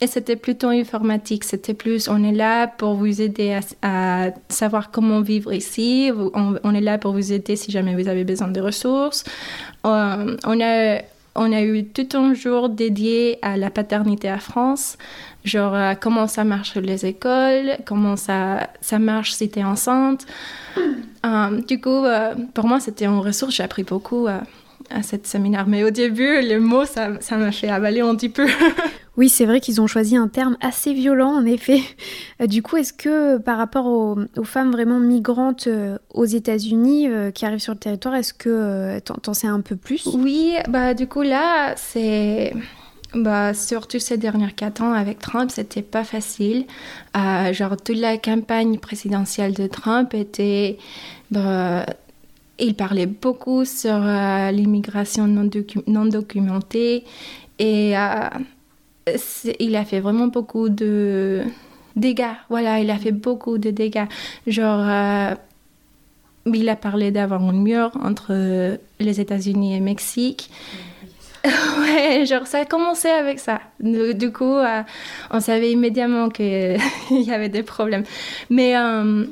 et 0.00 0.06
c'était 0.06 0.36
plutôt 0.36 0.68
informatique. 0.68 1.44
C'était 1.44 1.74
plus, 1.74 2.08
on 2.08 2.22
est 2.22 2.32
là 2.32 2.66
pour 2.66 2.94
vous 2.94 3.20
aider 3.20 3.58
à, 3.82 4.30
savoir 4.48 4.90
comment 4.90 5.20
vivre 5.20 5.52
ici. 5.52 6.10
On, 6.34 6.54
on, 6.62 6.74
est 6.74 6.80
là 6.80 6.98
pour 6.98 7.12
vous 7.12 7.32
aider 7.32 7.56
si 7.56 7.70
jamais 7.70 7.94
vous 7.94 8.08
avez 8.08 8.24
besoin 8.24 8.48
de 8.48 8.60
ressources. 8.60 9.24
Euh, 9.84 10.36
on 10.44 10.60
a 10.60 11.00
on 11.36 11.52
a 11.52 11.62
eu 11.62 11.84
tout 11.84 12.16
un 12.16 12.32
jour 12.32 12.68
dédié 12.68 13.38
à 13.42 13.56
la 13.56 13.70
paternité 13.70 14.28
à 14.28 14.38
France, 14.38 14.96
genre 15.44 15.74
euh, 15.74 15.94
comment 15.98 16.26
ça 16.26 16.44
marche 16.44 16.76
les 16.76 17.06
écoles, 17.06 17.76
comment 17.84 18.16
ça, 18.16 18.70
ça 18.80 18.98
marche 18.98 19.32
si 19.32 19.48
tu 19.48 19.60
es 19.60 19.64
enceinte. 19.64 20.26
Euh, 21.24 21.60
du 21.62 21.80
coup, 21.80 22.04
euh, 22.04 22.34
pour 22.52 22.66
moi, 22.66 22.80
c'était 22.80 23.06
une 23.06 23.18
ressource, 23.18 23.54
j'ai 23.54 23.62
appris 23.62 23.84
beaucoup 23.84 24.26
à 24.26 25.02
cette 25.02 25.26
séminaire. 25.26 25.66
Mais 25.66 25.84
au 25.84 25.90
début, 25.90 26.42
le 26.42 26.58
mot, 26.58 26.84
ça 26.84 27.08
m'a 27.38 27.52
fait 27.52 27.68
avaler 27.68 28.00
un 28.00 28.14
petit 28.14 28.28
peu. 28.28 28.46
Oui, 29.16 29.28
c'est 29.28 29.44
vrai 29.44 29.60
qu'ils 29.60 29.80
ont 29.80 29.86
choisi 29.86 30.16
un 30.16 30.26
terme 30.26 30.56
assez 30.60 30.92
violent, 30.92 31.30
en 31.30 31.46
effet. 31.46 31.80
Euh, 32.40 32.46
du 32.46 32.62
coup, 32.62 32.76
est-ce 32.76 32.92
que 32.92 33.38
par 33.38 33.58
rapport 33.58 33.86
aux, 33.86 34.16
femmes 34.44 34.72
vraiment 34.72 34.98
migrantes 34.98 35.68
euh, 35.68 35.98
aux 36.12 36.24
États-Unis 36.24 37.08
euh, 37.08 37.30
qui 37.30 37.46
arrivent 37.46 37.60
sur 37.60 37.74
le 37.74 37.78
territoire, 37.78 38.16
est-ce 38.16 38.34
que 38.34 38.98
t'en 39.00 39.34
sais 39.34 39.46
un 39.46 39.60
peu 39.60 39.76
plus? 39.76 40.08
Oui, 40.14 40.54
bah 40.68 40.94
du 40.94 41.06
coup 41.06 41.22
là, 41.22 41.74
c'est 41.76 42.52
bah, 43.14 43.54
surtout 43.54 43.98
ces 43.98 44.18
dernières 44.18 44.54
quatre 44.54 44.82
ans 44.82 44.92
avec 44.92 45.18
Trump, 45.18 45.50
c'était 45.50 45.82
pas 45.82 46.04
facile. 46.04 46.66
genre, 47.14 47.76
toute 47.76 47.98
la 47.98 48.18
campagne 48.18 48.78
présidentielle 48.78 49.54
de 49.54 49.66
Trump 49.66 50.14
était. 50.14 50.78
Bah, 51.30 51.86
il 52.60 52.76
parlait 52.76 53.06
beaucoup 53.06 53.64
sur 53.64 53.98
l'immigration 53.98 55.26
non, 55.26 56.04
documentée 56.06 57.02
et 57.58 57.94
il 59.58 59.76
a 59.76 59.84
fait 59.84 60.00
vraiment 60.00 60.28
beaucoup 60.28 60.68
de 60.68 61.42
dégâts. 61.96 62.34
Voilà, 62.48 62.80
il 62.80 62.90
a 62.90 62.98
fait 62.98 63.12
beaucoup 63.12 63.58
de 63.58 63.70
dégâts. 63.70 64.06
Genre, 64.46 64.80
euh, 64.80 65.34
il 66.52 66.68
a 66.68 66.76
parlé 66.76 67.10
d'avoir 67.10 67.42
un 67.42 67.52
mur 67.52 67.90
entre 68.02 68.78
les 69.00 69.20
États-Unis 69.20 69.76
et 69.76 69.80
Mexique. 69.80 70.50
ouais, 71.78 72.24
genre 72.24 72.46
ça 72.46 72.60
a 72.60 72.64
commencé 72.64 73.08
avec 73.08 73.38
ça. 73.38 73.60
Du, 73.80 74.32
coup, 74.32 74.56
euh, 74.56 74.82
on 75.30 75.40
savait 75.40 75.72
immédiatement 75.72 76.30
qu'il 76.30 76.78
y 77.10 77.30
avait 77.30 77.50
des 77.50 77.62
problèmes. 77.62 78.04
Mais 78.48 78.76
euh, 78.76 79.26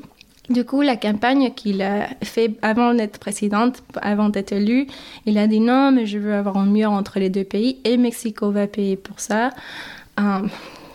du 0.51 0.65
coup, 0.65 0.83
la 0.83 0.97
campagne 0.97 1.53
qu'il 1.55 1.81
a 1.81 2.09
fait 2.23 2.53
avant 2.61 2.93
d'être 2.93 3.19
présidente, 3.19 3.83
avant 4.03 4.29
d'être 4.29 4.53
élue, 4.53 4.87
il 5.25 5.39
a 5.39 5.47
dit 5.47 5.61
non, 5.61 5.91
mais 5.91 6.05
je 6.05 6.19
veux 6.19 6.35
avoir 6.35 6.59
un 6.59 6.67
mur 6.67 6.91
entre 6.91 7.19
les 7.19 7.31
deux 7.31 7.45
pays 7.45 7.79
et 7.85 7.97
Mexico 7.97 8.51
va 8.51 8.67
payer 8.67 8.97
pour 8.97 9.19
ça. 9.19 9.51
Euh, 10.21 10.47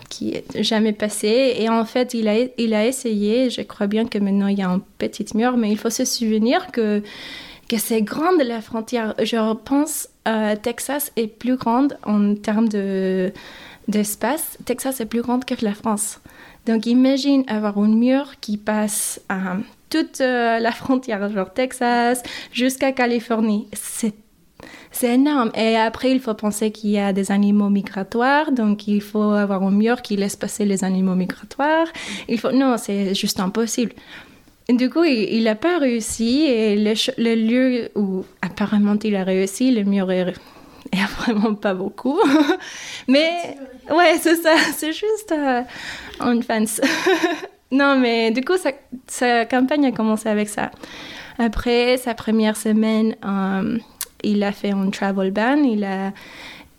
qui 0.09 0.36
n'est 0.55 0.63
jamais 0.63 0.93
passé. 0.93 1.55
Et 1.57 1.68
en 1.68 1.84
fait, 1.84 2.13
il 2.13 2.30
a, 2.30 2.36
il 2.57 2.74
a 2.74 2.86
essayé. 2.86 3.49
Je 3.49 3.61
crois 3.61 3.88
bien 3.88 4.05
que 4.05 4.18
maintenant 4.18 4.47
il 4.47 4.57
y 4.57 4.61
a 4.61 4.70
un 4.70 4.82
petit 4.99 5.26
mur, 5.36 5.57
mais 5.57 5.70
il 5.70 5.78
faut 5.78 5.89
se 5.89 6.05
souvenir 6.05 6.72
que 6.72 7.03
que 7.68 7.78
c'est 7.78 8.01
grande 8.01 8.41
la 8.41 8.61
frontière. 8.61 9.13
Je 9.20 9.53
pense 9.53 10.09
euh, 10.28 10.55
Texas 10.55 11.11
est 11.15 11.28
plus 11.28 11.55
grande 11.55 11.97
en 12.05 12.36
termes 12.36 12.70
de 12.70 13.32
d'espace. 13.88 14.57
Texas 14.65 14.99
est 14.99 15.05
plus 15.05 15.22
grande 15.22 15.45
que 15.45 15.55
la 15.63 15.74
France. 15.74 16.20
Donc 16.65 16.86
imagine 16.86 17.45
avoir 17.47 17.78
un 17.78 17.88
mur 17.88 18.39
qui 18.41 18.57
passe 18.57 19.22
toute 19.89 20.20
euh, 20.20 20.59
la 20.59 20.72
frontière, 20.72 21.30
genre 21.32 21.53
Texas 21.53 22.22
jusqu'à 22.51 22.91
Californie. 22.91 23.68
C'est 23.72 24.13
c'est 24.91 25.13
énorme. 25.13 25.51
Et 25.53 25.76
après, 25.76 26.11
il 26.11 26.20
faut 26.20 26.34
penser 26.34 26.72
qu'il 26.72 26.89
y 26.89 26.97
a 26.97 27.13
des 27.13 27.32
animaux 27.32 27.70
migratoires, 27.70 28.51
donc 28.51 28.88
il 28.88 29.01
faut 29.01 29.32
avoir 29.32 29.61
un 29.61 29.72
mur 29.72 30.01
qui 30.01 30.15
laisse 30.15 30.36
passer 30.36 30.65
les 30.65 30.84
animaux 30.84 31.13
migratoires. 31.15 31.88
Il 32.28 32.39
faut 32.39 32.51
non, 32.51 32.78
c'est 32.78 33.13
juste 33.13 33.39
impossible. 33.39 33.93
Du 34.70 34.89
coup, 34.89 35.05
il 35.05 35.45
n'a 35.45 35.55
pas 35.55 35.78
réussi 35.78 36.43
et 36.43 36.76
le, 36.76 37.36
lieu 37.36 37.89
où 37.95 38.26
apparemment 38.41 38.97
il 39.01 39.15
a 39.15 39.24
réussi, 39.24 39.72
le 39.72 39.86
mur 39.86 40.11
est, 40.11 40.34
vraiment 41.20 41.55
pas 41.55 41.74
beaucoup. 41.74 42.20
mais 43.07 43.55
ouais, 43.89 44.18
c'est 44.20 44.36
ça, 44.36 44.55
c'est 44.76 44.91
juste 44.91 45.32
euh, 45.32 45.61
une 46.20 46.43
fence. 46.43 46.82
non, 47.72 47.97
mais 47.97 48.32
du 48.32 48.43
coup, 48.43 48.55
sa, 49.07 49.45
campagne 49.45 49.86
a 49.86 49.93
commencé 49.93 50.28
avec 50.28 50.49
ça. 50.49 50.70
Après 51.38 51.95
sa 51.95 52.13
première 52.13 52.57
semaine, 52.57 53.15
euh, 53.24 53.78
il 54.22 54.43
a 54.43 54.51
fait 54.51 54.72
un 54.72 54.89
travel 54.89 55.32
ban, 55.32 55.63
il 55.63 55.86
a, 55.86 56.11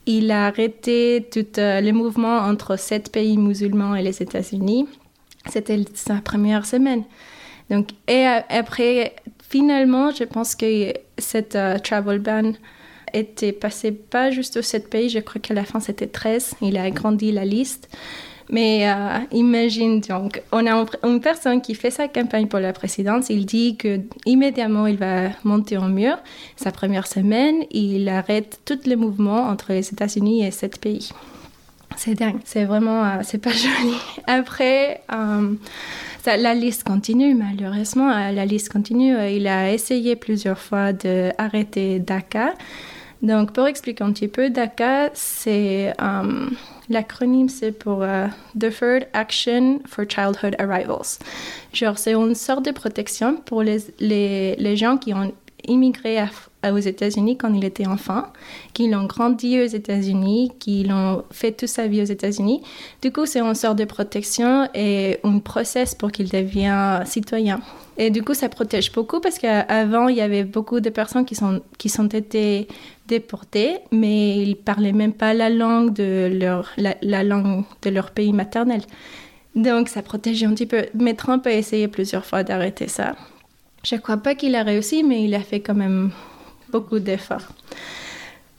il 0.04 0.30
a 0.30 0.48
arrêté 0.48 1.26
tous 1.32 1.58
euh, 1.58 1.80
les 1.80 1.92
mouvements 1.92 2.40
entre 2.40 2.78
sept 2.78 3.10
pays 3.10 3.38
musulmans 3.38 3.94
et 3.94 4.02
les 4.02 4.22
États-Unis. 4.22 4.86
C'était 5.50 5.82
sa 5.94 6.16
première 6.16 6.66
semaine. 6.66 7.04
Donc, 7.70 7.88
et 8.06 8.24
après, 8.24 9.14
finalement, 9.48 10.10
je 10.10 10.24
pense 10.24 10.54
que 10.54 10.92
cette 11.18 11.56
euh, 11.56 11.78
travel 11.78 12.18
ban 12.18 12.52
était 13.14 13.52
passé 13.52 13.92
pas 13.92 14.30
juste 14.30 14.56
aux 14.58 14.62
7 14.62 14.90
pays, 14.90 15.08
je 15.08 15.18
crois 15.18 15.40
qu'à 15.40 15.54
la 15.54 15.64
fin 15.64 15.80
c'était 15.80 16.06
13. 16.06 16.54
Il 16.60 16.76
a 16.76 16.84
agrandi 16.84 17.32
la 17.32 17.44
liste. 17.44 17.88
Mais 18.50 18.88
euh, 18.88 19.18
imagine 19.32 20.00
donc, 20.00 20.42
on 20.52 20.66
a 20.66 20.86
une 21.04 21.20
personne 21.20 21.60
qui 21.60 21.74
fait 21.74 21.90
sa 21.90 22.08
campagne 22.08 22.46
pour 22.46 22.60
la 22.60 22.72
présidence. 22.72 23.28
Il 23.28 23.44
dit 23.44 23.76
que 23.76 24.00
immédiatement 24.24 24.86
il 24.86 24.96
va 24.96 25.28
monter 25.44 25.76
en 25.76 25.88
mur. 25.88 26.16
Sa 26.56 26.72
première 26.72 27.06
semaine, 27.06 27.64
il 27.70 28.08
arrête 28.08 28.60
tous 28.64 28.86
les 28.86 28.96
mouvements 28.96 29.48
entre 29.48 29.72
les 29.72 29.86
États-Unis 29.90 30.46
et 30.46 30.50
sept 30.50 30.80
pays. 30.80 31.10
C'est 31.98 32.14
dingue. 32.14 32.40
C'est 32.44 32.64
vraiment, 32.64 33.04
euh, 33.04 33.20
c'est 33.22 33.38
pas 33.38 33.50
joli. 33.64 33.96
Après, 34.26 35.02
la 36.36 36.54
liste 36.54 36.84
continue, 36.84 37.34
malheureusement, 37.34 38.10
euh, 38.10 38.32
la 38.32 38.44
liste 38.44 38.70
continue. 38.70 39.16
Euh, 39.16 39.30
il 39.30 39.46
a 39.46 39.72
essayé 39.72 40.16
plusieurs 40.16 40.58
fois 40.58 40.92
d'arrêter 40.92 41.98
DACA. 41.98 42.54
Donc, 43.22 43.52
pour 43.52 43.66
expliquer 43.66 44.04
un 44.04 44.12
petit 44.12 44.28
peu, 44.28 44.50
DACA, 44.50 45.10
c'est 45.14 45.92
euh, 46.00 46.46
l'acronyme, 46.88 47.48
c'est 47.48 47.72
pour 47.72 48.04
Deferred 48.54 49.08
Action 49.12 49.80
for 49.86 50.04
Childhood 50.08 50.54
Arrivals. 50.58 51.18
Genre, 51.72 51.98
c'est 51.98 52.14
une 52.14 52.36
sorte 52.36 52.64
de 52.64 52.70
protection 52.70 53.36
pour 53.36 53.62
les, 53.62 53.78
les, 53.98 54.54
les 54.56 54.76
gens 54.76 54.98
qui 54.98 55.14
ont 55.14 55.32
immigré 55.66 56.18
à 56.18 56.28
aux 56.64 56.78
États-Unis 56.78 57.36
quand 57.36 57.52
il 57.54 57.64
était 57.64 57.86
enfant, 57.86 58.24
qu'il 58.74 58.94
ont 58.94 59.04
grandi 59.04 59.60
aux 59.60 59.66
États-Unis, 59.66 60.52
qu'il 60.58 60.92
ont 60.92 61.22
fait 61.30 61.52
toute 61.52 61.68
sa 61.68 61.86
vie 61.86 62.02
aux 62.02 62.06
États-Unis. 62.06 62.62
Du 63.00 63.12
coup, 63.12 63.26
c'est 63.26 63.40
une 63.40 63.54
sorte 63.54 63.78
de 63.78 63.84
protection 63.84 64.68
et 64.74 65.18
un 65.22 65.38
process 65.38 65.94
pour 65.94 66.10
qu'il 66.10 66.28
devienne 66.28 67.04
citoyen. 67.06 67.60
Et 67.96 68.10
du 68.10 68.22
coup, 68.22 68.34
ça 68.34 68.48
protège 68.48 68.92
beaucoup 68.92 69.20
parce 69.20 69.38
qu'avant, 69.38 70.08
il 70.08 70.16
y 70.16 70.20
avait 70.20 70.44
beaucoup 70.44 70.80
de 70.80 70.90
personnes 70.90 71.24
qui 71.24 71.34
sont, 71.34 71.60
qui 71.78 71.88
sont 71.88 72.08
été 72.08 72.68
déportées, 73.06 73.78
mais 73.90 74.42
ils 74.42 74.56
parlaient 74.56 74.92
même 74.92 75.12
pas 75.12 75.34
la 75.34 75.50
langue 75.50 75.92
de 75.92 76.28
leur, 76.32 76.70
la, 76.76 77.24
langue 77.24 77.64
de 77.82 77.90
leur 77.90 78.10
pays 78.10 78.32
maternel. 78.32 78.82
Donc, 79.54 79.88
ça 79.88 80.02
protégeait 80.02 80.46
un 80.46 80.54
petit 80.54 80.66
peu. 80.66 80.86
Mais 80.94 81.14
Trump 81.14 81.46
a 81.46 81.52
essayé 81.52 81.88
plusieurs 81.88 82.24
fois 82.24 82.44
d'arrêter 82.44 82.86
ça. 82.86 83.16
Je 83.82 83.94
ne 83.94 84.00
crois 84.00 84.18
pas 84.18 84.34
qu'il 84.34 84.54
a 84.54 84.62
réussi, 84.62 85.02
mais 85.02 85.24
il 85.24 85.34
a 85.34 85.40
fait 85.40 85.60
quand 85.60 85.74
même 85.74 86.10
beaucoup 86.70 86.98
d'efforts. 86.98 87.48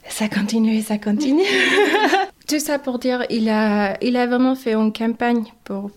Ça 0.08 0.28
continue 0.28 0.76
et 0.76 0.82
ça 0.82 0.98
continue. 0.98 1.44
Tout 2.48 2.58
ça 2.58 2.78
pour 2.78 2.98
dire, 2.98 3.24
il 3.30 3.48
a, 3.48 3.96
il 4.02 4.16
a 4.16 4.26
vraiment 4.26 4.56
fait 4.56 4.74
une 4.74 4.92
campagne 4.92 5.44
pour, 5.64 5.90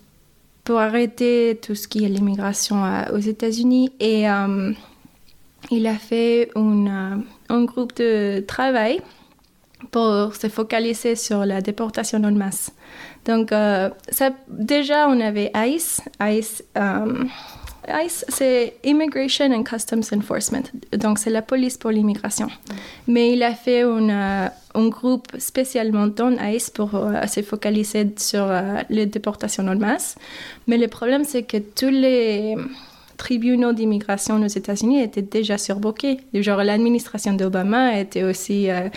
pour 0.62 0.78
arrêter 0.78 1.58
tout 1.60 1.74
ce 1.74 1.88
qui 1.88 2.04
est 2.04 2.08
l'immigration 2.08 2.84
aux 3.12 3.18
États-Unis 3.18 3.90
et 3.98 4.30
euh, 4.30 4.72
il 5.72 5.86
a 5.88 5.94
fait 5.94 6.50
une, 6.54 6.88
euh, 6.88 7.54
un 7.54 7.64
groupe 7.64 7.96
de 7.96 8.44
travail 8.46 9.00
pour 9.90 10.34
se 10.36 10.48
focaliser 10.48 11.16
sur 11.16 11.44
la 11.44 11.60
déportation 11.60 12.22
en 12.22 12.32
masse. 12.32 12.70
Donc, 13.24 13.52
euh, 13.52 13.90
ça, 14.10 14.30
déjà, 14.48 15.08
on 15.08 15.20
avait 15.20 15.50
ICE. 15.54 16.00
ICE 16.20 16.62
ICE, 17.88 18.24
c'est 18.28 18.76
Immigration 18.84 19.52
and 19.52 19.64
Customs 19.64 20.02
Enforcement, 20.12 20.64
donc 20.92 21.18
c'est 21.18 21.30
la 21.30 21.42
police 21.42 21.76
pour 21.76 21.90
l'immigration. 21.90 22.48
Mais 23.06 23.32
il 23.32 23.42
a 23.42 23.54
fait 23.54 23.82
une, 23.82 24.10
un 24.10 24.88
groupe 24.88 25.28
spécialement 25.38 26.06
dans 26.06 26.36
ICE 26.38 26.70
pour 26.70 26.94
euh, 26.94 27.26
se 27.26 27.42
focaliser 27.42 28.12
sur 28.16 28.44
euh, 28.44 28.80
les 28.90 29.06
déportations 29.06 29.66
en 29.66 29.76
masse. 29.76 30.16
Mais 30.66 30.78
le 30.78 30.88
problème, 30.88 31.24
c'est 31.24 31.44
que 31.44 31.58
tous 31.58 31.90
les 31.90 32.56
tribunaux 33.16 33.72
d'immigration 33.72 34.42
aux 34.42 34.46
États-Unis 34.46 35.00
étaient 35.00 35.22
déjà 35.22 35.58
surbookés. 35.58 36.18
Genre, 36.34 36.62
l'administration 36.64 37.32
d'Obama 37.34 37.98
était 37.98 38.24
aussi 38.24 38.70
euh, 38.70 38.88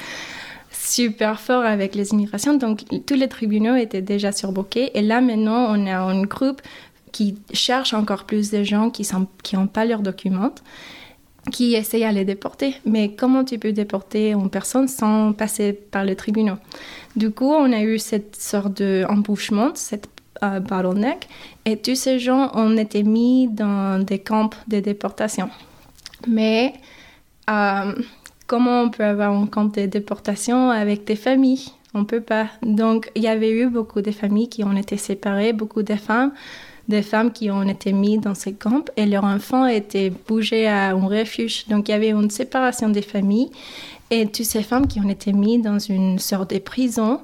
super 0.71 1.39
fort 1.39 1.63
avec 1.63 1.95
les 1.95 2.11
immigrations, 2.11 2.55
donc 2.55 2.81
tous 3.05 3.15
les 3.15 3.27
tribunaux 3.27 3.75
étaient 3.75 4.01
déjà 4.01 4.31
surbookés. 4.31 4.91
Et 4.97 5.01
là, 5.01 5.21
maintenant, 5.21 5.67
on 5.69 5.85
a 5.85 5.97
un 5.97 6.23
groupe 6.23 6.61
qui 7.17 7.35
cherchent 7.51 7.95
encore 7.95 8.25
plus 8.25 8.51
de 8.51 8.61
gens 8.61 8.91
qui 8.91 9.07
n'ont 9.55 9.65
pas 9.65 9.85
leurs 9.85 10.01
documents, 10.01 10.53
qui 11.51 11.73
essayent 11.73 12.03
à 12.03 12.11
les 12.11 12.25
déporter. 12.25 12.75
Mais 12.85 13.15
comment 13.15 13.43
tu 13.43 13.57
peux 13.57 13.71
déporter 13.71 14.33
une 14.33 14.51
personne 14.51 14.87
sans 14.87 15.33
passer 15.33 15.73
par 15.73 16.05
le 16.05 16.15
tribunal? 16.15 16.57
Du 17.15 17.31
coup, 17.31 17.51
on 17.51 17.73
a 17.73 17.81
eu 17.81 17.97
cette 17.97 18.35
sorte 18.35 18.83
d'embouchement, 18.83 19.71
cette 19.73 20.07
euh, 20.43 20.59
bottleneck, 20.59 21.27
et 21.65 21.77
tous 21.77 21.95
ces 21.95 22.19
gens 22.19 22.51
ont 22.53 22.77
été 22.77 23.01
mis 23.01 23.47
dans 23.47 23.97
des 23.97 24.19
camps 24.19 24.51
de 24.67 24.79
déportation. 24.79 25.49
Mais 26.27 26.73
euh, 27.49 27.95
comment 28.45 28.83
on 28.83 28.89
peut 28.91 29.05
avoir 29.05 29.31
un 29.31 29.47
camp 29.47 29.75
de 29.75 29.87
déportation 29.87 30.69
avec 30.69 31.03
des 31.05 31.15
familles? 31.15 31.71
On 31.95 32.05
peut 32.05 32.21
pas. 32.21 32.45
Donc, 32.61 33.09
il 33.15 33.23
y 33.23 33.27
avait 33.27 33.49
eu 33.49 33.65
beaucoup 33.69 34.01
de 34.01 34.11
familles 34.11 34.49
qui 34.49 34.63
ont 34.63 34.77
été 34.77 34.97
séparées, 34.97 35.51
beaucoup 35.51 35.81
de 35.81 35.95
femmes 35.95 36.31
des 36.87 37.01
femmes 37.01 37.31
qui 37.31 37.51
ont 37.51 37.63
été 37.63 37.91
mises 37.91 38.21
dans 38.21 38.35
ces 38.35 38.53
camps 38.53 38.85
et 38.95 39.05
leurs 39.05 39.25
enfants 39.25 39.65
étaient 39.65 40.09
bougés 40.09 40.67
à 40.67 40.89
un 40.91 41.07
refuge. 41.07 41.65
Donc 41.67 41.89
il 41.89 41.91
y 41.91 41.95
avait 41.95 42.11
une 42.11 42.29
séparation 42.29 42.89
des 42.89 43.01
familles 43.01 43.51
et 44.09 44.25
toutes 44.25 44.45
ces 44.45 44.63
femmes 44.63 44.87
qui 44.87 44.99
ont 44.99 45.09
été 45.09 45.33
mises 45.33 45.61
dans 45.61 45.79
une 45.79 46.17
sorte 46.19 46.53
de 46.53 46.59
prison 46.59 47.21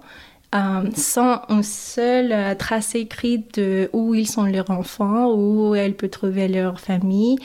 euh, 0.53 0.83
sans 0.95 1.41
un 1.49 1.63
seul 1.63 2.31
euh, 2.31 2.53
trace 2.53 2.93
écrite 2.93 3.59
de 3.59 3.89
où 3.91 4.13
ils 4.13 4.27
sont 4.27 4.43
leurs 4.43 4.69
enfants, 4.69 5.33
où 5.33 5.73
elles 5.73 5.95
peuvent 5.95 6.11
trouver 6.11 6.47
leur 6.47 6.79
famille. 6.79 7.39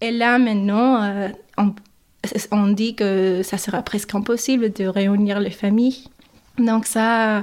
Et 0.00 0.12
là 0.12 0.38
maintenant, 0.38 1.02
euh, 1.02 1.28
on, 1.58 1.74
on, 2.52 2.68
dit 2.68 2.94
que 2.94 3.40
ça 3.42 3.58
sera 3.58 3.82
presque 3.82 4.14
impossible 4.14 4.72
de 4.72 4.86
réunir 4.86 5.40
les 5.40 5.50
familles. 5.50 6.04
Donc 6.58 6.86
ça, 6.86 7.42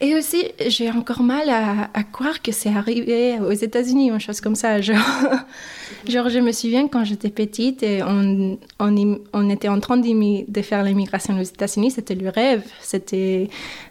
et 0.00 0.14
aussi, 0.14 0.44
j'ai 0.68 0.90
encore 0.90 1.22
mal 1.22 1.48
à, 1.50 2.02
croire 2.04 2.40
que 2.40 2.52
c'est 2.52 2.68
arrivé 2.68 3.38
aux 3.40 3.52
États-Unis, 3.52 4.10
une 4.10 4.20
chose 4.20 4.40
comme 4.40 4.54
ça. 4.54 4.80
Genre, 4.80 4.96
genre 6.08 6.28
je 6.28 6.38
me 6.38 6.52
souviens 6.52 6.86
quand 6.86 7.04
j'étais 7.04 7.30
petite 7.30 7.82
et 7.82 8.02
on, 8.04 8.58
on, 8.78 9.18
on, 9.32 9.50
était 9.50 9.68
en 9.68 9.80
train 9.80 9.96
de 9.96 10.62
faire 10.62 10.84
l'immigration 10.84 11.36
aux 11.38 11.42
États-Unis, 11.42 11.90
c'était 11.90 12.14
le 12.14 12.28
rêve, 12.28 12.62
c'était 12.80 13.48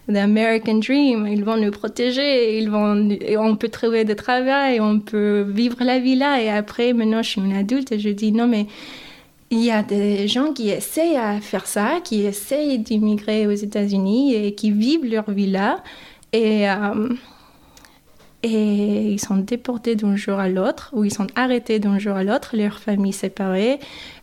l'American 0.08 0.76
Dream. 0.76 1.26
Ils 1.26 1.44
vont 1.44 1.58
nous 1.58 1.70
protéger, 1.70 2.58
ils 2.58 2.70
vont, 2.70 3.10
on 3.38 3.56
peut 3.56 3.68
trouver 3.68 4.04
du 4.06 4.14
travail, 4.14 4.80
on 4.80 5.00
peut 5.00 5.42
vivre 5.46 5.76
la 5.80 5.98
vie 5.98 6.16
là. 6.16 6.40
Et 6.40 6.48
après, 6.48 6.94
maintenant, 6.94 7.22
je 7.22 7.30
suis 7.30 7.40
une 7.42 7.52
adulte 7.52 7.92
et 7.92 7.98
je 7.98 8.08
dis 8.08 8.32
non, 8.32 8.46
mais 8.46 8.66
il 9.50 9.64
y 9.64 9.70
a 9.70 9.82
des 9.82 10.28
gens 10.28 10.52
qui 10.52 10.68
essayent 10.70 11.16
à 11.16 11.40
faire 11.40 11.66
ça, 11.66 12.00
qui 12.04 12.22
essayent 12.22 12.78
d'immigrer 12.78 13.46
aux 13.46 13.52
États-Unis 13.52 14.34
et 14.34 14.54
qui 14.54 14.70
vivent 14.70 15.06
leur 15.06 15.30
vie 15.30 15.46
là. 15.46 15.82
Et, 16.32 16.68
euh, 16.68 17.08
et 18.42 19.12
ils 19.12 19.20
sont 19.20 19.38
déportés 19.38 19.96
d'un 19.96 20.16
jour 20.16 20.38
à 20.38 20.48
l'autre, 20.48 20.90
ou 20.92 21.04
ils 21.04 21.12
sont 21.12 21.26
arrêtés 21.34 21.78
d'un 21.78 21.98
jour 21.98 22.14
à 22.14 22.24
l'autre, 22.24 22.56
leurs 22.56 22.78
familles 22.78 23.14
séparées, 23.14 23.78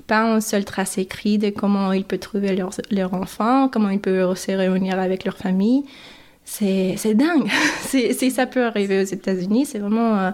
pas 0.07 0.21
un 0.21 0.41
seul 0.41 0.63
trace 0.63 0.99
écrit 0.99 1.39
de 1.39 1.49
comment 1.49 1.91
ils 1.91 2.05
peuvent 2.05 2.19
trouver 2.19 2.55
leurs 2.55 2.71
leur 2.91 3.13
enfants, 3.15 3.67
comment 3.67 3.89
ils 3.89 3.99
peuvent 3.99 4.37
se 4.37 4.51
réunir 4.51 4.99
avec 4.99 5.25
leur 5.25 5.37
famille. 5.37 5.83
C'est 6.45 7.15
dingue. 7.15 7.49
si 7.87 8.31
ça 8.31 8.45
peut 8.45 8.63
arriver 8.63 9.01
aux 9.01 9.05
États-Unis, 9.05 9.65
c'est 9.65 9.79
vraiment. 9.79 10.19
Euh, 10.19 10.31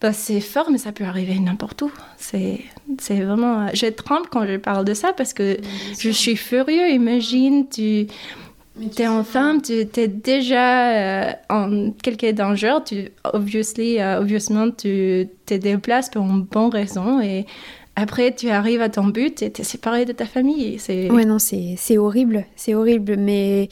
bah, 0.00 0.12
c'est 0.12 0.40
fort, 0.40 0.70
mais 0.70 0.78
ça 0.78 0.92
peut 0.92 1.04
arriver 1.04 1.38
n'importe 1.38 1.82
où. 1.82 1.92
C'est 2.16 2.60
vraiment. 3.10 3.66
Euh, 3.66 3.70
je 3.74 3.86
tremble 3.86 4.26
quand 4.30 4.46
je 4.46 4.56
parle 4.56 4.84
de 4.84 4.94
ça 4.94 5.12
parce 5.12 5.34
que 5.34 5.58
je 5.98 6.10
suis 6.10 6.36
furieux. 6.36 6.88
Imagine, 6.90 7.68
tu 7.68 8.06
tu 8.94 9.02
es 9.02 9.08
en 9.08 9.24
femme, 9.24 9.60
tu 9.60 9.72
es 9.72 10.08
déjà 10.08 11.28
euh, 11.28 11.32
en 11.50 11.90
quelque 12.02 12.32
danger, 12.32 12.78
tu, 12.86 13.08
obviously, 13.24 13.96
uh, 13.96 14.16
obviously, 14.18 14.72
tu 14.78 15.28
te 15.44 15.54
déplaces 15.54 16.08
pour 16.08 16.22
une 16.22 16.42
bonne 16.42 16.70
raison 16.70 17.20
et 17.20 17.44
après 17.96 18.34
tu 18.34 18.48
arrives 18.48 18.80
à 18.80 18.88
ton 18.88 19.08
but 19.08 19.42
et 19.42 19.50
tu 19.50 19.60
es 19.60 19.64
séparé 19.64 20.06
de 20.06 20.12
ta 20.12 20.24
famille. 20.24 20.78
Ouais, 20.88 21.24
non, 21.24 21.38
c'est 21.38 21.98
horrible, 21.98 22.46
c'est 22.56 22.74
horrible, 22.74 23.16
mais 23.18 23.68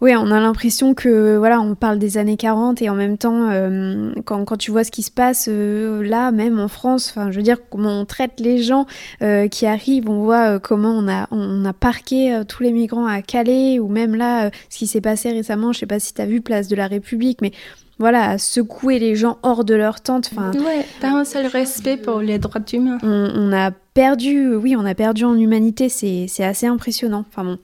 oui, 0.00 0.16
on 0.16 0.30
a 0.30 0.40
l'impression 0.40 0.94
que 0.94 1.36
voilà, 1.36 1.60
on 1.60 1.74
parle 1.74 1.98
des 1.98 2.16
années 2.16 2.38
40 2.38 2.80
et 2.80 2.88
en 2.88 2.94
même 2.94 3.18
temps, 3.18 3.50
euh, 3.50 4.12
quand, 4.24 4.46
quand, 4.46 4.56
tu 4.56 4.70
vois 4.70 4.82
ce 4.82 4.90
qui 4.90 5.02
se 5.02 5.10
passe 5.10 5.46
euh, 5.50 6.02
là, 6.02 6.30
même 6.32 6.58
en 6.58 6.68
France, 6.68 7.10
enfin, 7.10 7.30
je 7.30 7.36
veux 7.36 7.42
dire 7.42 7.58
comment 7.68 8.00
on 8.00 8.06
traite 8.06 8.40
les 8.40 8.62
gens 8.62 8.86
euh, 9.22 9.46
qui 9.48 9.66
arrivent, 9.66 10.08
on 10.08 10.22
voit 10.22 10.58
comment 10.58 10.92
on 10.92 11.06
a 11.06 11.28
on 11.32 11.66
a 11.66 11.74
parqué 11.74 12.40
tous 12.48 12.62
les 12.62 12.72
migrants 12.72 13.06
à 13.06 13.20
Calais 13.20 13.78
ou 13.78 13.88
même 13.88 14.14
là, 14.14 14.50
ce 14.70 14.78
qui 14.78 14.86
s'est 14.86 15.02
passé 15.02 15.32
récemment, 15.32 15.74
je 15.74 15.80
sais 15.80 15.86
pas 15.86 16.00
si 16.00 16.14
tu 16.14 16.24
vu 16.24 16.40
Place 16.40 16.68
de 16.68 16.76
la 16.76 16.86
République, 16.86 17.42
mais 17.42 17.52
voilà, 18.00 18.38
secouer 18.38 18.98
les 18.98 19.14
gens 19.14 19.38
hors 19.42 19.62
de 19.62 19.74
leur 19.74 20.00
tente. 20.00 20.30
Enfin, 20.32 20.52
ouais, 20.52 20.86
pas 21.02 21.10
un 21.10 21.26
seul 21.26 21.46
respect 21.46 21.98
pour 21.98 22.20
les 22.20 22.38
droits 22.38 22.62
humains. 22.72 22.96
On, 23.02 23.30
on, 23.34 23.52
a 23.52 23.70
perdu, 23.70 24.54
oui, 24.54 24.74
on 24.74 24.86
a 24.86 24.94
perdu 24.94 25.24
en 25.24 25.36
humanité, 25.36 25.90
c'est 25.90 26.42
assez 26.42 26.66
impressionnant. 26.66 27.26
Enfin 27.28 27.44
bon. 27.44 27.58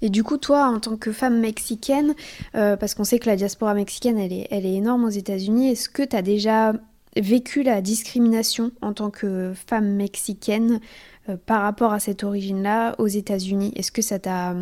Et 0.00 0.08
du 0.08 0.24
coup, 0.24 0.38
toi, 0.38 0.68
en 0.68 0.80
tant 0.80 0.96
que 0.96 1.12
femme 1.12 1.38
mexicaine, 1.40 2.14
euh, 2.54 2.76
parce 2.76 2.94
qu'on 2.94 3.04
sait 3.04 3.18
que 3.18 3.26
la 3.26 3.36
diaspora 3.36 3.74
mexicaine, 3.74 4.18
elle 4.18 4.32
est, 4.32 4.48
elle 4.50 4.64
est 4.64 4.74
énorme 4.74 5.04
aux 5.04 5.10
États-Unis, 5.10 5.70
est-ce 5.70 5.90
que 5.90 6.02
tu 6.02 6.16
as 6.16 6.22
déjà 6.22 6.72
vécu 7.14 7.62
la 7.62 7.82
discrimination 7.82 8.72
en 8.80 8.94
tant 8.94 9.10
que 9.10 9.52
femme 9.68 9.92
mexicaine 9.92 10.80
euh, 11.28 11.36
par 11.44 11.60
rapport 11.60 11.92
à 11.92 12.00
cette 12.00 12.24
origine-là 12.24 12.94
aux 12.98 13.06
États-Unis? 13.06 13.72
Est-ce 13.76 13.92
que 13.92 14.02
ça 14.02 14.18
t'a 14.18 14.54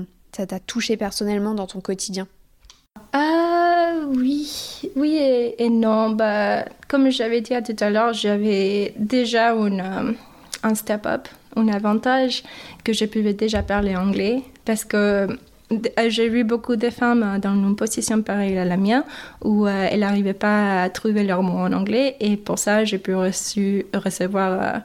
touché 0.67 0.97
personnellement 0.97 1.55
dans 1.55 1.69
ton 1.69 1.81
quotidien? 1.81 2.27
Ah 3.13 3.93
oui, 4.09 4.91
oui 4.97 5.19
et, 5.59 5.69
non. 5.69 6.11
Bah, 6.11 6.65
comme 6.89 7.11
j'avais 7.11 7.41
dit 7.41 7.55
tout 7.63 7.77
à 7.81 7.91
l'heure, 7.91 8.13
j'avais 8.13 8.93
déjà 8.97 9.53
euh, 9.55 10.13
un 10.63 10.75
step-up 10.75 11.29
un 11.57 11.69
avantage 11.69 12.43
que 12.83 12.93
je 12.93 13.05
pouvais 13.05 13.33
déjà 13.35 13.63
parler 13.63 13.97
anglais 13.97 14.43
parce 14.65 14.85
que 14.85 14.97
euh, 15.73 16.09
j'ai 16.09 16.29
vu 16.29 16.45
beaucoup 16.45 16.77
de 16.77 16.91
femmes 16.91 17.39
dans 17.41 17.55
une 17.55 17.77
position 17.77 18.23
pareille 18.23 18.59
à 18.59 18.65
la 18.65 18.77
mienne 18.77 19.05
où 19.43 19.67
euh, 19.67 19.89
elles 19.91 20.01
n'arrivaient 20.01 20.35
pas 20.35 20.83
à 20.83 20.91
trouver 20.91 21.23
leurs 21.23 21.43
mots 21.43 21.61
en 21.61 21.73
anglais 21.73 22.17
et 22.21 22.37
pour 22.37 22.59
ça 22.59 22.85
j'ai 22.85 22.99
pu 22.99 23.15
recevoir 23.15 24.61
euh, 24.61 24.79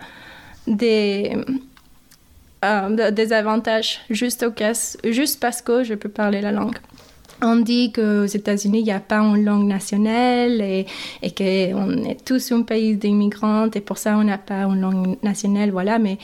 des, 0.68 1.36
des 3.12 3.34
avantages 3.34 4.01
juste, 4.10 4.43
au 4.43 4.51
cas, 4.51 4.74
juste 5.03 5.39
parce 5.39 5.62
que 5.62 5.84
je 5.84 5.95
peux 5.95 6.10
parler 6.10 6.41
la 6.41 6.51
langue. 6.51 6.78
On 7.41 7.55
dit 7.55 7.91
qu'aux 7.93 8.25
États-Unis, 8.25 8.79
il 8.79 8.83
n'y 8.83 8.91
a 8.91 8.99
pas 8.99 9.19
une 9.19 9.45
langue 9.45 9.67
nationale 9.67 10.61
et, 10.61 10.85
et 11.21 11.31
qu'on 11.31 12.03
est 12.03 12.25
tous 12.25 12.51
un 12.51 12.63
pays 12.63 12.97
d'immigrants 12.97 13.69
et 13.73 13.81
pour 13.81 13.97
ça, 13.97 14.17
on 14.17 14.23
n'a 14.23 14.37
pas 14.37 14.63
une 14.63 14.81
langue 14.81 15.17
nationale, 15.23 15.71
voilà. 15.71 15.99
Mais 15.99 16.17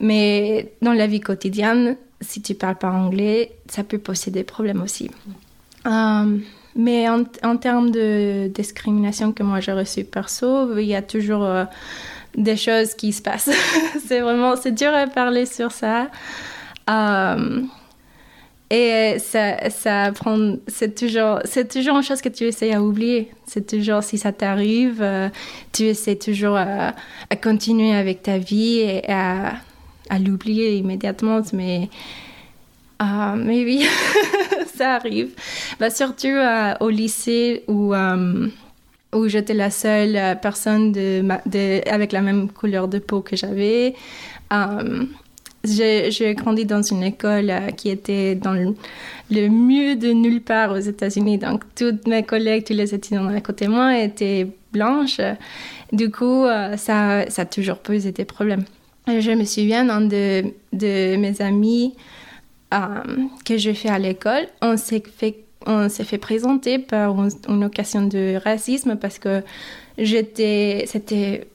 mais 0.00 0.72
dans 0.82 0.92
la 0.92 1.06
vie 1.06 1.20
quotidienne, 1.20 1.96
si 2.20 2.42
tu 2.42 2.54
parles 2.54 2.76
pas 2.76 2.90
anglais, 2.90 3.52
ça 3.68 3.84
peut 3.84 3.98
poser 3.98 4.30
des 4.30 4.44
problèmes 4.44 4.82
aussi. 4.82 5.10
Euh, 5.86 6.38
mais 6.74 7.08
en, 7.08 7.24
en, 7.42 7.56
termes 7.56 7.90
de 7.90 8.48
discrimination 8.48 9.32
que 9.32 9.42
moi 9.42 9.60
j'ai 9.60 9.72
reçue 9.72 10.04
perso, 10.04 10.76
il 10.78 10.86
y 10.86 10.94
a 10.94 11.02
toujours 11.02 11.44
euh, 11.44 11.64
des 12.36 12.56
choses 12.56 12.94
qui 12.94 13.12
se 13.12 13.22
passent. 13.22 13.50
c'est 14.06 14.20
vraiment, 14.20 14.56
c'est 14.56 14.72
dur 14.72 14.92
à 14.92 15.06
parler 15.06 15.46
sur 15.46 15.72
ça. 15.72 16.08
Euh, 16.90 17.62
et 18.70 19.16
ça, 19.18 19.70
ça 19.70 20.10
prend, 20.12 20.56
c'est 20.66 20.94
toujours, 20.94 21.38
c'est 21.44 21.70
toujours 21.70 21.96
une 21.96 22.02
chose 22.02 22.20
que 22.20 22.28
tu 22.28 22.44
essaies 22.44 22.72
à 22.72 22.82
oublier. 22.82 23.30
C'est 23.46 23.66
toujours, 23.66 24.02
si 24.02 24.18
ça 24.18 24.32
t'arrive, 24.32 25.04
tu 25.72 25.84
essaies 25.84 26.16
toujours 26.16 26.56
à, 26.56 26.92
à, 27.30 27.36
continuer 27.36 27.94
avec 27.94 28.22
ta 28.22 28.38
vie 28.38 28.78
et 28.78 29.08
à, 29.08 29.54
l'oublier 30.18 30.76
immédiatement, 30.76 31.42
mais, 31.52 31.88
euh, 33.02 33.36
mais 33.36 33.64
oui, 33.64 33.86
ça 34.74 34.94
arrive. 34.94 35.30
Bah, 35.78 35.90
surtout 35.90 36.26
euh, 36.28 36.74
au 36.80 36.88
lycée 36.88 37.64
où, 37.68 37.94
euh, 37.94 38.48
où 39.12 39.28
j'étais 39.28 39.54
la 39.54 39.70
seule 39.70 40.38
personne 40.40 40.92
de, 40.92 41.22
avec 41.88 42.12
la 42.12 42.20
même 42.20 42.50
couleur 42.50 42.88
de 42.88 42.98
peau 42.98 43.20
que 43.20 43.36
j'avais. 43.36 43.94
J'ai 45.66 46.34
grandi 46.34 46.64
dans 46.64 46.82
une 46.82 47.02
école 47.02 47.52
qui 47.76 47.90
était 47.90 48.34
dans 48.34 48.52
le, 48.52 48.74
le, 49.30 49.48
mieux 49.48 49.96
de 49.96 50.12
nulle 50.12 50.40
part 50.40 50.72
aux 50.72 50.78
États-Unis. 50.78 51.38
Donc, 51.38 51.64
toutes 51.74 52.06
mes 52.06 52.22
collègues, 52.22 52.64
tous 52.64 52.72
les 52.72 52.94
étudiants 52.94 53.26
à 53.28 53.40
côté 53.40 53.66
de 53.66 53.70
moi 53.70 53.98
étaient 53.98 54.46
blanches. 54.72 55.20
Du 55.92 56.10
coup, 56.10 56.44
ça, 56.76 57.28
ça 57.28 57.42
a 57.42 57.44
toujours 57.44 57.78
posé 57.78 58.12
des 58.12 58.24
problèmes. 58.24 58.64
Je 59.06 59.30
me 59.30 59.44
souviens 59.44 59.84
d'un 59.84 60.00
de, 60.00 61.16
mes 61.16 61.40
amis 61.40 61.94
euh, 62.74 62.78
que 63.44 63.56
je 63.56 63.72
fais 63.72 63.88
à 63.88 64.00
l'école, 64.00 64.48
on 64.60 64.76
s'est 64.76 65.02
fait, 65.16 65.44
on 65.64 65.88
présenter 66.20 66.80
par 66.80 67.14
une, 67.48 67.64
occasion 67.64 68.02
de 68.02 68.36
racisme 68.42 68.96
parce 68.96 69.20
que 69.20 69.44
j'étais, 69.96 70.84
c'était, 70.88 71.46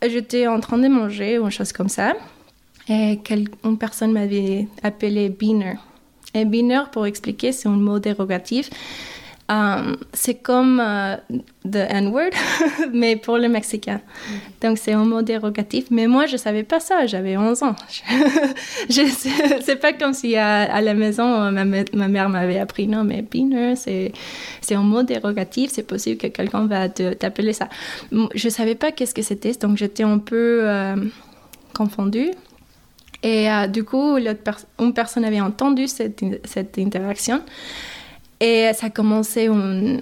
j'étais 0.00 0.46
en 0.46 0.60
train 0.60 0.78
de 0.78 0.86
manger 0.86 1.40
ou 1.40 1.46
une 1.46 1.50
chose 1.50 1.72
comme 1.72 1.88
ça 1.88 2.14
et 2.88 3.20
une 3.64 3.78
personne 3.78 4.12
m'avait 4.12 4.66
appelé 4.82 5.28
beaner. 5.28 5.76
Et 6.34 6.44
beaner, 6.44 6.82
pour 6.92 7.06
expliquer, 7.06 7.52
c'est 7.52 7.68
un 7.68 7.76
mot 7.76 7.98
dérogatif 7.98 8.70
Um, 9.50 9.96
c'est 10.12 10.36
comme 10.36 10.78
uh, 10.80 11.16
the 11.68 11.84
N-word, 11.88 12.30
mais 12.92 13.16
pour 13.16 13.36
le 13.36 13.48
Mexicain. 13.48 13.96
Mm. 13.96 14.34
Donc, 14.62 14.78
c'est 14.78 14.92
un 14.92 15.04
mot 15.04 15.22
dérogatif. 15.22 15.86
Mais 15.90 16.06
moi, 16.06 16.26
je 16.26 16.34
ne 16.34 16.36
savais 16.36 16.62
pas 16.62 16.78
ça. 16.78 17.06
J'avais 17.06 17.36
11 17.36 17.64
ans. 17.64 17.74
je, 18.88 19.02
c'est 19.60 19.76
pas 19.76 19.92
comme 19.92 20.12
si 20.12 20.36
à, 20.36 20.80
la 20.80 20.94
maison, 20.94 21.50
ma, 21.50 21.64
ma 21.64 22.06
mère 22.06 22.28
m'avait 22.28 22.60
appris, 22.60 22.86
non, 22.86 23.02
mais 23.02 23.22
beaner, 23.22 23.74
c'est, 23.74 24.12
c'est 24.60 24.76
un 24.76 24.84
mot 24.84 25.02
dérogatif. 25.02 25.72
C'est 25.72 25.82
possible 25.82 26.18
que 26.18 26.28
quelqu'un 26.28 26.66
va 26.66 26.88
t'appeler 26.88 27.52
ça. 27.52 27.68
Je 28.12 28.46
ne 28.46 28.52
savais 28.52 28.76
pas 28.76 28.92
qu'est-ce 28.92 29.14
que 29.14 29.22
c'était. 29.22 29.52
Donc, 29.54 29.78
j'étais 29.78 30.04
un 30.04 30.18
peu 30.18 30.60
euh, 30.62 30.94
confondue. 31.74 32.30
Et 33.22 33.50
euh, 33.50 33.66
du 33.66 33.84
coup, 33.84 34.16
une 34.16 34.94
personne 34.94 35.24
avait 35.24 35.40
entendu 35.40 35.86
cette, 35.88 36.22
interaction. 36.78 37.42
Et 38.40 38.70
ça 38.74 38.86
a 38.86 38.90
commencé 38.90 39.48
en, 39.48 39.98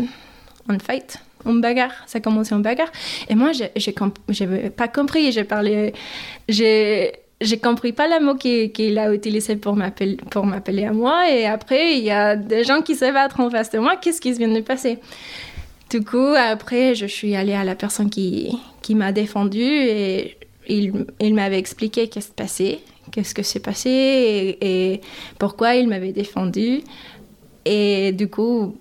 fight, 0.81 1.19
en 1.45 1.55
bagarre. 1.55 1.93
Ça 2.07 2.21
a 2.25 2.29
en 2.29 2.59
bagarre. 2.61 2.93
Et 3.29 3.35
moi, 3.35 3.51
je 3.53 4.45
n'ai 4.45 4.71
pas 4.71 4.89
compris. 4.89 5.33
J'ai 5.33 5.45
parlé. 5.45 5.93
J'ai. 6.49 7.13
Compris 7.63 7.93
pas 7.93 8.09
le 8.09 8.25
mot 8.25 8.35
qu'il 8.35 8.99
a 8.99 9.15
utilisé 9.15 9.55
pour 9.55 9.77
m'appeler 9.77 10.85
à 10.85 10.93
moi. 10.93 11.31
Et 11.31 11.47
après, 11.47 11.97
il 11.97 12.05
y 12.05 12.11
a 12.11 12.35
des 12.35 12.65
gens 12.65 12.83
qui 12.83 12.97
se 12.97 13.13
battent 13.13 13.39
en 13.39 13.49
face 13.49 13.71
de 13.71 13.79
moi. 13.79 13.95
Qu'est-ce 13.97 14.21
qui 14.21 14.33
vient 14.33 14.49
de 14.49 14.61
passer? 14.61 14.99
Du 15.91 16.05
coup, 16.05 16.35
après, 16.37 16.95
je 16.95 17.07
suis 17.07 17.35
allée 17.35 17.55
à 17.55 17.65
la 17.65 17.75
personne 17.75 18.11
qui, 18.11 18.59
qui 18.83 18.95
m'a 18.95 19.13
défendue 19.13 19.63
et 19.63 20.37
il, 20.69 21.07
il 21.21 21.35
m'avait 21.35 21.59
expliqué 21.59 22.09
qu'est-ce 22.09 22.27
qui 22.27 22.31
s'est 22.31 22.35
passé, 22.37 22.81
qu'est-ce 23.11 23.35
que 23.35 23.43
s'est 23.43 23.61
passé 23.61 24.59
et, 24.61 25.01
pourquoi 25.39 25.75
il 25.75 25.89
m'avait 25.89 26.13
défendue. 26.13 26.81
Et 27.65 28.13
du 28.13 28.29
coup, 28.29 28.77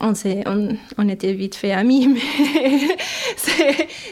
on, 0.00 0.12
on, 0.46 0.68
on, 0.98 1.08
était 1.08 1.32
vite 1.32 1.54
fait 1.54 1.72
amis, 1.72 2.08
mais 2.14 2.96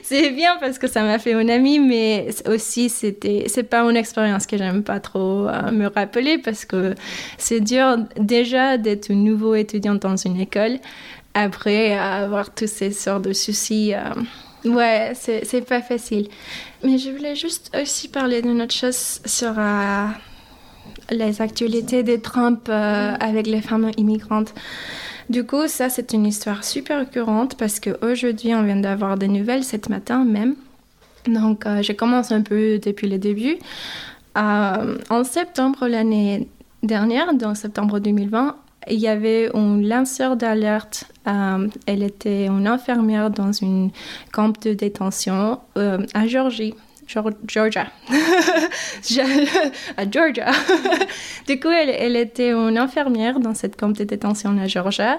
c'est 0.03 0.31
bien 0.31 0.57
parce 0.61 0.79
que 0.79 0.87
ça 0.87 1.03
m'a 1.03 1.19
fait 1.19 1.33
une 1.33 1.51
amie, 1.51 1.81
mais 1.81 2.29
aussi 2.47 2.89
c'était 2.89 3.45
c'est 3.49 3.65
pas 3.65 3.83
une 3.83 3.97
expérience 3.97 4.47
que 4.47 4.57
j'aime 4.57 4.83
pas 4.83 5.01
trop 5.01 5.49
euh, 5.49 5.71
me 5.73 5.87
rappeler 5.89 6.39
parce 6.39 6.65
que 6.65 6.95
c'est 7.39 7.61
dur 7.61 7.97
déjà 8.19 8.79
d'être 8.79 9.13
nouveau 9.13 9.55
étudiant 9.55 9.97
dans 9.97 10.17
une 10.17 10.41
école 10.41 10.79
après 11.35 11.97
avoir 11.97 12.55
tous 12.55 12.69
ces 12.69 12.93
sortes 12.93 13.25
de 13.25 13.33
soucis. 13.33 13.95
Euh, 13.95 14.15
Ouais, 14.65 15.13
c'est 15.15 15.67
pas 15.67 15.81
facile. 15.81 16.29
Mais 16.85 16.99
je 16.99 17.11
voulais 17.11 17.35
juste 17.35 17.75
aussi 17.81 18.09
parler 18.09 18.43
d'une 18.43 18.61
autre 18.61 18.75
chose 18.75 19.21
sur 19.25 19.55
euh, 19.57 20.07
les 21.11 21.41
actualités 21.41 22.03
de 22.03 22.17
Trump 22.17 22.69
euh, 22.69 23.15
avec 23.19 23.47
les 23.47 23.63
femmes 23.63 23.91
immigrantes. 23.97 24.55
Du 25.31 25.45
coup, 25.45 25.67
ça, 25.69 25.89
c'est 25.89 26.13
une 26.13 26.27
histoire 26.27 26.65
super 26.65 27.09
courante 27.09 27.57
parce 27.57 27.81
qu'aujourd'hui, 27.81 28.55
on 28.55 28.63
vient 28.65 28.77
d'avoir 28.77 29.17
des 29.17 29.29
nouvelles, 29.29 29.65
ce 29.65 29.77
matin 29.89 30.25
même. 30.25 30.57
Donc, 31.27 31.67
euh, 31.67 31.83
je 31.83 31.93
commence 31.93 32.33
un 32.33 32.43
peu 32.43 32.79
depuis 32.79 33.09
le 33.09 33.19
début. 33.19 33.57
en 34.35 35.25
septembre 35.25 35.89
l'année 35.89 36.49
dernière, 36.83 37.35
dans 37.35 37.55
septembre 37.55 37.99
2020, 37.99 38.57
il 38.89 38.99
y 38.99 39.09
avait 39.09 39.51
un 39.55 39.81
lanceur 39.81 40.37
d'alerte. 40.37 41.05
Euh, 41.27 41.69
elle 41.87 42.03
était 42.03 42.47
une 42.47 42.67
infirmière 42.67 43.31
dans 43.31 43.53
une 43.53 43.91
camp 44.33 44.59
de 44.63 44.73
détention 44.73 45.61
euh, 45.77 45.99
à. 46.15 46.27
Georgia. 46.27 46.75
à 49.97 50.11
Georgia. 50.11 50.51
du 51.47 51.59
coup, 51.59 51.69
elle, 51.69 51.91
elle, 51.91 52.17
était 52.17 52.53
une 52.53 52.79
infirmière 52.79 53.41
dans 53.41 53.55
cette 53.55 53.77
camp 53.77 53.89
de 53.91 54.05
détention 54.05 54.57
à 54.59 54.67
Georgia. 54.67 55.19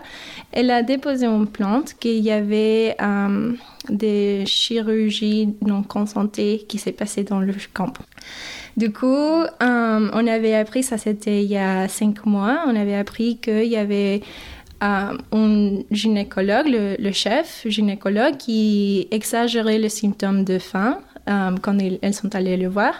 Elle 0.51 0.71
a 0.71 0.83
déposé 0.83 1.25
une 1.25 1.47
plainte 1.47 1.95
qu'il 1.99 2.19
y 2.19 2.31
avait 2.31 2.95
euh, 3.01 3.53
des 3.89 4.43
chirurgies 4.45 5.53
non 5.65 5.83
consentées 5.83 6.65
qui 6.67 6.77
s'est 6.77 6.93
passées 6.93 7.23
dans 7.23 7.41
le 7.41 7.53
camp. 7.73 7.93
Du 8.77 8.91
coup, 8.91 9.05
euh, 9.05 9.47
on 9.61 10.27
avait 10.27 10.55
appris, 10.55 10.83
ça 10.83 10.97
c'était 10.97 11.43
il 11.43 11.49
y 11.49 11.57
a 11.57 11.87
cinq 11.87 12.25
mois, 12.25 12.63
on 12.67 12.75
avait 12.75 12.95
appris 12.95 13.37
qu'il 13.37 13.65
y 13.65 13.75
avait 13.75 14.21
euh, 14.81 15.17
un 15.31 15.79
gynécologue, 15.91 16.67
le, 16.67 17.11
chef 17.11 17.63
gynécologue, 17.65 18.37
qui 18.37 19.07
exagérait 19.11 19.77
les 19.77 19.89
symptômes 19.89 20.45
de 20.45 20.57
faim 20.57 20.99
euh, 21.29 21.51
quand 21.61 21.77
elles 22.01 22.13
sont 22.13 22.33
allées 22.33 22.57
le 22.57 22.69
voir. 22.69 22.93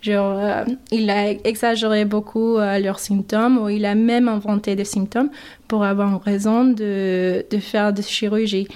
Genre, 0.00 0.64
il 0.92 1.10
a 1.10 1.30
exagéré 1.30 2.04
beaucoup 2.04 2.58
leurs 2.58 3.00
symptômes 3.00 3.58
ou 3.58 3.68
il 3.68 3.84
a 3.84 3.94
même 3.96 4.28
inventé 4.28 4.76
des 4.76 4.84
symptômes 4.84 5.30
pour 5.66 5.82
avoir 5.84 6.22
raison 6.22 6.64
de, 6.64 7.44
de 7.50 7.58
faire 7.58 7.92
des 7.92 8.02
chirurgies. 8.02 8.68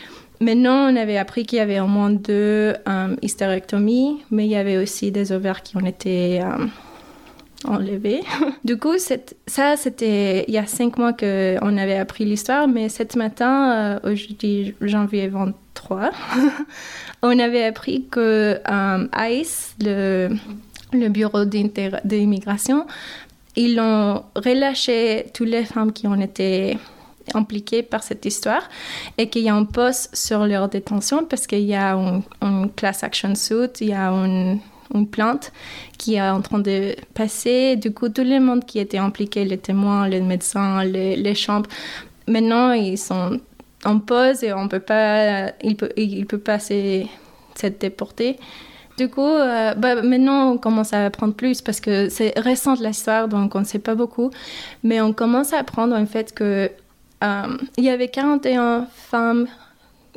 Maintenant, 0.42 0.90
on 0.90 0.96
avait 0.96 1.18
appris 1.18 1.44
qu'il 1.44 1.58
y 1.58 1.60
avait 1.60 1.80
au 1.80 1.86
moins 1.86 2.08
deux 2.08 2.74
euh, 2.88 3.16
hystérectomies, 3.20 4.22
mais 4.30 4.46
il 4.46 4.50
y 4.50 4.56
avait 4.56 4.78
aussi 4.78 5.12
des 5.12 5.32
ovaires 5.32 5.62
qui 5.62 5.76
ont 5.76 5.84
été 5.84 6.40
euh, 6.42 6.66
enlevés. 7.64 8.22
du 8.64 8.78
coup, 8.78 8.94
ça, 8.98 9.76
c'était 9.76 10.46
il 10.48 10.54
y 10.54 10.58
a 10.58 10.64
cinq 10.64 10.96
mois 10.96 11.12
qu'on 11.12 11.76
avait 11.76 11.98
appris 11.98 12.24
l'histoire, 12.24 12.68
mais 12.68 12.88
ce 12.88 13.18
matin, 13.18 13.98
euh, 14.04 14.12
aujourd'hui, 14.12 14.74
janvier 14.80 15.28
23, 15.28 16.10
on 17.22 17.38
avait 17.38 17.64
appris 17.64 18.06
que 18.10 18.60
ICE, 19.14 19.74
le, 19.84 20.30
le 20.94 21.08
bureau 21.10 21.44
d'immigration, 21.44 22.86
ils 23.56 23.78
ont 23.78 24.24
relâché 24.34 25.26
toutes 25.34 25.48
les 25.48 25.66
femmes 25.66 25.92
qui 25.92 26.06
ont 26.06 26.18
été 26.18 26.78
impliqués 27.34 27.82
par 27.82 28.02
cette 28.02 28.24
histoire 28.24 28.68
et 29.18 29.28
qu'il 29.28 29.42
y 29.42 29.48
a 29.48 29.54
un 29.54 29.64
poste 29.64 30.14
sur 30.14 30.46
leur 30.46 30.68
détention 30.68 31.24
parce 31.24 31.46
qu'il 31.46 31.60
y 31.60 31.74
a 31.74 31.94
une, 31.94 32.70
class 32.76 33.04
action 33.04 33.34
suit, 33.34 33.72
il 33.80 33.88
y 33.88 33.92
a 33.92 34.10
une, 34.10 34.58
une, 34.94 35.06
plainte 35.06 35.52
qui 35.98 36.14
est 36.14 36.22
en 36.22 36.40
train 36.40 36.58
de 36.58 36.94
passer. 37.14 37.76
Du 37.76 37.92
coup, 37.92 38.08
tout 38.08 38.24
le 38.24 38.40
monde 38.40 38.64
qui 38.64 38.78
était 38.78 38.98
impliqué, 38.98 39.44
les 39.44 39.58
témoins, 39.58 40.08
les 40.08 40.20
médecins, 40.20 40.84
les, 40.84 41.16
les 41.16 41.34
chambres, 41.34 41.68
maintenant 42.26 42.72
ils 42.72 42.98
sont 42.98 43.40
en 43.84 43.98
pause 43.98 44.42
et 44.44 44.52
on 44.52 44.68
peut 44.68 44.80
pas, 44.80 45.52
il 45.62 45.76
peut, 45.76 45.90
il 45.96 46.26
peut 46.26 46.38
pas 46.38 46.58
s'être 46.58 47.80
déporté. 47.80 48.38
Du 49.00 49.08
coup, 49.08 49.22
euh, 49.22 49.72
bah, 49.74 50.02
maintenant, 50.02 50.52
on 50.52 50.58
commence 50.58 50.92
à 50.92 51.06
apprendre 51.06 51.32
plus 51.32 51.62
parce 51.62 51.80
que 51.80 52.10
c'est 52.10 52.38
récent 52.38 52.74
l'histoire, 52.74 53.28
donc 53.28 53.54
on 53.54 53.60
ne 53.60 53.64
sait 53.64 53.78
pas 53.78 53.94
beaucoup. 53.94 54.30
Mais 54.82 55.00
on 55.00 55.14
commence 55.14 55.54
à 55.54 55.58
apprendre 55.58 55.96
en 55.96 56.04
fait 56.04 56.34
que 56.34 56.70
euh, 57.22 57.56
il 57.76 57.84
y 57.84 57.90
avait 57.90 58.08
41 58.08 58.86
femmes 58.94 59.46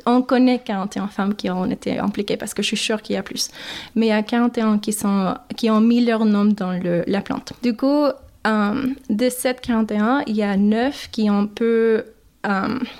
on 0.06 0.22
connaît 0.22 0.58
41 0.58 1.08
femmes 1.08 1.34
qui 1.34 1.50
ont 1.50 1.64
été 1.64 1.98
impliquées 1.98 2.36
parce 2.36 2.52
que 2.52 2.62
je 2.62 2.68
suis 2.68 2.76
sûre 2.76 3.00
qu'il 3.00 3.14
y 3.14 3.18
a 3.18 3.22
plus. 3.22 3.50
Mais 3.94 4.06
il 4.06 4.08
y 4.10 4.12
a 4.12 4.22
41 4.22 4.78
qui, 4.78 4.92
sont, 4.92 5.34
qui 5.56 5.70
ont 5.70 5.80
mis 5.80 6.04
leur 6.04 6.24
nom 6.24 6.44
dans 6.44 6.78
la 7.06 7.20
plante. 7.20 7.54
Du 7.62 7.74
coup, 7.74 8.04
euh, 8.46 8.86
de 9.08 9.28
ces 9.30 9.54
41, 9.54 10.22
il 10.26 10.36
y 10.36 10.42
a 10.42 10.56
9 10.56 11.08
qui 11.10 11.30
ont 11.30 11.46
pu 11.46 11.62
euh, 11.62 12.02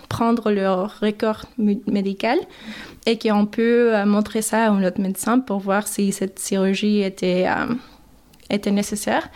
prendre 0.08 0.50
leur 0.50 0.98
record 1.00 1.42
médical 1.58 2.38
et 3.04 3.18
qui 3.18 3.30
ont 3.30 3.44
pu 3.44 3.90
montrer 4.06 4.40
ça 4.40 4.64
à 4.64 4.70
un 4.70 4.82
autre 4.82 5.00
médecin 5.00 5.40
pour 5.40 5.58
voir 5.58 5.86
si 5.86 6.10
cette 6.12 6.40
chirurgie 6.40 7.02
était, 7.02 7.46
nécessaire. 8.70 9.28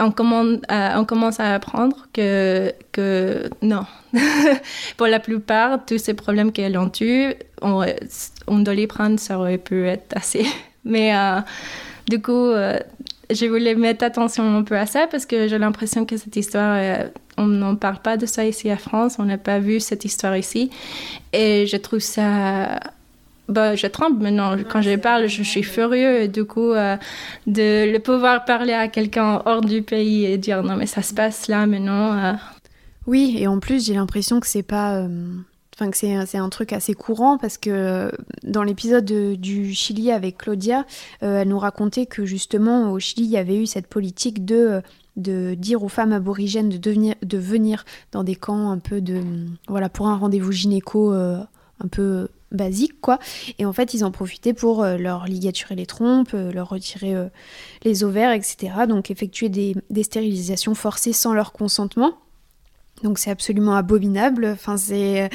À, 0.00 1.00
on 1.00 1.04
commence 1.04 1.40
à 1.40 1.54
apprendre 1.54 2.08
que, 2.12 2.72
que 2.92 3.48
non. 3.62 3.84
Pour 4.96 5.06
la 5.06 5.20
plupart, 5.20 5.84
tous 5.84 5.98
ces 5.98 6.14
problèmes 6.14 6.52
qu'elles 6.52 6.78
ont 6.78 6.90
eus, 7.00 7.34
on, 7.62 7.84
on 8.46 8.58
doit 8.60 8.74
les 8.74 8.86
prendre, 8.86 9.20
ça 9.20 9.38
aurait 9.38 9.58
pu 9.58 9.86
être 9.86 10.16
assez. 10.16 10.46
Mais 10.84 11.14
euh, 11.14 11.40
du 12.08 12.20
coup, 12.22 12.32
euh, 12.32 12.78
je 13.30 13.46
voulais 13.46 13.74
mettre 13.74 14.04
attention 14.04 14.56
un 14.56 14.62
peu 14.62 14.76
à 14.76 14.86
ça 14.86 15.06
parce 15.06 15.26
que 15.26 15.46
j'ai 15.46 15.58
l'impression 15.58 16.04
que 16.06 16.16
cette 16.16 16.36
histoire, 16.36 16.76
euh, 16.76 17.08
on 17.36 17.46
n'en 17.46 17.76
parle 17.76 17.98
pas 17.98 18.16
de 18.16 18.26
ça 18.26 18.44
ici 18.44 18.70
à 18.70 18.76
France, 18.76 19.16
on 19.18 19.24
n'a 19.24 19.38
pas 19.38 19.58
vu 19.58 19.80
cette 19.80 20.04
histoire 20.04 20.36
ici. 20.36 20.70
Et 21.32 21.66
je 21.66 21.76
trouve 21.76 22.00
ça 22.00 22.80
bah, 23.50 23.74
je 23.74 23.86
tremble 23.88 24.22
maintenant. 24.22 24.56
Quand 24.70 24.80
je 24.80 24.96
parle, 24.96 25.26
je 25.26 25.42
suis 25.42 25.62
furieux. 25.62 26.22
Et 26.22 26.28
du 26.28 26.44
coup, 26.44 26.70
euh, 26.70 26.96
de 27.46 27.90
le 27.92 27.98
pouvoir 27.98 28.44
parler 28.44 28.72
à 28.72 28.88
quelqu'un 28.88 29.42
hors 29.44 29.60
du 29.60 29.82
pays 29.82 30.24
et 30.24 30.38
dire 30.38 30.62
non, 30.62 30.76
mais 30.76 30.86
ça 30.86 31.02
se 31.02 31.12
passe 31.12 31.48
là 31.48 31.66
maintenant. 31.66 32.16
Euh. 32.16 32.32
Oui, 33.06 33.36
et 33.38 33.48
en 33.48 33.58
plus, 33.58 33.86
j'ai 33.86 33.94
l'impression 33.94 34.38
que 34.40 34.46
c'est 34.46 34.62
pas. 34.62 34.98
Euh, 34.98 35.34
enfin, 35.74 35.90
que 35.90 35.96
c'est 35.96 36.38
un 36.38 36.48
truc 36.48 36.72
assez 36.72 36.94
courant 36.94 37.38
parce 37.38 37.58
que 37.58 38.12
dans 38.44 38.62
l'épisode 38.62 39.04
du 39.04 39.74
Chili 39.74 40.12
avec 40.12 40.38
Claudia, 40.38 40.84
elle 41.20 41.48
nous 41.48 41.58
racontait 41.58 42.06
que 42.06 42.26
justement 42.26 42.92
au 42.92 42.98
Chili, 42.98 43.24
il 43.24 43.30
y 43.30 43.38
avait 43.38 43.56
eu 43.56 43.66
cette 43.66 43.86
politique 43.86 44.44
de 44.44 44.82
de 45.16 45.54
dire 45.54 45.82
aux 45.82 45.88
femmes 45.88 46.12
aborigènes 46.12 46.68
de, 46.68 46.76
devenir, 46.76 47.14
de 47.22 47.36
venir 47.36 47.84
dans 48.12 48.22
des 48.22 48.36
camps 48.36 48.70
un 48.70 48.78
peu 48.78 49.00
de 49.00 49.22
voilà 49.68 49.88
pour 49.88 50.06
un 50.06 50.16
rendez-vous 50.16 50.52
gynéco 50.52 51.12
un 51.12 51.88
peu 51.90 52.28
basique 52.52 53.00
quoi. 53.00 53.18
Et 53.58 53.64
en 53.64 53.72
fait 53.72 53.94
ils 53.94 54.04
en 54.04 54.10
profitaient 54.10 54.54
pour 54.54 54.82
euh, 54.82 54.96
leur 54.96 55.26
ligaturer 55.26 55.74
les 55.74 55.86
trompes 55.86 56.34
euh, 56.34 56.52
leur 56.52 56.68
retirer 56.68 57.14
euh, 57.14 57.28
les 57.84 58.04
ovaires 58.04 58.32
etc 58.32 58.72
donc 58.88 59.10
effectuer 59.10 59.48
des, 59.48 59.74
stérilisations 60.02 60.74
forcées 60.74 61.12
sans 61.12 61.32
leur 61.32 61.52
consentement. 61.52 62.14
Donc 63.02 63.18
c'est 63.18 63.30
absolument 63.30 63.76
abominable. 63.76 64.46
Enfin 64.46 64.76
c'est 64.76 65.30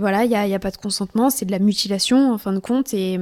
voilà 0.00 0.24
il 0.24 0.28
n'y 0.28 0.36
a, 0.36 0.46
y 0.46 0.54
a, 0.54 0.58
pas 0.58 0.70
de 0.70 0.76
consentement 0.76 1.30
c'est 1.30 1.44
de 1.44 1.52
la 1.52 1.58
mutilation 1.58 2.32
en 2.32 2.38
fin 2.38 2.52
de 2.52 2.58
compte. 2.58 2.94
Et 2.94 3.18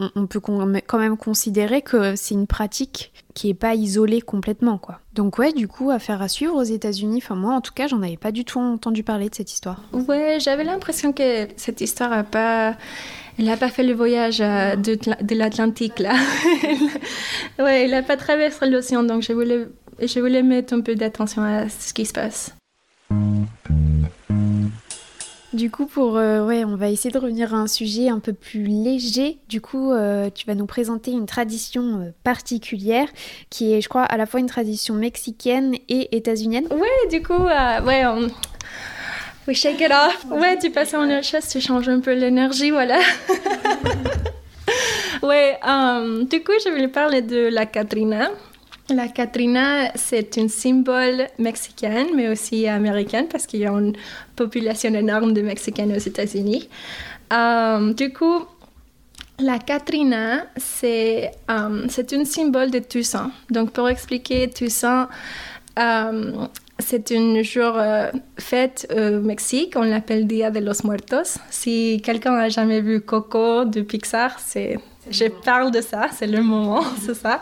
on, 0.00 0.26
peut 0.26 0.40
quand 0.40 0.98
même 0.98 1.16
considérer 1.16 1.82
que 1.82 2.16
c'est 2.16 2.34
une 2.34 2.46
pratique 2.46 3.12
qui 3.34 3.50
est 3.50 3.54
pas 3.54 3.74
isolée 3.74 4.20
complètement, 4.20 4.78
quoi. 4.78 5.00
Donc 5.14 5.38
ouais, 5.38 5.52
du 5.52 5.68
coup, 5.68 5.90
affaire 5.90 6.20
à 6.20 6.28
suivre 6.28 6.56
aux 6.56 6.62
États-Unis. 6.64 7.20
Enfin 7.22 7.36
moi, 7.36 7.54
en 7.54 7.60
tout 7.60 7.72
cas, 7.72 7.86
j'en 7.86 8.02
avais 8.02 8.16
pas 8.16 8.32
du 8.32 8.44
tout 8.44 8.58
entendu 8.58 9.02
parler 9.04 9.28
de 9.28 9.34
cette 9.34 9.52
histoire. 9.52 9.82
Ouais, 9.92 10.38
j'avais 10.40 10.64
l'impression 10.64 11.12
que 11.12 11.48
cette 11.56 11.80
histoire 11.80 12.12
a 12.12 12.24
pas, 12.24 12.76
elle 13.38 13.48
a 13.48 13.56
pas 13.56 13.68
fait 13.68 13.84
le 13.84 13.94
voyage 13.94 14.40
euh, 14.40 14.74
de, 14.76 14.98
de 15.22 15.34
l'Atlantique 15.34 16.00
là. 16.00 16.14
ouais, 17.58 17.84
elle 17.84 17.94
a 17.94 18.02
pas 18.02 18.16
traversé 18.16 18.66
l'océan, 18.66 19.04
donc 19.04 19.22
je 19.22 19.32
voulais, 19.32 19.68
je 20.00 20.20
voulais 20.20 20.42
mettre 20.42 20.74
un 20.74 20.80
peu 20.80 20.96
d'attention 20.96 21.42
à 21.42 21.68
ce 21.68 21.94
qui 21.94 22.04
se 22.04 22.12
passe. 22.12 22.52
Du 25.54 25.70
coup, 25.70 25.86
pour 25.86 26.16
euh, 26.16 26.44
ouais, 26.44 26.64
on 26.64 26.74
va 26.74 26.88
essayer 26.88 27.12
de 27.12 27.18
revenir 27.18 27.54
à 27.54 27.58
un 27.58 27.68
sujet 27.68 28.08
un 28.08 28.18
peu 28.18 28.32
plus 28.32 28.64
léger. 28.64 29.38
Du 29.48 29.60
coup, 29.60 29.92
euh, 29.92 30.28
tu 30.34 30.46
vas 30.46 30.56
nous 30.56 30.66
présenter 30.66 31.12
une 31.12 31.26
tradition 31.26 32.00
euh, 32.00 32.10
particulière 32.24 33.06
qui 33.50 33.72
est, 33.72 33.80
je 33.80 33.88
crois, 33.88 34.02
à 34.02 34.16
la 34.16 34.26
fois 34.26 34.40
une 34.40 34.48
tradition 34.48 34.94
mexicaine 34.94 35.76
et 35.88 36.16
états-unienne. 36.16 36.66
Ouais, 36.72 37.08
du 37.08 37.22
coup, 37.22 37.44
ouais, 37.44 38.04
on... 38.04 38.26
We 39.46 39.56
shake 39.56 39.80
it 39.80 39.92
off. 39.92 40.26
Ouais, 40.28 40.58
tu 40.58 40.70
passes 40.70 40.92
en 40.92 41.08
autre 41.08 41.24
chose, 41.24 41.46
tu 41.48 41.60
changes 41.60 41.88
un 41.88 42.00
peu 42.00 42.14
l'énergie, 42.14 42.72
voilà. 42.72 42.98
ouais, 45.22 45.56
du 46.30 46.42
coup, 46.42 46.52
je 46.64 46.70
voulais 46.70 46.88
parler 46.88 47.22
de 47.22 47.48
la 47.48 47.66
Katrina. 47.66 48.28
La 48.90 49.08
Katrina, 49.08 49.92
c'est 49.94 50.36
un 50.36 50.48
symbole 50.48 51.28
mexicain, 51.38 52.04
mais 52.14 52.28
aussi 52.28 52.68
américain, 52.68 53.24
parce 53.30 53.46
qu'il 53.46 53.60
y 53.60 53.66
a 53.66 53.70
une 53.70 53.94
population 54.36 54.92
énorme 54.92 55.32
de 55.32 55.40
Mexicains 55.40 55.88
aux 55.88 55.98
États-Unis. 55.98 56.68
Euh, 57.32 57.94
du 57.94 58.12
coup, 58.12 58.44
la 59.38 59.58
Katrina, 59.58 60.44
c'est 60.58 61.30
um, 61.48 61.86
un 61.88 62.24
symbole 62.24 62.70
de 62.70 62.78
Toussaint. 62.78 63.30
Donc, 63.50 63.70
pour 63.70 63.88
expliquer 63.88 64.50
Toussaint, 64.50 65.08
um, 65.78 66.48
c'est 66.78 67.10
une 67.10 67.42
jour 67.42 67.72
euh, 67.76 68.10
fête 68.38 68.86
au 68.94 69.20
Mexique, 69.20 69.74
on 69.76 69.82
l'appelle 69.82 70.26
Dia 70.26 70.50
de 70.50 70.60
los 70.60 70.84
Muertos. 70.84 71.38
Si 71.48 72.02
quelqu'un 72.04 72.32
n'a 72.32 72.48
jamais 72.50 72.82
vu 72.82 73.00
Coco 73.00 73.64
de 73.64 73.80
Pixar, 73.80 74.38
c'est, 74.38 74.78
je 75.10 75.24
parle 75.44 75.70
de 75.70 75.80
ça, 75.80 76.08
c'est 76.12 76.26
le 76.26 76.42
moment, 76.42 76.82
c'est 77.00 77.14
ça. 77.14 77.40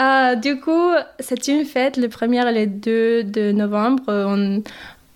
Euh, 0.00 0.34
du 0.36 0.58
coup, 0.60 0.90
c'est 1.20 1.48
une 1.48 1.64
fête, 1.64 1.96
le 1.96 2.08
1er 2.08 2.48
et 2.48 2.64
le 2.64 2.66
2 2.66 3.24
de 3.24 3.52
novembre. 3.52 4.02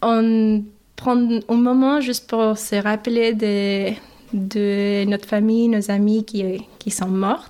On, 0.03 0.65
prend 0.97 1.17
un 1.49 1.55
moment 1.55 2.01
juste 2.01 2.29
pour 2.29 2.57
se 2.57 2.77
rappeler 2.77 3.35
de, 3.35 5.05
notre 5.05 5.29
famille, 5.29 5.69
nos 5.69 5.91
amis 5.91 6.25
qui, 6.25 6.91
sont 6.91 7.09
morts. 7.09 7.49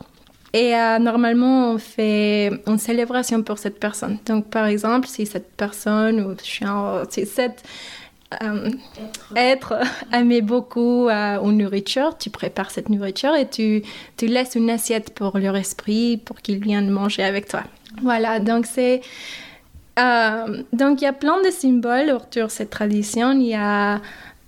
Et 0.53 0.75
euh, 0.75 0.99
normalement, 0.99 1.73
on 1.73 1.79
fait 1.79 2.51
une 2.67 2.79
célébration 2.79 3.43
pour 3.43 3.59
cette 3.59 3.79
personne. 3.79 4.19
Donc, 4.27 4.47
par 4.47 4.67
exemple, 4.67 5.07
si 5.07 5.27
cette 5.27 5.53
personne 5.57 6.21
ou 6.23 6.35
si 7.09 7.27
cette 7.27 7.63
euh, 8.43 8.71
être. 9.37 9.75
aimait 10.13 10.41
beaucoup 10.41 11.09
euh, 11.09 11.41
une 11.41 11.59
nourriture, 11.59 12.17
tu 12.19 12.31
prépares 12.31 12.71
cette 12.71 12.89
nourriture 12.89 13.35
et 13.35 13.49
tu, 13.49 13.83
tu 14.17 14.27
laisses 14.27 14.55
une 14.55 14.71
assiette 14.71 15.15
pour 15.15 15.39
leur 15.39 15.57
esprit, 15.57 16.17
pour 16.17 16.37
qu'ils 16.41 16.59
viennent 16.59 16.91
manger 16.91 17.23
avec 17.23 17.49
toi. 17.49 17.63
Voilà, 18.03 18.41
donc 18.41 18.67
c'est... 18.67 19.01
donc 19.97 21.01
il 21.01 21.05
y 21.05 21.07
a 21.07 21.13
plein 21.13 21.41
de 21.43 21.51
symboles 21.51 22.11
autour 22.11 22.47
de 22.47 22.51
cette 22.51 22.71
tradition. 22.71 23.33
Il 23.33 23.47
y 23.47 23.55
a 23.55 24.01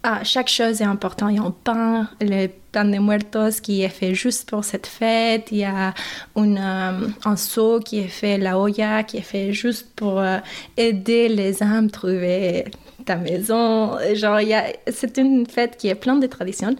ah, 0.05 0.23
chaque 0.23 0.49
chose 0.49 0.81
est 0.81 0.85
importante. 0.85 1.33
Il 1.33 1.37
y 1.37 1.39
a 1.39 1.43
un 1.43 1.51
pain, 1.51 2.09
le 2.21 2.47
pain 2.71 2.85
de 2.85 2.99
muertos 2.99 3.61
qui 3.61 3.83
est 3.83 3.89
fait 3.89 4.15
juste 4.15 4.49
pour 4.49 4.65
cette 4.65 4.87
fête. 4.87 5.49
Il 5.51 5.59
y 5.59 5.65
a 5.65 5.93
une, 6.37 6.59
euh, 6.59 7.09
un 7.25 7.37
seau 7.37 7.81
qui 7.81 7.99
est 7.99 8.09
fait, 8.09 8.39
la 8.39 8.59
olla, 8.59 9.03
qui 9.03 9.17
est 9.17 9.23
fait 9.23 9.53
juste 9.53 9.89
pour 9.97 10.21
euh, 10.21 10.39
aider 10.77 11.29
les 11.29 11.63
âmes 11.65 11.87
à 11.87 11.91
trouver 11.91 12.65
ta 13.09 13.17
maison. 13.17 13.99
Genre, 14.15 14.41
c'est 14.87 15.17
une 15.19 15.47
fête 15.47 15.77
qui 15.79 15.89
est 15.89 15.95
pleine 15.95 16.21
de 16.21 16.27
traditions. 16.27 16.77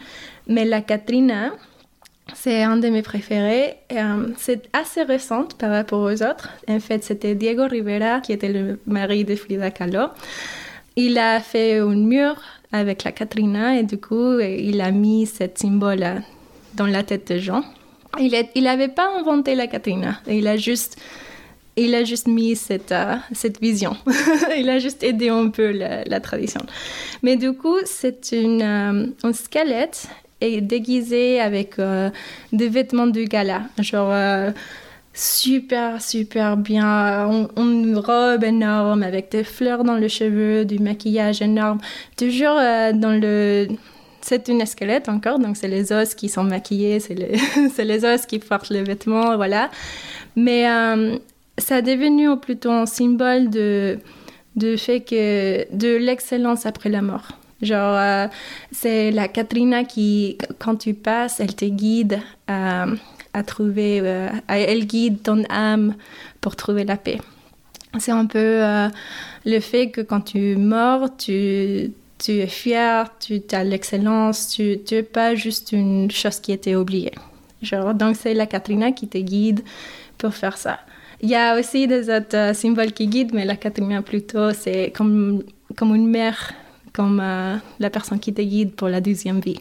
Mais 0.47 0.65
la 0.65 0.81
Katrina, 0.81 1.53
c'est 2.35 2.63
un 2.63 2.77
de 2.77 2.89
mes 2.89 3.03
préférés. 3.03 3.77
Euh, 3.93 4.29
c'est 4.37 4.63
assez 4.73 5.03
récente 5.03 5.57
par 5.57 5.71
rapport 5.71 6.03
aux 6.03 6.23
autres. 6.23 6.51
En 6.69 6.81
fait, 6.81 7.03
c'était 7.03 7.35
Diego 7.35 7.67
Rivera, 7.67 8.21
qui 8.21 8.33
était 8.33 8.53
le 8.53 8.79
mari 8.87 9.25
de 9.25 9.35
Frida 9.35 9.71
Kahlo. 9.71 10.09
Il 10.97 11.19
a 11.19 11.41
fait 11.41 11.79
un 11.79 11.95
mur 11.95 12.35
avec 12.73 13.05
la 13.05 13.13
Katrina 13.13 13.79
et 13.79 13.85
du 13.85 13.99
coup, 13.99 14.39
il 14.41 14.81
a 14.81 14.91
mis 14.91 15.27
cette 15.27 15.59
symbole 15.59 16.05
dans 16.75 16.87
la 16.87 17.03
tête 17.03 17.27
des 17.29 17.41
gens. 17.41 17.65
Il 18.19 18.63
n'avait 18.63 18.89
pas 18.89 19.09
inventé 19.19 19.55
la 19.55 19.67
Katrina, 19.67 20.21
il 20.27 20.47
a 20.49 20.57
juste, 20.57 20.97
il 21.79 21.95
a 21.95 22.05
juste 22.05 22.27
mis 22.27 22.57
cette, 22.57 22.93
euh, 22.93 23.17
cette 23.33 23.61
vision. 23.61 23.97
il 24.57 24.69
a 24.69 24.79
juste 24.79 25.03
aidé 25.03 25.29
un 25.29 25.49
peu 25.49 25.71
la, 25.71 26.21
tradition. 26.21 26.61
Mais 27.23 27.37
du 27.37 27.53
coup, 27.53 27.77
c'est 27.85 28.33
une, 28.33 28.63
euh, 28.63 29.07
un 29.23 29.33
squelette 29.33 30.09
et 30.41 30.61
déguisé 30.61 31.41
avec 31.41 31.79
euh, 31.79 32.11
des 32.53 32.69
vêtements 32.69 33.07
de 33.07 33.23
gala, 33.23 33.63
genre 33.79 34.13
super, 35.13 36.01
super 36.01 36.57
bien. 36.57 37.49
Une 37.57 37.97
robe 37.97 38.45
énorme 38.45 39.03
avec 39.03 39.33
des 39.33 39.43
fleurs 39.43 39.83
dans 39.83 39.97
les 39.97 40.09
cheveux, 40.09 40.65
du 40.65 40.79
maquillage 40.79 41.43
énorme. 41.43 41.79
Toujours 42.17 42.57
dans 42.57 43.21
le. 43.21 43.69
C'est 44.21 44.49
une 44.49 44.65
squelette 44.67 45.09
encore, 45.09 45.39
donc 45.39 45.57
c'est 45.57 45.69
les 45.69 45.93
os 45.93 46.15
qui 46.15 46.29
sont 46.29 46.45
maquillés, 46.45 47.01
c'est 47.01 47.15
les, 47.15 47.39
les 47.85 48.05
os 48.05 48.27
qui 48.27 48.39
portent 48.39 48.71
les 48.71 48.83
vêtements, 48.83 49.37
voilà. 49.37 49.71
Mais 50.37 50.67
ça 51.59 51.77
a 51.77 51.83
devenu 51.83 52.37
plutôt 52.39 52.71
un 52.71 52.87
symbole 52.87 53.51
de, 53.51 53.99
de 54.57 54.77
fait 54.77 55.01
que 55.01 55.73
de 55.75 55.97
l'excellence 55.97 56.67
après 56.67 56.89
la 56.89 57.03
mort. 57.03 57.29
Genre, 57.61 57.97
euh, 57.97 58.27
c'est 58.71 59.11
la 59.11 59.27
Katrina 59.27 59.85
qui, 59.85 60.39
quand 60.59 60.77
tu 60.77 60.95
passes, 60.95 61.41
elle 61.41 61.55
te 61.55 61.65
guide 61.65 62.21
à 62.47 62.87
à 63.33 63.43
trouver, 63.43 64.01
euh, 64.03 64.29
elle 64.49 64.87
guide 64.87 65.23
ton 65.23 65.45
âme 65.49 65.95
pour 66.41 66.57
trouver 66.57 66.85
la 66.85 66.97
paix. 66.97 67.19
C'est 67.99 68.13
un 68.13 68.27
peu 68.27 68.39
euh, 68.39 68.89
le 69.45 69.61
fait 69.61 69.91
que 69.91 70.01
quand 70.01 70.21
tu 70.21 70.57
mors, 70.57 71.17
tu, 71.17 71.93
tu 72.19 72.33
es 72.33 72.47
fier, 72.47 73.11
tu 73.19 73.43
as 73.53 73.65
l'excellence, 73.65 74.49
tu 74.49 74.79
n'es 74.91 75.03
pas 75.03 75.35
juste 75.35 75.73
une 75.73 76.11
chose 76.11 76.41
qui 76.41 76.53
était 76.53 76.75
oubliée. 76.75 77.13
Genre, 77.63 77.95
donc 77.95 78.17
c'est 78.17 78.35
la 78.35 78.47
Katrina 78.47 78.93
qui 78.93 79.09
te 79.09 79.19
guide 79.19 79.61
pour 80.17 80.35
faire 80.35 80.57
ça. 80.57 80.81
Il 81.21 81.29
y 81.29 81.35
a 81.35 81.59
aussi 81.59 81.87
des 81.87 82.11
autres 82.11 82.37
euh, 82.37 82.55
symboles 82.55 82.93
qui 82.93 83.07
guident, 83.07 83.35
mais 83.35 83.45
la 83.45 83.57
Katrina 83.57 84.03
plutôt, 84.03 84.53
c'est 84.53 84.93
comme, 84.97 85.43
comme 85.77 85.95
une 85.95 86.09
mère, 86.09 86.53
comme 86.93 87.19
la 87.19 87.91
personne 87.91 88.19
qui 88.19 88.33
te 88.33 88.43
guide 88.43 88.73
pour 88.75 88.89
la 88.89 89.01
deuxième 89.01 89.41
vie 89.41 89.61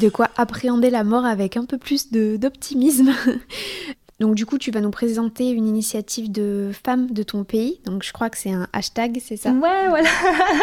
de 0.00 0.08
quoi 0.08 0.30
appréhender 0.36 0.90
la 0.90 1.04
mort 1.04 1.26
avec 1.26 1.56
un 1.56 1.64
peu 1.64 1.78
plus 1.78 2.10
d'optimisme. 2.10 3.12
Donc 4.20 4.34
du 4.34 4.44
coup, 4.44 4.58
tu 4.58 4.70
vas 4.70 4.80
nous 4.80 4.90
présenter 4.90 5.50
une 5.50 5.66
initiative 5.66 6.30
de 6.30 6.72
femmes 6.84 7.10
de 7.10 7.22
ton 7.22 7.44
pays. 7.44 7.80
Donc 7.84 8.02
je 8.02 8.12
crois 8.12 8.28
que 8.28 8.36
c'est 8.36 8.50
un 8.50 8.68
hashtag, 8.72 9.18
c'est 9.24 9.36
ça? 9.36 9.50
Ouais, 9.50 9.88
voilà. 9.88 10.08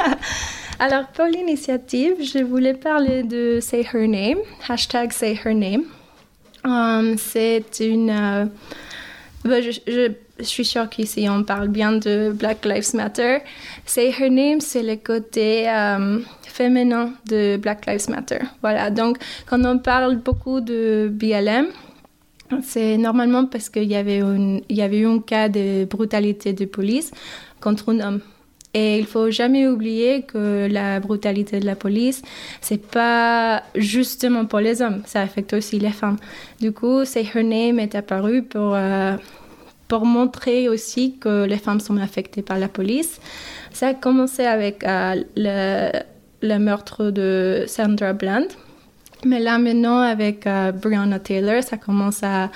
Alors 0.80 1.08
pour 1.08 1.26
l'initiative, 1.26 2.18
je 2.22 2.44
voulais 2.44 2.76
parler 2.76 3.24
de 3.24 3.60
Say 3.60 3.82
Her 3.92 4.08
Name, 4.08 4.38
hashtag 4.68 5.12
Say 5.12 5.40
Her 5.44 5.56
Name. 5.56 5.86
Um, 6.68 7.18
c'est 7.18 7.80
une... 7.80 8.10
Euh, 8.10 8.46
bah, 9.46 9.62
je, 9.62 10.12
suis 10.42 10.66
sûre 10.66 10.88
qu'ici 10.90 11.28
on 11.30 11.44
parle 11.44 11.70
bien 11.70 11.94
de 11.94 12.32
Black 12.32 12.66
Lives 12.66 12.94
Matter. 12.94 13.40
Say 13.86 14.14
Her 14.20 14.30
Name, 14.30 14.60
c'est 14.62 14.84
le 14.84 14.98
côté... 14.98 15.68
Um, 15.70 16.24
féminin 16.58 17.14
de 17.30 17.58
Black 17.58 17.86
Lives 17.86 18.10
Matter. 18.10 18.40
Voilà, 18.62 18.90
donc 18.90 19.18
quand 19.46 19.64
on 19.64 19.78
parle 19.78 20.18
beaucoup 20.18 20.60
de 20.60 21.08
BLM, 21.12 21.68
c'est 22.64 22.98
normalement 22.98 23.46
parce 23.46 23.70
qu'il 23.70 23.84
y, 23.84 23.94
y 23.94 24.82
avait 24.82 24.98
eu 25.00 25.08
un 25.08 25.20
cas 25.20 25.50
de 25.50 25.86
brutalité 25.86 26.54
de 26.54 26.66
police 26.66 27.12
contre 27.62 27.94
un 27.94 28.00
homme. 28.00 28.22
Et 28.78 29.00
il 29.00 29.08
faut 29.08 29.32
jamais 29.32 29.68
oublier 29.68 30.22
que 30.22 30.68
la 30.70 31.00
brutalité 31.00 31.60
de 31.60 31.66
la 31.66 31.76
police, 31.76 32.22
c'est 32.62 32.86
pas 33.00 33.64
justement 33.76 34.46
pour 34.46 34.60
les 34.60 34.82
hommes, 34.84 35.02
ça 35.06 35.22
affecte 35.22 35.54
aussi 35.54 35.80
les 35.80 35.96
femmes. 36.02 36.18
Du 36.60 36.72
coup, 36.72 37.06
Say 37.06 37.26
Her 37.34 37.44
Name 37.44 37.80
est 37.80 37.96
apparu 37.96 38.44
pour, 38.44 38.74
euh, 38.76 39.16
pour 39.88 40.06
montrer 40.06 40.70
aussi 40.70 41.16
que 41.20 41.46
les 41.46 41.58
femmes 41.58 41.80
sont 41.80 41.98
affectées 41.98 42.44
par 42.44 42.60
la 42.60 42.68
police. 42.68 43.20
Ça 43.74 43.88
a 43.90 43.94
commencé 43.94 44.44
avec 44.46 44.84
euh, 44.84 45.24
le 45.36 45.92
le 46.42 46.58
meurtre 46.58 47.12
de 47.12 47.66
Sandra 47.68 48.14
Bland. 48.14 48.48
Mais 49.26 49.40
là, 49.40 49.58
maintenant, 49.58 50.02
avec 50.02 50.46
euh, 50.46 50.72
Breonna 50.72 51.20
Taylor, 51.20 51.64
ça 51.64 51.78
commence 51.78 52.22
à, 52.24 52.52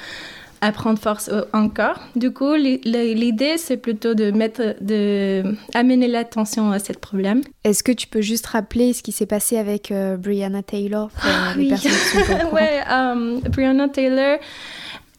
à 0.62 0.72
prendre 0.72 1.00
force 1.00 1.30
encore. 1.54 2.00
Du 2.16 2.32
coup, 2.32 2.54
l'idée, 2.54 3.58
c'est 3.58 3.78
plutôt 3.78 4.14
de 4.14 4.32
mettre, 4.32 4.76
de 4.82 5.44
amener 5.74 6.08
l'attention 6.08 6.72
à 6.72 6.80
ce 6.80 6.94
problème. 6.94 7.42
Est-ce 7.64 7.84
que 7.84 7.92
tu 7.92 8.08
peux 8.08 8.22
juste 8.22 8.46
rappeler 8.48 8.94
ce 8.94 9.02
qui 9.02 9.12
s'est 9.12 9.26
passé 9.26 9.58
avec 9.58 9.92
euh, 9.92 10.18
Breonna 10.18 10.62
Taylor 10.62 11.10
pour 11.10 11.24
ah 11.26 11.54
les 11.58 11.70
personnes 11.70 11.92
qui 11.92 12.46
ouais, 12.54 12.82
um, 12.90 13.40
Breonna 13.50 13.90
Taylor, 13.90 14.38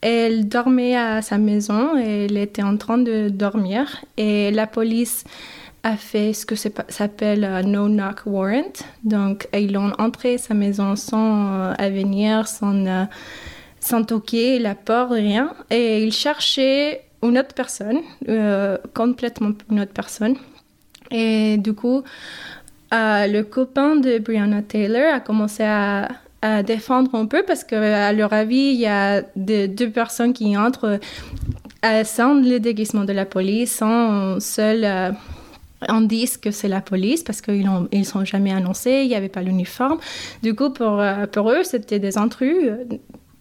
elle 0.00 0.48
dormait 0.48 0.96
à 0.96 1.22
sa 1.22 1.38
maison 1.38 1.98
et 1.98 2.26
elle 2.26 2.36
était 2.36 2.62
en 2.62 2.76
train 2.76 2.98
de 2.98 3.28
dormir 3.28 4.04
et 4.16 4.50
la 4.50 4.66
police 4.66 5.24
a 5.84 5.96
fait 5.96 6.32
ce 6.32 6.46
que 6.46 6.54
s'appelle 6.54 7.44
un 7.44 7.62
no-knock 7.62 8.22
warrant. 8.26 8.72
Donc, 9.02 9.48
ils 9.52 9.76
ont 9.76 9.92
entré 9.98 10.38
sa 10.38 10.54
maison 10.54 10.94
sans 10.94 11.52
euh, 11.52 11.74
avenir, 11.76 12.46
sans, 12.46 12.86
euh, 12.86 13.04
sans 13.82 14.04
toquer 14.04 14.58
la 14.58 14.74
porte, 14.74 15.12
rien. 15.12 15.52
Et 15.70 16.02
ils 16.04 16.12
cherchaient 16.12 17.02
une 17.22 17.38
autre 17.38 17.54
personne, 17.54 17.98
euh, 18.28 18.78
complètement 18.94 19.50
une 19.70 19.80
autre 19.80 19.92
personne. 19.92 20.36
Et 21.10 21.56
du 21.58 21.74
coup, 21.74 22.02
le 22.92 23.42
copain 23.42 23.96
de 23.96 24.18
Brianna 24.18 24.62
Taylor 24.62 25.14
a 25.14 25.20
commencé 25.20 25.64
à, 25.64 26.08
défendre 26.66 27.14
un 27.14 27.26
peu 27.26 27.44
parce 27.44 27.62
qu'à 27.62 28.12
leur 28.12 28.32
avis, 28.32 28.72
il 28.74 28.80
y 28.80 28.86
a 28.86 29.22
deux 29.36 29.90
personnes 29.90 30.32
qui 30.32 30.56
entrent 30.56 30.98
sans 32.02 32.34
le 32.34 32.58
déguisement 32.58 33.04
de 33.04 33.12
la 33.12 33.26
police, 33.26 33.76
sans 33.76 34.40
seul 34.40 35.14
on 35.88 36.00
dit 36.02 36.28
que 36.40 36.50
c'est 36.50 36.68
la 36.68 36.80
police 36.80 37.22
parce 37.22 37.40
qu'ils 37.40 37.64
ne 37.64 37.86
ils 37.92 38.04
sont 38.04 38.24
jamais 38.24 38.52
annoncés, 38.52 39.02
il 39.02 39.08
n'y 39.08 39.14
avait 39.14 39.28
pas 39.28 39.42
l'uniforme. 39.42 39.98
Du 40.42 40.54
coup, 40.54 40.70
pour, 40.70 41.00
euh, 41.00 41.26
eux, 41.36 41.64
c'était 41.64 41.98
des 41.98 42.18
intrus, 42.18 42.56
euh, 42.64 42.84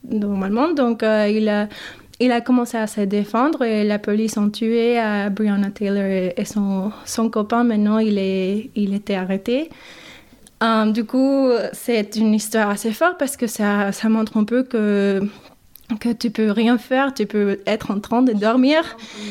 normalement. 0.10 0.74
Donc, 0.74 1.04
euh, 1.04 1.28
il, 1.28 1.50
a, 1.50 1.68
il 2.20 2.32
a 2.32 2.42
commencé 2.42 2.78
à 2.78 2.88
se 2.88 3.02
défendre 3.02 3.64
et 3.64 3.84
la 3.84 4.00
police 4.00 4.38
a 4.38 4.50
tué 4.50 4.98
à 4.98 5.30
Breonna 5.30 5.72
Taylor 5.72 6.34
et, 6.38 6.46
son, 6.46 6.92
son 7.06 7.30
copain. 7.30 7.64
Maintenant, 7.64 8.00
il, 8.00 8.18
est, 8.18 8.70
il 8.76 8.94
était 8.94 9.16
arrêté. 9.16 9.70
du 10.88 11.06
coup, 11.06 11.50
c'est 11.74 12.16
une 12.16 12.34
histoire 12.34 12.70
assez 12.70 12.92
forte 12.92 13.18
parce 13.18 13.38
que 13.38 13.48
ça, 13.48 13.92
ça 13.92 14.10
montre 14.10 14.38
un 14.38 14.44
peu 14.44 14.64
que 14.64 15.22
que 16.00 16.10
tu 16.10 16.32
peux 16.32 16.52
rien 16.52 16.78
faire, 16.78 17.14
tu 17.14 17.26
peux 17.26 17.60
être 17.66 17.92
en 17.92 18.00
train 18.00 18.22
de 18.22 18.34
dormir 18.34 18.84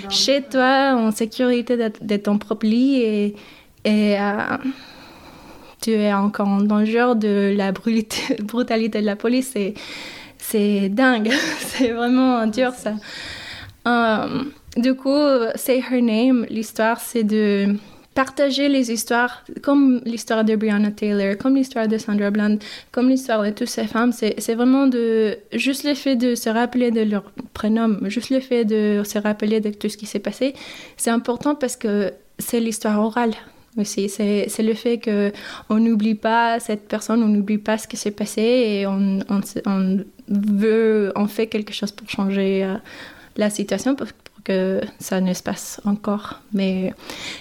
chez 0.08 0.42
toi 0.42 0.94
en 0.94 1.10
sécurité 1.10 1.76
de, 1.76 2.16
ton 2.16 2.38
propre 2.38 2.66
lit 2.66 2.96
et, 2.96 3.26
et 3.84 4.20
euh, 4.20 4.56
tu 5.80 5.92
es 5.92 6.12
encore 6.12 6.48
en 6.48 6.60
danger 6.60 7.12
de 7.16 7.54
la 7.56 7.72
brutalité 7.72 8.36
de 9.00 9.04
la 9.04 9.16
police. 9.16 9.54
C'est 10.50 10.88
dingue, 10.88 11.30
c'est 11.58 11.92
vraiment 11.92 12.44
dur 12.48 12.72
ça. 12.72 12.94
Euh, 13.86 14.42
du 14.76 14.94
coup, 14.94 15.16
Say 15.54 15.78
Her 15.78 16.02
Name, 16.02 16.44
l'histoire 16.50 16.98
c'est 16.98 17.22
de 17.22 17.76
partager 18.16 18.68
les 18.68 18.90
histoires, 18.90 19.44
comme 19.62 20.00
l'histoire 20.04 20.44
de 20.44 20.56
Brianna 20.56 20.90
Taylor, 20.90 21.36
comme 21.38 21.54
l'histoire 21.54 21.86
de 21.86 21.96
Sandra 21.98 22.32
Bland, 22.32 22.56
comme 22.90 23.08
l'histoire 23.08 23.44
de 23.44 23.50
toutes 23.50 23.68
ces 23.68 23.86
femmes, 23.86 24.10
c'est 24.10 24.54
vraiment 24.56 24.88
de 24.88 25.38
juste 25.52 25.84
le 25.84 25.94
fait 25.94 26.16
de 26.16 26.34
se 26.34 26.50
rappeler 26.50 26.90
de 26.90 27.02
leur 27.02 27.30
prénom, 27.54 27.98
juste 28.08 28.30
le 28.30 28.40
fait 28.40 28.64
de 28.64 29.02
se 29.04 29.18
rappeler 29.20 29.60
de 29.60 29.70
tout 29.70 29.88
ce 29.88 29.96
qui 29.96 30.06
s'est 30.06 30.18
passé, 30.18 30.54
c'est 30.96 31.10
important 31.10 31.54
parce 31.54 31.76
que 31.76 32.12
c'est 32.40 32.58
l'histoire 32.58 33.00
orale 33.00 33.34
aussi. 33.76 34.08
C'est 34.08 34.62
le 34.62 34.74
fait 34.74 34.98
qu'on 34.98 35.78
n'oublie 35.78 36.14
pas 36.14 36.58
cette 36.60 36.88
personne, 36.88 37.22
on 37.22 37.28
n'oublie 37.28 37.58
pas 37.58 37.78
ce 37.78 37.86
qui 37.86 37.96
s'est 37.96 38.10
passé 38.10 38.42
et 38.42 38.86
on, 38.86 39.20
veut, 40.30 41.12
on 41.16 41.26
fait 41.26 41.46
quelque 41.46 41.72
chose 41.72 41.92
pour 41.92 42.08
changer 42.08 42.64
euh, 42.64 42.76
la 43.36 43.50
situation, 43.50 43.96
que 44.44 44.80
ça 44.98 45.20
ne 45.20 45.34
se 45.34 45.42
passe 45.42 45.80
encore. 45.84 46.40
Mais 46.52 46.94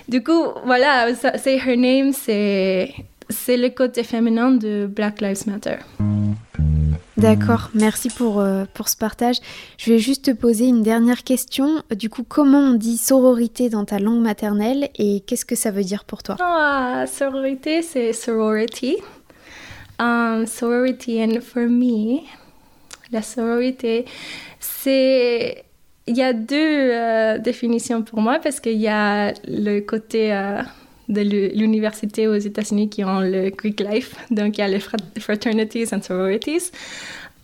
du 0.08 0.24
coup, 0.24 0.48
voilà, 0.66 1.14
c'est 1.16 1.58
Her 1.58 1.78
Name, 1.78 2.12
c'est 2.14 2.94
c'est 3.30 3.58
le 3.58 3.70
côté 3.70 4.04
féminin 4.04 4.52
de 4.52 4.88
Black 4.88 5.22
Lives 5.22 5.48
Matter. 5.48 5.76
D'accord, 7.18 7.70
merci 7.74 8.10
pour, 8.10 8.40
euh, 8.40 8.64
pour 8.74 8.88
ce 8.90 8.96
partage. 8.96 9.36
Je 9.78 9.92
vais 9.92 10.00
juste 10.00 10.26
te 10.26 10.32
poser 10.32 10.66
une 10.68 10.84
dernière 10.84 11.24
question. 11.24 11.84
Du 11.92 12.10
coup, 12.10 12.24
comment 12.28 12.60
on 12.60 12.74
dit 12.74 12.98
sororité 12.98 13.70
dans 13.70 13.86
ta 13.86 14.00
langue 14.00 14.22
maternelle 14.22 14.90
et 14.98 15.20
qu'est-ce 15.28 15.46
que 15.46 15.56
ça 15.56 15.70
veut 15.70 15.84
dire 15.84 16.06
pour 16.06 16.24
toi? 16.24 16.38
Ah, 16.40 17.06
sororité, 17.08 17.82
c'est 17.82 18.14
sorority. 18.14 18.98
Um, 20.00 20.46
sorority, 20.48 21.22
and 21.22 21.42
for 21.42 21.68
me, 21.68 22.22
la 23.12 23.22
sororité, 23.22 24.06
c'est 24.60 25.64
il 26.10 26.18
y 26.18 26.24
a 26.24 26.34
deux 26.34 26.56
euh, 26.58 27.38
définitions 27.38 28.02
pour 28.02 28.20
moi 28.20 28.40
parce 28.42 28.60
qu'il 28.60 28.78
y 28.78 28.88
a 28.88 29.32
le 29.48 29.80
côté 29.82 30.34
euh, 30.34 30.62
de 31.08 31.22
l'université 31.22 32.28
aux 32.28 32.36
États-Unis 32.36 32.90
qui 32.90 33.04
ont 33.04 33.20
le 33.20 33.52
Greek 33.52 33.80
life, 33.80 34.16
donc 34.32 34.58
il 34.58 34.62
y 34.62 34.64
a 34.64 34.68
les 34.68 34.80
fraternities 34.80 35.94
and 35.94 36.02
sororities. 36.02 36.72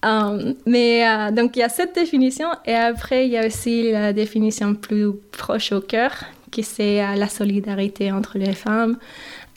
Um, 0.04 0.56
mais 0.66 1.08
euh, 1.08 1.32
donc 1.32 1.56
il 1.56 1.60
y 1.60 1.64
a 1.64 1.70
cette 1.70 1.96
définition 1.96 2.48
et 2.66 2.74
après 2.74 3.28
il 3.28 3.32
y 3.32 3.38
a 3.38 3.46
aussi 3.46 3.92
la 3.92 4.14
définition 4.14 4.76
plus 4.76 5.12
proche 5.32 5.72
au 5.72 5.82
cœur 5.82 6.12
qui 6.52 6.64
c'est 6.64 6.98
la 7.16 7.28
solidarité 7.28 8.12
entre 8.12 8.38
les 8.38 8.54
femmes, 8.54 8.98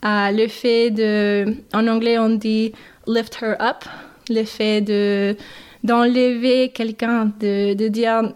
le 0.02 0.48
fait 0.48 0.90
de, 0.90 1.54
en 1.72 1.86
anglais 1.86 2.18
on 2.18 2.30
dit 2.30 2.72
lift 3.06 3.38
her 3.42 3.56
up, 3.60 3.84
le 4.30 4.44
fait 4.44 4.80
de 4.80 5.36
d'enlever 5.84 6.70
quelqu'un, 6.70 7.32
de, 7.40 7.74
de 7.74 7.88
dire, 7.88 8.34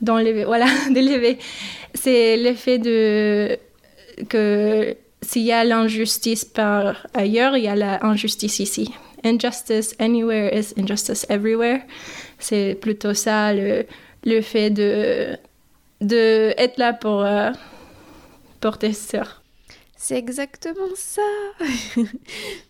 d'enlever, 0.00 0.44
voilà, 0.44 0.66
d'élever. 0.90 1.38
C'est 1.94 2.36
l'effet 2.36 2.78
de 2.78 3.58
que 4.28 4.96
s'il 5.22 5.42
y 5.42 5.52
a 5.52 5.64
l'injustice 5.64 6.44
par 6.44 7.06
ailleurs, 7.14 7.56
il 7.56 7.64
y 7.64 7.68
a 7.68 7.76
l'injustice 7.76 8.60
ici. 8.60 8.92
Injustice 9.24 9.94
anywhere 9.98 10.50
is 10.52 10.74
injustice 10.78 11.26
everywhere. 11.28 11.80
C'est 12.38 12.76
plutôt 12.80 13.14
ça 13.14 13.52
le, 13.52 13.84
le 14.24 14.40
fait 14.40 14.70
de, 14.70 15.36
de 16.00 16.54
être 16.56 16.78
là 16.78 16.92
pour, 16.92 17.22
euh, 17.22 17.50
sœurs. 18.92 19.37
C'est 20.00 20.16
exactement 20.16 20.94
ça. 20.94 21.22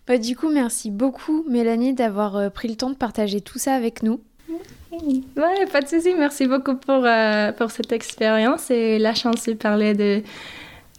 bah, 0.06 0.16
du 0.16 0.34
coup, 0.34 0.48
merci 0.48 0.90
beaucoup, 0.90 1.44
Mélanie, 1.46 1.92
d'avoir 1.92 2.36
euh, 2.36 2.48
pris 2.48 2.68
le 2.68 2.74
temps 2.74 2.88
de 2.88 2.96
partager 2.96 3.42
tout 3.42 3.58
ça 3.58 3.74
avec 3.74 4.02
nous. 4.02 4.22
Ouais, 4.90 5.66
pas 5.70 5.82
de 5.82 5.88
souci. 5.88 6.14
Merci 6.16 6.46
beaucoup 6.46 6.74
pour, 6.74 7.04
euh, 7.04 7.52
pour 7.52 7.70
cette 7.70 7.92
expérience 7.92 8.70
et 8.70 8.98
la 8.98 9.14
chance 9.14 9.44
de 9.44 9.52
parler 9.52 9.92
de, 9.92 10.22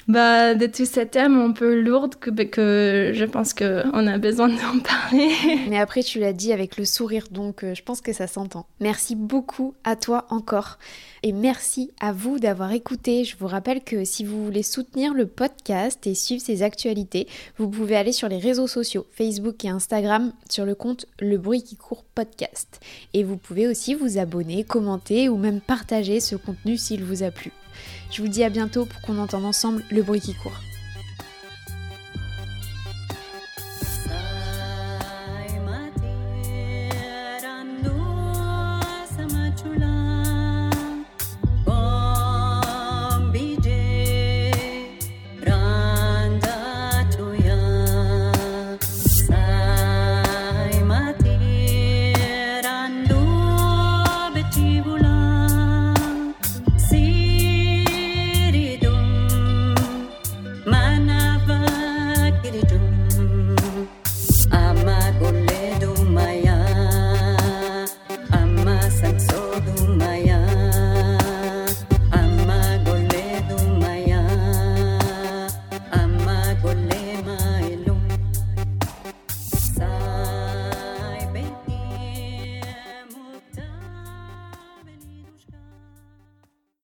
bah, 0.10 0.56
de 0.56 0.66
tous 0.66 0.88
ces 0.88 1.06
thèmes 1.06 1.40
un 1.40 1.52
peu 1.52 1.80
lourds 1.80 2.10
que, 2.20 2.32
que 2.32 3.12
je 3.14 3.26
pense 3.26 3.54
qu'on 3.54 4.08
a 4.08 4.18
besoin 4.18 4.48
d'en 4.48 4.80
parler. 4.84 5.30
Mais 5.70 5.78
après, 5.78 6.02
tu 6.02 6.20
l'as 6.20 6.34
dit 6.34 6.52
avec 6.52 6.78
le 6.78 6.86
sourire, 6.86 7.28
donc 7.30 7.64
euh, 7.64 7.76
je 7.76 7.84
pense 7.84 8.02
que 8.02 8.12
ça 8.12 8.26
s'entend. 8.26 8.66
Merci 8.80 9.16
beaucoup 9.16 9.76
à 9.84 9.96
toi 9.96 10.26
encore. 10.32 10.80
Et 11.22 11.32
merci 11.32 11.92
à 12.00 12.12
vous 12.12 12.40
d'avoir 12.40 12.72
écouté. 12.72 13.24
Je 13.24 13.38
vous 13.38 13.46
rappelle 13.46 13.84
que 13.84 14.04
si 14.04 14.24
vous 14.24 14.44
voulez 14.44 14.64
soutenir 14.64 15.14
le 15.14 15.28
podcast 15.28 16.08
et 16.08 16.16
suivre 16.16 16.42
ses 16.42 16.64
actualités, 16.64 17.28
vous 17.60 17.70
pouvez 17.70 17.96
aller 17.96 18.12
sur 18.12 18.30
les 18.30 18.40
réseaux 18.40 18.68
sociaux, 18.68 19.06
Facebook 19.12 19.64
et 19.64 19.70
Instagram, 19.70 20.34
sur 20.50 20.66
le 20.66 20.74
compte 20.74 21.06
Le 21.20 21.38
Bruit 21.38 21.62
qui 21.62 21.76
court 21.76 22.04
podcast. 22.16 22.80
Et 23.14 23.24
vous 23.24 23.38
pouvez 23.38 23.68
aussi 23.68 23.94
vous 23.94 24.18
abonner, 24.18 24.64
commenter 24.64 25.30
ou 25.30 25.38
même 25.38 25.62
partager 25.62 26.20
ce 26.20 26.36
contenu 26.36 26.78
s'il 26.78 27.04
vous 27.04 27.22
a 27.22 27.30
plu. 27.30 27.52
Je 28.12 28.22
vous 28.22 28.28
dis 28.28 28.44
à 28.44 28.50
bientôt 28.50 28.86
pour 28.86 29.02
qu'on 29.02 29.18
entende 29.18 29.46
ensemble 29.46 29.84
le 29.92 30.02
bruit 30.02 30.22
qui 30.22 30.34
court. 30.34 30.62